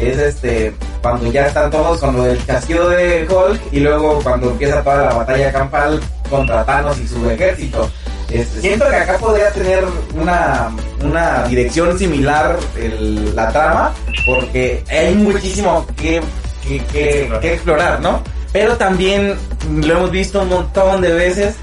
[0.00, 4.50] Es este, cuando ya están todos con lo del casquillo de Hulk y luego cuando
[4.50, 7.90] empieza toda la batalla campal contra Thanos y su ejército.
[8.30, 9.84] Este, siento que acá podría tener
[10.20, 10.68] una,
[11.02, 13.94] una dirección similar el- la trama,
[14.26, 16.20] porque hay muchísimo que,
[16.66, 18.20] que, que- que explorar, ¿no?
[18.52, 19.34] Pero también
[19.70, 21.54] lo hemos visto un montón de veces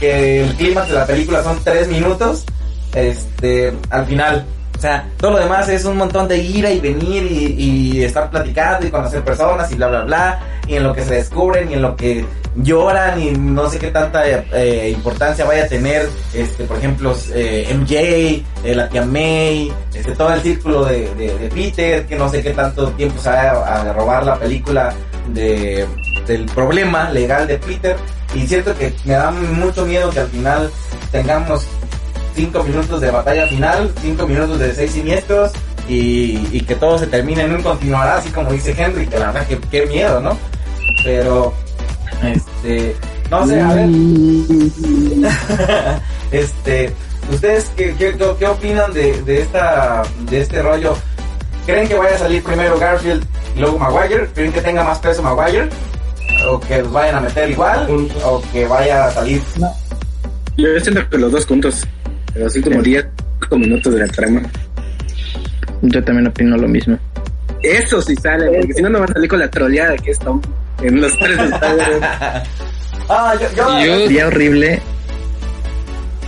[0.00, 2.44] que el clímax de la película son tres minutos,
[2.94, 4.46] este, al final.
[4.76, 8.86] O sea, todo lo demás es un montón de ir y venir y, estar platicando
[8.86, 10.40] y conocer personas y bla, bla, bla.
[10.66, 12.24] Y en lo que se descubren y en lo que
[12.56, 17.74] lloran y no sé qué tanta eh, importancia vaya a tener, este, por ejemplo, eh,
[17.74, 17.94] MJ,
[18.64, 22.88] eh, la tía May, este, todo el círculo de, Peter, que no sé qué tanto
[22.90, 24.92] tiempo se va a, robar la película
[25.28, 25.86] de,
[26.26, 27.96] del problema legal de Peter.
[28.34, 30.70] Y siento que me da mucho miedo que al final
[31.12, 31.66] tengamos
[32.34, 35.52] cinco minutos de batalla final, cinco minutos de seis siniestros
[35.88, 39.46] y, que todo se termine en un continuará, así como dice Henry, que la verdad
[39.46, 40.36] que qué miedo, ¿no?
[41.04, 41.52] Pero,
[42.22, 42.96] este,
[43.30, 43.88] no sé, a ver,
[46.32, 46.92] este,
[47.30, 50.96] ¿ustedes qué, qué, opinan de, de esta, de este rollo?
[51.66, 53.24] ¿Creen que vaya a salir primero Garfield
[53.56, 54.28] y luego Maguire?
[54.34, 55.68] ¿Creen que tenga más peso Maguire?
[56.48, 58.08] ¿O que los vayan a meter igual?
[58.24, 59.42] ¿O que vaya a salir?
[60.56, 61.86] Yo siento que los dos juntos,
[62.36, 63.06] los últimos 10
[63.52, 64.42] minutos de la trama.
[65.82, 66.98] Yo también opino lo mismo.
[67.62, 70.18] Eso sí sale, porque si no, no van a salir con la troleada que es
[70.18, 70.40] Tom
[70.82, 71.38] en los tres.
[73.06, 74.80] Ah, yo, yo, Yo- Sería horrible.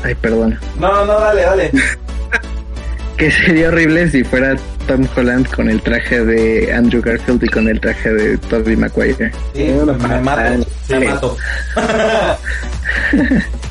[0.04, 0.60] Ay, perdona.
[0.78, 1.70] No, no, dale, dale.
[3.16, 4.54] Que sería horrible si fuera
[4.86, 9.32] Tom Holland con el traje de Andrew Garfield y con el traje de Tobey Maguire.
[9.54, 11.36] Sí, me mato, me mato.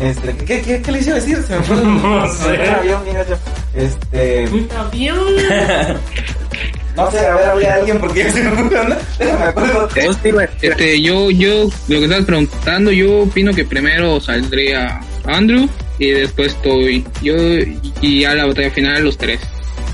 [0.00, 1.42] Este, ¿qué, qué, qué iba a decir?
[1.42, 2.70] Se me fue el, No sé.
[2.70, 3.38] avión, bien gacho.
[3.74, 4.46] Este,
[6.96, 8.96] no sé, a ver, había alguien porque ya se me fue.
[9.18, 9.88] Déjame acuerdo.
[10.62, 15.68] Este, yo, yo, lo que estabas preguntando, yo opino que primero saldría Andrew
[15.98, 17.04] y después Toby.
[17.22, 17.34] Yo,
[18.00, 19.40] y a la batalla final los tres.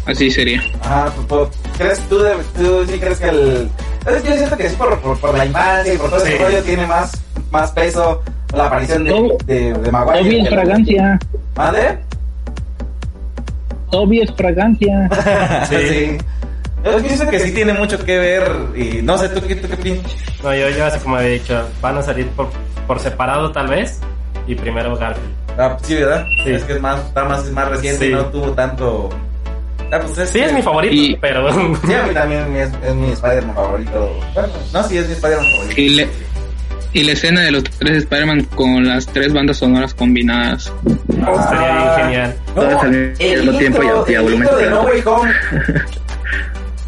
[0.07, 0.61] Así sería.
[0.83, 3.69] Ajá, pues, por- ¿crees tú, de- tú sí crees que el...
[4.01, 6.61] Entonces, Yo siento que sí por, por, por la infancia y por todo ese rollo
[6.65, 7.12] tiene más,
[7.53, 8.20] más peso
[8.55, 10.23] la aparición de, Toby- de, de Maguire.
[10.23, 11.19] Toby es fragancia.
[11.57, 11.99] ¿Mande?
[13.91, 15.11] Toby es fragancia.
[15.69, 16.19] sí.
[16.85, 19.77] Yo pienso que sí tiene mucho que ver y no sé, ¿tú, qué- tú qué
[19.77, 20.16] piensas?
[20.43, 22.49] No, yo, yo así como he dicho, van a salir por,
[22.89, 24.01] por separado tal vez
[24.49, 25.31] y primero Garfield.
[25.57, 26.24] Ah, sí, ¿verdad?
[26.45, 26.51] Sí.
[26.51, 28.11] Es que es más, está más, es más reciente Sí.
[28.11, 29.11] y no tuvo tanto...
[29.93, 31.53] Ah, pues Sí, es mi favorito, Y- pero...
[31.87, 34.11] Sí, a mí también es, es mi Spider-Man favorito.
[34.35, 35.81] Bueno, no, sí, es mi Spider-Man favorito.
[35.81, 36.09] Y, le-
[36.94, 40.73] y la escena de los tres Spider-Man con las tres bandas sonoras combinadas.
[41.09, 42.36] Estaría bien genial.
[42.55, 44.70] Todas al mismo tiempo y a- y a volumen de.
[44.70, 45.32] No Way Home.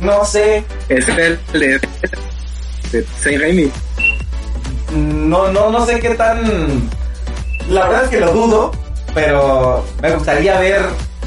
[0.00, 1.80] No sé, Es el de,
[2.92, 3.70] de Saint Raimi.
[4.92, 6.90] no, no, no sé qué tan...
[7.70, 8.72] La verdad es que lo dudo,
[9.14, 10.82] pero me gustaría ver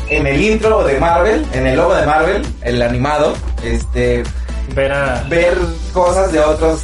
[0.09, 4.21] en el intro de Marvel, en el logo de Marvel, el animado, este,
[4.75, 5.23] Ver a...
[5.29, 5.57] ver
[5.93, 6.83] cosas de otros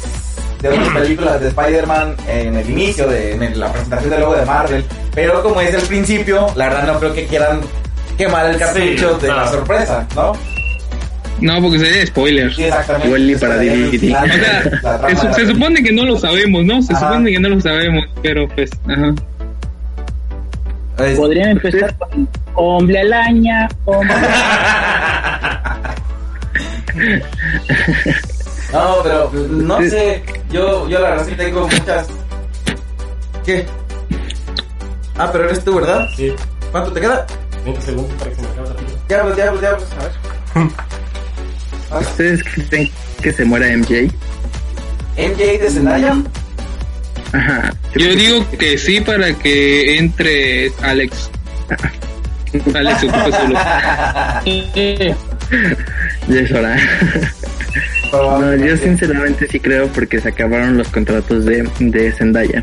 [0.70, 4.46] de otras películas de Spider-Man en el inicio de en la presentación del logo de
[4.46, 4.84] Marvel,
[5.14, 7.60] pero como es el principio, la verdad no creo que quieran
[8.16, 10.32] quemar el cartucho Sí, de la sorpresa, ¿no?
[11.40, 12.54] No, porque sería spoiler.
[12.54, 13.08] Sí, exactamente.
[13.08, 14.02] Igual ni para DVD.
[14.10, 16.80] La- O sea, la trama se, supone que no lo sabemos, ¿no?
[16.80, 17.08] Se Ajá.
[17.08, 19.14] supone que no lo sabemos, pero pues, ajá.
[21.16, 24.14] Podrían empezar con Hombre Alaña, Hombre
[28.74, 32.08] No, pero no sé, yo, yo la verdad sí tengo muchas...
[33.46, 33.64] ¿Qué?
[35.16, 36.08] Ah, pero eres tú, ¿verdad?
[36.16, 36.34] Sí,
[36.72, 37.24] ¿Cuánto te queda?
[37.64, 38.88] 20 segundos para que se me acabe la pila.
[39.08, 42.02] Ya, pues, ya, pues, ya, pues, a ver.
[42.02, 42.90] ¿Ustedes creen
[43.22, 44.12] que se muera MJ?
[45.16, 46.16] MJ de Zendaya.
[47.32, 47.72] Ajá.
[47.94, 51.30] Yo digo que sí para que entre Alex.
[52.74, 54.42] Alex ocupe su lugar.
[56.28, 56.76] Ya es hora.
[58.12, 62.62] No, yo sinceramente sí creo porque se acabaron los contratos de, de Zendaya.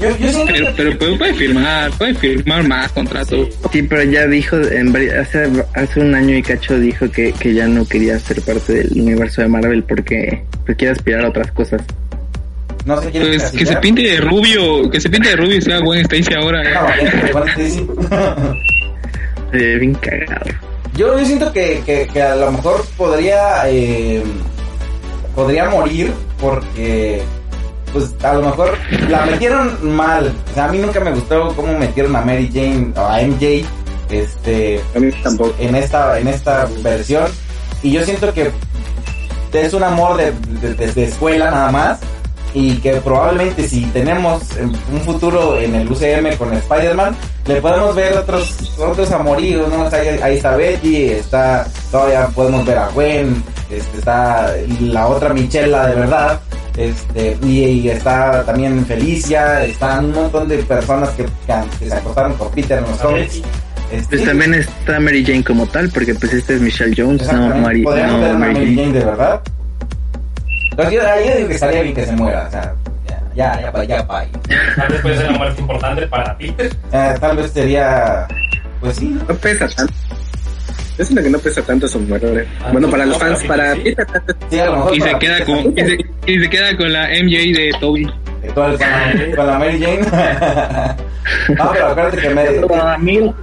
[0.00, 3.48] Yo, yo siento Pero, que- pero, pero puede firmar, puede firmar más contratos.
[3.72, 7.66] Sí, pero ya dijo, en hace, hace un año y cacho dijo que, que ya
[7.66, 11.80] no quería ser parte del universo de Marvel porque pues, quiere aspirar a otras cosas.
[12.84, 15.62] no sé quién Pues que se pinte de rubio, que se pinte de rubio y
[15.62, 16.62] sea Gwen Stacy ahora.
[16.62, 16.88] No,
[17.58, 17.86] eh.
[19.50, 20.50] Se ve bien cagado.
[20.98, 24.22] Yo, yo siento que, que, que a lo mejor podría eh,
[25.34, 27.22] podría morir porque
[27.92, 28.76] pues a lo mejor
[29.08, 30.34] la metieron mal.
[30.50, 33.64] O sea, a mí nunca me gustó cómo metieron a Mary Jane o a MJ
[34.10, 35.54] este A mí tampoco.
[35.60, 37.26] en esta en esta versión
[37.82, 38.50] y yo siento que
[39.52, 42.00] es un amor de, de, de- de escuela nada más
[42.54, 47.14] y que probablemente si tenemos en un futuro en el UCM con Spider-Man
[47.46, 52.26] le podemos ver otros otros amoríos no O sea, ahí, ahí está Betty está todavía
[52.28, 56.40] podemos ver a Gwen este, está la otra Michelle de verdad
[56.76, 61.94] este y, y está también Felicia están un montón de personas que, que, que se
[61.94, 63.42] acostaron por Peter en los cómics
[63.92, 67.54] Este, Pues también está Mary Jane como tal, porque pues este es Michelle Jones, no.
[67.56, 68.76] Mary, no Mary Mary Jane.
[68.76, 69.40] Jane de verdad.
[70.84, 72.46] Yo, yo digo que estaría bien que se muera.
[72.46, 72.74] O sea,
[73.34, 74.24] ya, ya, ya, ya, pa.
[74.76, 76.70] Tal vez puede ser una muerte importante para Peter.
[76.92, 78.26] Eh, tal vez sería.
[78.80, 79.24] Pues sí, ¿no?
[79.28, 79.92] No pesa tanto.
[80.96, 82.46] Yo siento que no pesa tanto su muerte.
[82.60, 83.80] Ah, Bueno, no, para no, los fans, para sí.
[83.82, 84.06] Peter,
[84.50, 84.96] Sí, a lo mejor.
[84.96, 88.12] Y se queda con, y se, y se queda con la MJ de Toby.
[88.54, 90.96] Con la, con la Mary Jane.
[91.58, 93.34] No, pero acuérdate que mí,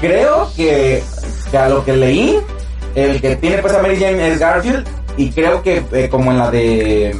[0.00, 1.02] Creo que,
[1.50, 2.38] que a lo que leí,
[2.94, 4.86] el que tiene pues a Mary Jane es Garfield
[5.16, 7.14] y creo que eh, como en la de,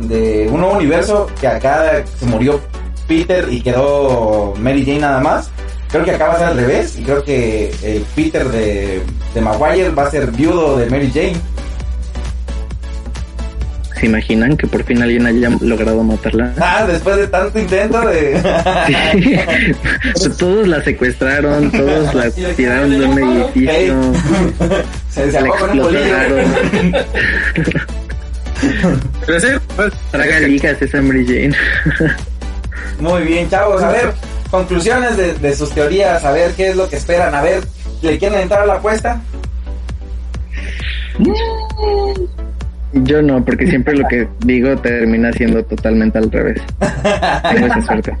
[0.00, 2.60] de un nuevo universo, que acá se murió
[3.06, 5.50] Peter y quedó Mary Jane nada más.
[5.90, 9.02] Creo que acá va a ser al revés y creo que el Peter de,
[9.34, 11.36] de Maguire va a ser viudo de Mary Jane.
[14.02, 16.52] ¿Se imaginan que por fin alguien haya logrado matarla?
[16.58, 18.42] Ah, después de tanto intento de...
[20.16, 20.28] Sí.
[20.38, 23.94] todos la secuestraron, todos la tiraron de un edificio,
[25.12, 26.02] se, se la ahogó con un bolillo.
[29.26, 31.54] Pero sí, pues, Traga ligas esa Mary Jane.
[32.98, 33.82] Muy bien, chavos.
[33.82, 34.12] A ver,
[34.50, 36.24] conclusiones de, de sus teorías.
[36.24, 37.34] A ver qué es lo que esperan.
[37.34, 37.62] A ver,
[38.00, 39.20] ¿le quieren entrar a la apuesta?
[42.94, 46.62] Yo no, porque siempre lo que digo termina siendo totalmente al revés.
[47.52, 48.16] Tengo esa suerte.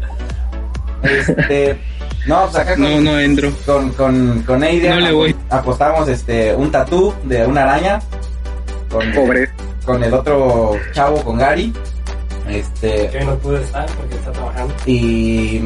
[1.02, 1.76] Este,
[2.26, 3.50] no, pues acá con, No, no entro.
[3.66, 5.36] con, con, con Adrian No le voy.
[5.50, 8.00] apostamos este, un tatú de una araña.
[8.90, 9.48] Con, pobre.
[9.84, 11.72] con el otro chavo, con Gary.
[12.48, 14.74] Este, Que no pude estar porque está trabajando.
[14.86, 15.62] y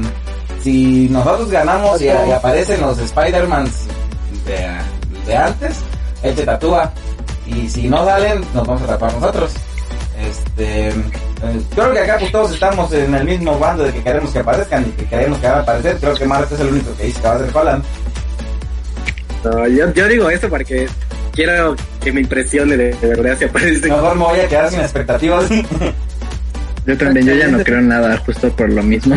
[0.62, 3.86] si nosotros ganamos y, y aparecen los Spider-Mans
[4.46, 4.68] de,
[5.26, 5.76] de antes,
[6.22, 6.92] él se tatúa.
[7.46, 9.52] Y si no salen, nos vamos a tapar nosotros.
[10.18, 10.92] Este, eh,
[11.74, 14.86] creo que acá pues todos estamos en el mismo bando de que queremos que aparezcan
[14.86, 15.96] y que queremos que van a aparecer.
[15.98, 17.84] Creo que Mark es el único que dice que va a ser Holland.
[19.44, 20.88] No, yo, yo digo esto porque
[21.32, 23.88] quiero que me impresione de, de verdad si aparece.
[23.88, 25.44] Mejor me voy a quedar sin expectativas.
[26.86, 29.16] Yo también, yo ya no creo en nada, justo por lo mismo.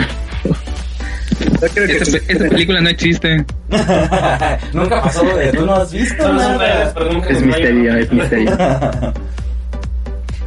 [1.40, 3.46] Yo creo que Esta, esta película no existe.
[4.74, 6.92] Nunca pasó de tú no has visto nada.
[6.96, 8.58] pero nunca Es misterio, es misterio.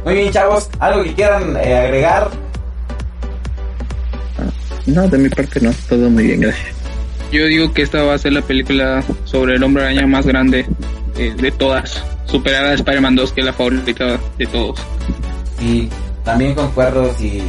[0.05, 2.29] Muy bien, chavos, algo que quieran eh, agregar.
[4.85, 6.75] No, de mi parte no, todo muy bien, gracias.
[7.31, 10.67] Yo digo que esta va a ser la película sobre el hombre araña más grande
[11.17, 12.03] eh, de todas.
[12.25, 14.79] Superar a Spider-Man 2, que es la favorita de todos.
[15.57, 15.89] Sí,
[16.23, 17.13] también concuerdo.
[17.17, 17.41] Si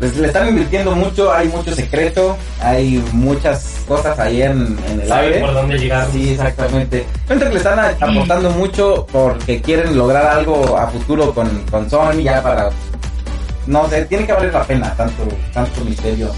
[0.00, 5.08] les, le están invirtiendo mucho, hay mucho secreto, hay muchas cosas ahí en, en el
[5.08, 5.40] Saben aire.
[5.40, 6.06] por dónde llegar.
[6.12, 7.04] Sí, exactamente.
[7.26, 11.88] Siento que le están a- apostando mucho porque quieren lograr algo a futuro con, con
[11.90, 12.70] Sony ya para...
[13.66, 16.30] No sé, tiene que valer la pena tanto, tanto misterio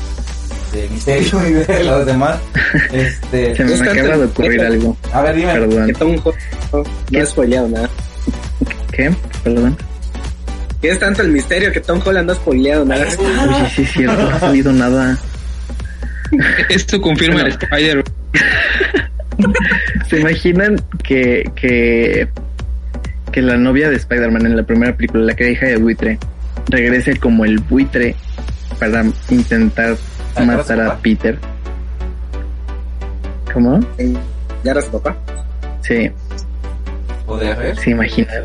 [0.72, 2.38] de misterio y de los demás.
[2.92, 4.96] Este, Se me tanto acaba de ocurrir algo.
[5.12, 5.52] a ver, dime.
[5.52, 5.86] Perdón.
[5.86, 6.42] que Tom Holland
[6.72, 7.90] no, no ha spoileado nada.
[8.92, 9.14] ¿Qué?
[9.44, 9.76] Perdón.
[10.80, 13.04] Que es tanto el misterio que Tom Holland no ha spoileado nada.
[13.04, 15.18] Oye, sí es cierto, no ha salido nada.
[16.68, 18.04] Esto confirma el Spider.
[20.08, 22.28] ¿Se imaginan que, que,
[23.32, 26.18] que la novia de Spider-Man en la primera película, la que era hija de buitre,
[26.68, 28.14] regrese como el buitre
[28.78, 29.96] para intentar
[30.34, 30.96] ¿Sacar a su matar a?
[30.98, 31.38] Peter?
[33.52, 33.80] ¿Cómo?
[34.64, 35.16] ¿Ya era su papá?
[35.82, 36.10] Sí,
[37.26, 38.44] ¿Podría se imaginan.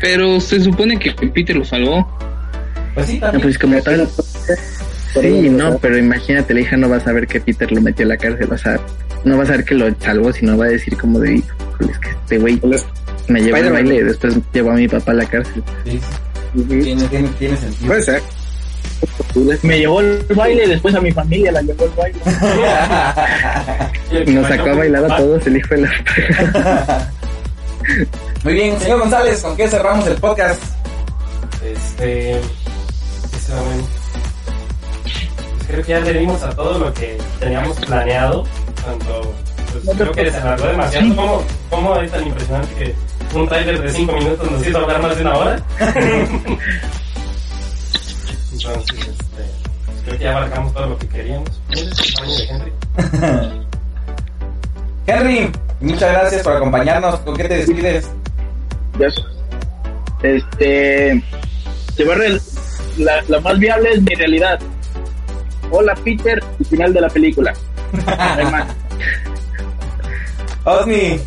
[0.00, 2.06] Pero se supone que Peter lo salvó.
[2.94, 3.42] Pues sí, No, también.
[3.42, 4.08] pues como tal.
[5.20, 8.08] Sí, no, pero imagínate, la hija no va a saber que Peter lo metió a
[8.10, 8.78] la cárcel, o sea,
[9.24, 11.98] no va a saber que lo salvó, sino va a decir como de, "Híjole, es
[11.98, 12.60] que este güey
[13.28, 15.62] me llevó al baile y después llevó a mi papá a la cárcel.
[15.84, 15.98] Sí,
[16.54, 16.68] Ujú.
[16.82, 17.86] tiene, tiene, tiene sentido.
[17.86, 18.22] Puede ser.
[19.62, 22.18] Me llevó el baile y después a mi familia la llevó el baile.
[24.32, 25.90] Nos sacó a bailar a todos el hijo de la...
[28.44, 30.62] Muy bien, señor González, ¿con qué cerramos el podcast?
[31.64, 32.40] Este.
[33.30, 33.84] ¿qué será bueno?
[35.02, 38.44] Pues creo que ya le dimos a todo lo que teníamos planeado.
[38.84, 39.34] Tanto.
[39.84, 41.16] Pues creo que se alargó demasiado.
[41.16, 42.94] ¿Cómo, ¿Cómo es tan impresionante que
[43.36, 45.62] un trailer de 5 minutos nos hizo hablar más de una hora?
[48.52, 49.16] Entonces, este.
[49.86, 51.50] pues creo que ya abarcamos todo lo que queríamos.
[51.70, 52.72] ¿Quién es el tamaño de Henry?
[55.06, 55.50] Henry,
[55.80, 57.20] muchas gracias por acompañarnos.
[57.20, 58.08] ¿Con qué te despides?
[58.98, 59.08] Sé.
[60.22, 61.22] Este.
[61.94, 62.16] Se va
[62.98, 64.58] la, la más viable es mi realidad.
[65.70, 67.52] Hola Peter, y final de la película.
[70.64, 71.20] Osni,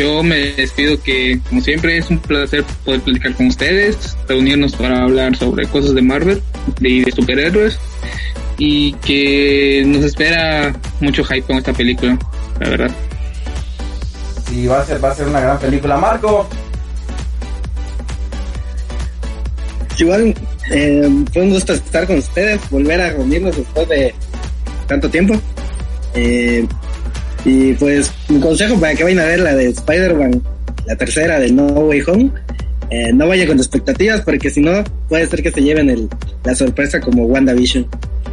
[0.00, 5.02] Yo me despido que, como siempre, es un placer poder platicar con ustedes, reunirnos para
[5.02, 6.42] hablar sobre cosas de Marvel
[6.80, 7.78] y de superhéroes
[8.56, 12.18] y que nos espera mucho hype con esta película,
[12.60, 12.90] la verdad.
[14.48, 15.98] sí, va a ser, va a ser una gran película.
[15.98, 16.48] Marco,
[19.98, 20.34] Igual,
[20.70, 24.14] eh, fue un gusto estar con ustedes, volver a reunirnos después de
[24.86, 25.34] tanto tiempo.
[26.14, 26.66] Eh,
[27.44, 30.42] y pues, mi consejo para que vayan a ver la de Spider-Man,
[30.86, 32.30] la tercera de No Way Home,
[32.90, 36.08] eh, no vaya con expectativas porque si no puede ser que se lleven el,
[36.44, 37.86] la sorpresa como WandaVision.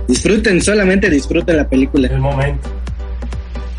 [0.07, 2.07] Disfruten, solamente disfruten la película.
[2.07, 2.69] El momento.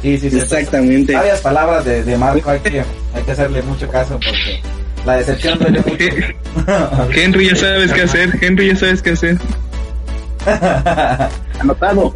[0.03, 0.39] Sí, sí, sí.
[0.39, 1.15] Exactamente.
[1.15, 2.81] Varias palabras de, de Marco, hay que,
[3.15, 4.61] hay que hacerle mucho caso porque
[5.05, 7.13] la decepción duele mucho.
[7.15, 8.39] Henry, ya sabes qué hacer.
[8.41, 9.39] Henry, ya sabes qué hacer.
[11.59, 12.15] Anotado.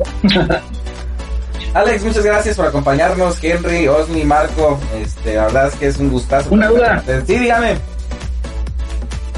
[1.74, 3.42] Alex, muchas gracias por acompañarnos.
[3.42, 6.50] Henry, Osni, Marco, este, la verdad es que es un gustazo.
[6.52, 7.02] Una duda.
[7.26, 7.76] Sí, dígame.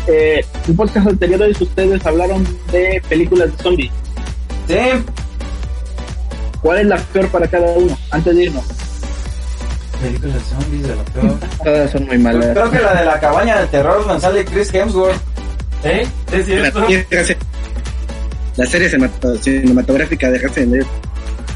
[0.07, 3.91] Eh, en podcast anteriores ustedes hablaron de películas de zombies.
[4.69, 4.77] Sí,
[6.61, 7.97] ¿Cuál es la peor para cada uno?
[8.11, 8.65] Antes de irnos.
[10.03, 11.39] películas de zombies de lo peor.
[11.65, 12.47] Todas son muy malas.
[12.53, 15.17] Creo que la de la cabaña del terror donde sale Chris Hemsworth.
[15.85, 16.07] ¿Eh?
[16.31, 17.37] ¿Sí es La, cierto?
[18.57, 20.87] la serie cinemat- cinematográfica de Resident Evil.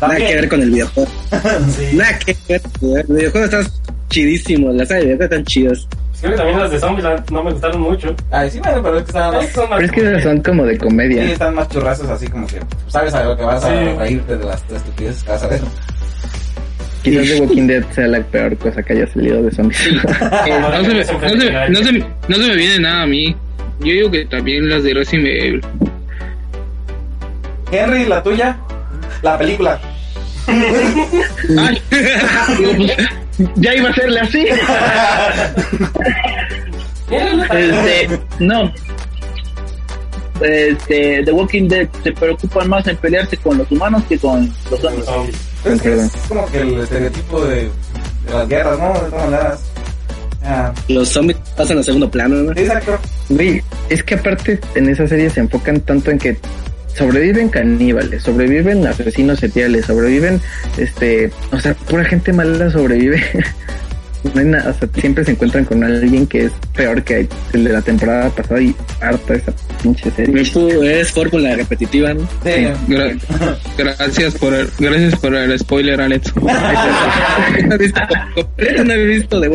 [0.01, 1.11] Nada que ver con el videojuego.
[1.77, 1.97] Sí.
[1.97, 2.61] Nada que ver.
[3.09, 3.71] El videojuego está
[4.11, 4.73] chidísimo.
[4.73, 5.89] Las series de videojuegos están chidas.
[6.21, 8.15] Creo que también las de zombies la- no me gustaron mucho.
[8.33, 10.41] Ay, sí, bueno, pero es que están más, Esas son más Pero es que son
[10.43, 11.25] como de sí, comedia.
[11.33, 12.59] están más churrazos así como que
[12.89, 13.97] sabes a lo que vas a Sí.
[13.99, 15.61] reírte de las estupideces que vas a ver.
[17.05, 19.81] Quizás The Walking Dead sea la peor cosa que haya salido de zombies.
[19.93, 21.93] No se, me, no, se, no, se,
[22.29, 23.37] no se me viene nada a mí.
[23.79, 25.61] Yo digo que también las de Resident Evil.
[27.71, 28.57] Henry, la tuya,
[29.23, 29.81] la película.
[31.59, 31.83] Ay,
[33.57, 34.47] ya iba a serle así.
[37.11, 38.73] Este, no.
[40.41, 44.81] Este, The Walking Dead se preocupan más en pelearse con los humanos que con los
[44.81, 45.07] zombies.
[45.65, 46.07] Pero es que Perdón.
[46.07, 47.71] es como que el estereotipo de, de
[48.33, 48.93] las guerras, ¿no?
[48.95, 49.61] De todas maneras.
[50.45, 52.55] Ah, Los zombies pasan a segundo plano, ¿no?
[52.55, 52.99] sí, exacto.
[53.31, 56.39] Güey, es que aparte en esa serie se enfocan tanto en que
[56.97, 60.41] sobreviven caníbales, sobreviven asesinos seriales, sobreviven,
[60.77, 63.23] este, o sea, pura gente mala sobrevive.
[64.35, 67.63] No hay nada, o sea, siempre se encuentran con alguien que es peor que el
[67.65, 70.43] de la temporada pasada y harta esa pinche serie.
[70.43, 72.23] Es, fu- es fórmula repetitiva, ¿no?
[72.43, 72.67] Sí.
[72.89, 73.17] Gra-
[73.79, 76.33] gracias por el, gracias por el spoiler, Alex.
[76.37, 76.51] no
[78.93, 79.45] he visto, no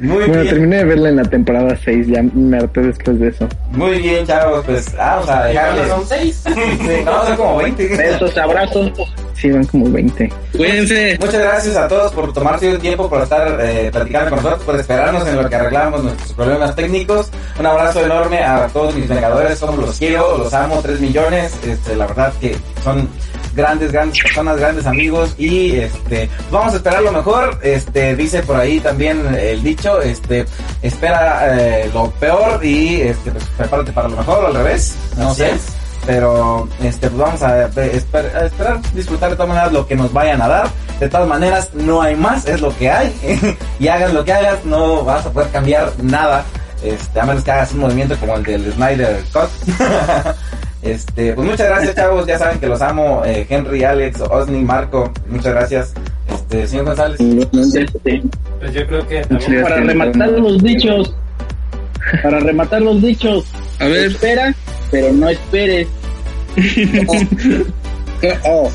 [0.00, 0.48] Muy Bueno, bien.
[0.54, 3.48] terminé de verla en la temporada 6, ya me harté después de eso.
[3.72, 4.64] Muy bien, chavos.
[4.64, 5.88] Pues vamos a dejarles.
[5.88, 6.42] son seis.
[6.46, 7.96] Sí, no, son como 20.
[7.96, 8.92] Besos, abrazos.
[9.34, 10.32] Sí, van como 20.
[10.56, 11.16] Cuídense.
[11.20, 14.76] Muchas gracias a todos por tomarse el tiempo, por estar eh, platicando con nosotros, por
[14.80, 17.30] esperarnos en lo que arreglamos nuestros problemas técnicos.
[17.58, 21.56] Un abrazo enorme a todos mis vengadores, como los quiero, los amo, 3 millones.
[21.64, 23.08] Este, la verdad que son
[23.58, 27.58] grandes, grandes personas, grandes amigos y este, vamos a esperar lo mejor.
[27.62, 30.46] Este, dice por ahí también el dicho, este,
[30.80, 35.30] espera eh, lo peor y este, pues, prepárate para lo mejor o al revés, no
[35.30, 35.50] Así sé.
[35.50, 35.66] es.
[36.06, 39.94] Pero este, pues vamos a, ve- esper- a esperar disfrutar de todas maneras lo que
[39.94, 40.68] nos vayan a dar.
[41.00, 43.12] De todas maneras, no hay más, es lo que hay.
[43.78, 46.44] y hagas lo que hagas, no vas a poder cambiar nada.
[46.82, 49.50] Este, a menos que hagas un movimiento como el del Snyder Cut.
[50.82, 52.26] este, pues muchas gracias, chavos.
[52.26, 53.22] Ya saben que los amo.
[53.24, 55.12] eh, Henry, Alex, Osni, Marco.
[55.28, 55.92] Muchas gracias.
[56.32, 57.18] Este, señor González.
[57.50, 61.14] Pues yo creo que también para rematar los dichos.
[62.22, 63.44] Para rematar los dichos.
[63.80, 64.54] A ver, Espera,
[64.90, 65.88] pero no esperes.
[68.44, 68.68] Oh,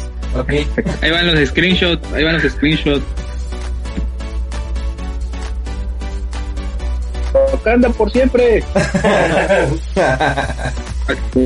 [1.02, 3.04] ahí van los screenshots, ahí van los screenshots.
[7.52, 8.64] Wakanda por siempre.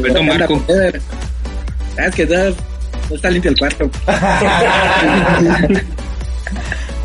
[0.01, 0.63] Perdón, Marco.
[1.97, 2.55] Ah, Es que no,
[3.09, 3.89] no está limpio el cuarto.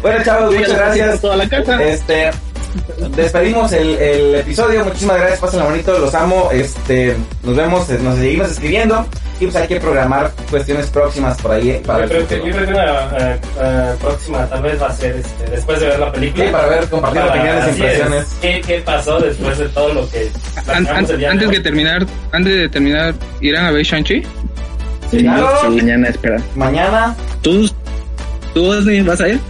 [0.02, 1.20] Bueno, chavos, muchas gracias.
[1.20, 1.80] Toda la casa.
[1.82, 2.30] Este,
[3.16, 4.85] despedimos el, el episodio.
[4.85, 6.49] Muchísimas gracias, pásenlo bonito, los amo.
[6.53, 9.07] Este, nos vemos, eh, nos seguimos escribiendo.
[9.40, 12.36] Y pues hay que programar cuestiones próximas por ahí eh, para Yo el creo que,
[12.49, 15.86] yo creo que una eh, eh, próxima tal vez va a ser este, después de
[15.89, 16.44] ver la película.
[16.47, 17.70] Sí, para ver, compartir Para- opiniones, es.
[17.77, 18.27] impresiones.
[18.40, 20.31] ¿Qué, ¿Qué pasó después de todo lo que
[20.73, 24.23] An- an- el día de antes de terminar, antes de terminar, ¿irán a ver Shang-Chi?
[25.11, 25.51] Sí, Claro.
[25.62, 26.36] sí, mañana espera.
[26.55, 27.69] Mañana, ¿Tú,
[28.55, 29.40] tú vas a ir?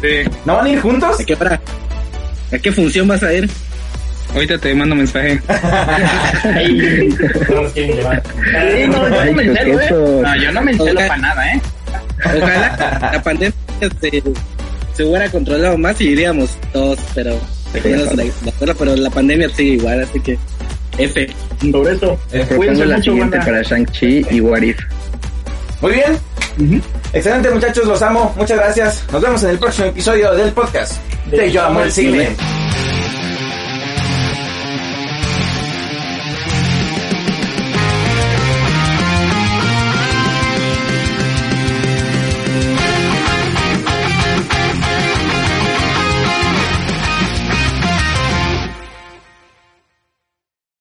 [0.00, 0.30] Sí.
[0.46, 1.20] ¿no van a ir juntos?
[1.20, 1.60] ¿A qué hora?
[2.52, 3.48] ¿A qué función vas a ir?
[4.34, 5.40] Ahorita te mando mensaje.
[5.46, 5.54] No
[7.74, 8.10] yo
[8.54, 9.88] Ay, no me encelo, ¿eh?
[9.88, 10.22] coquetos.
[10.22, 11.06] No, yo no me encelo Ok.
[11.08, 11.60] para nada, ¿eh?
[12.24, 13.54] Ojalá la pandemia
[14.00, 14.22] se,
[14.94, 17.38] se hubiera controlado más y iríamos todos, pero
[18.60, 20.38] la, pero la pandemia sigue igual, así que
[20.98, 21.28] F.
[21.70, 22.18] Sobre eso.
[22.30, 23.52] Propongo Cuídense la mucho, siguiente banda.
[23.52, 24.78] para Shang-Chi y What If.
[25.80, 26.18] Muy bien.
[27.12, 28.34] Excelente, muchachos, los amo.
[28.36, 29.04] Muchas gracias.
[29.12, 30.94] Nos vemos en el próximo episodio del podcast
[31.26, 32.36] de Yo Amo el Cine.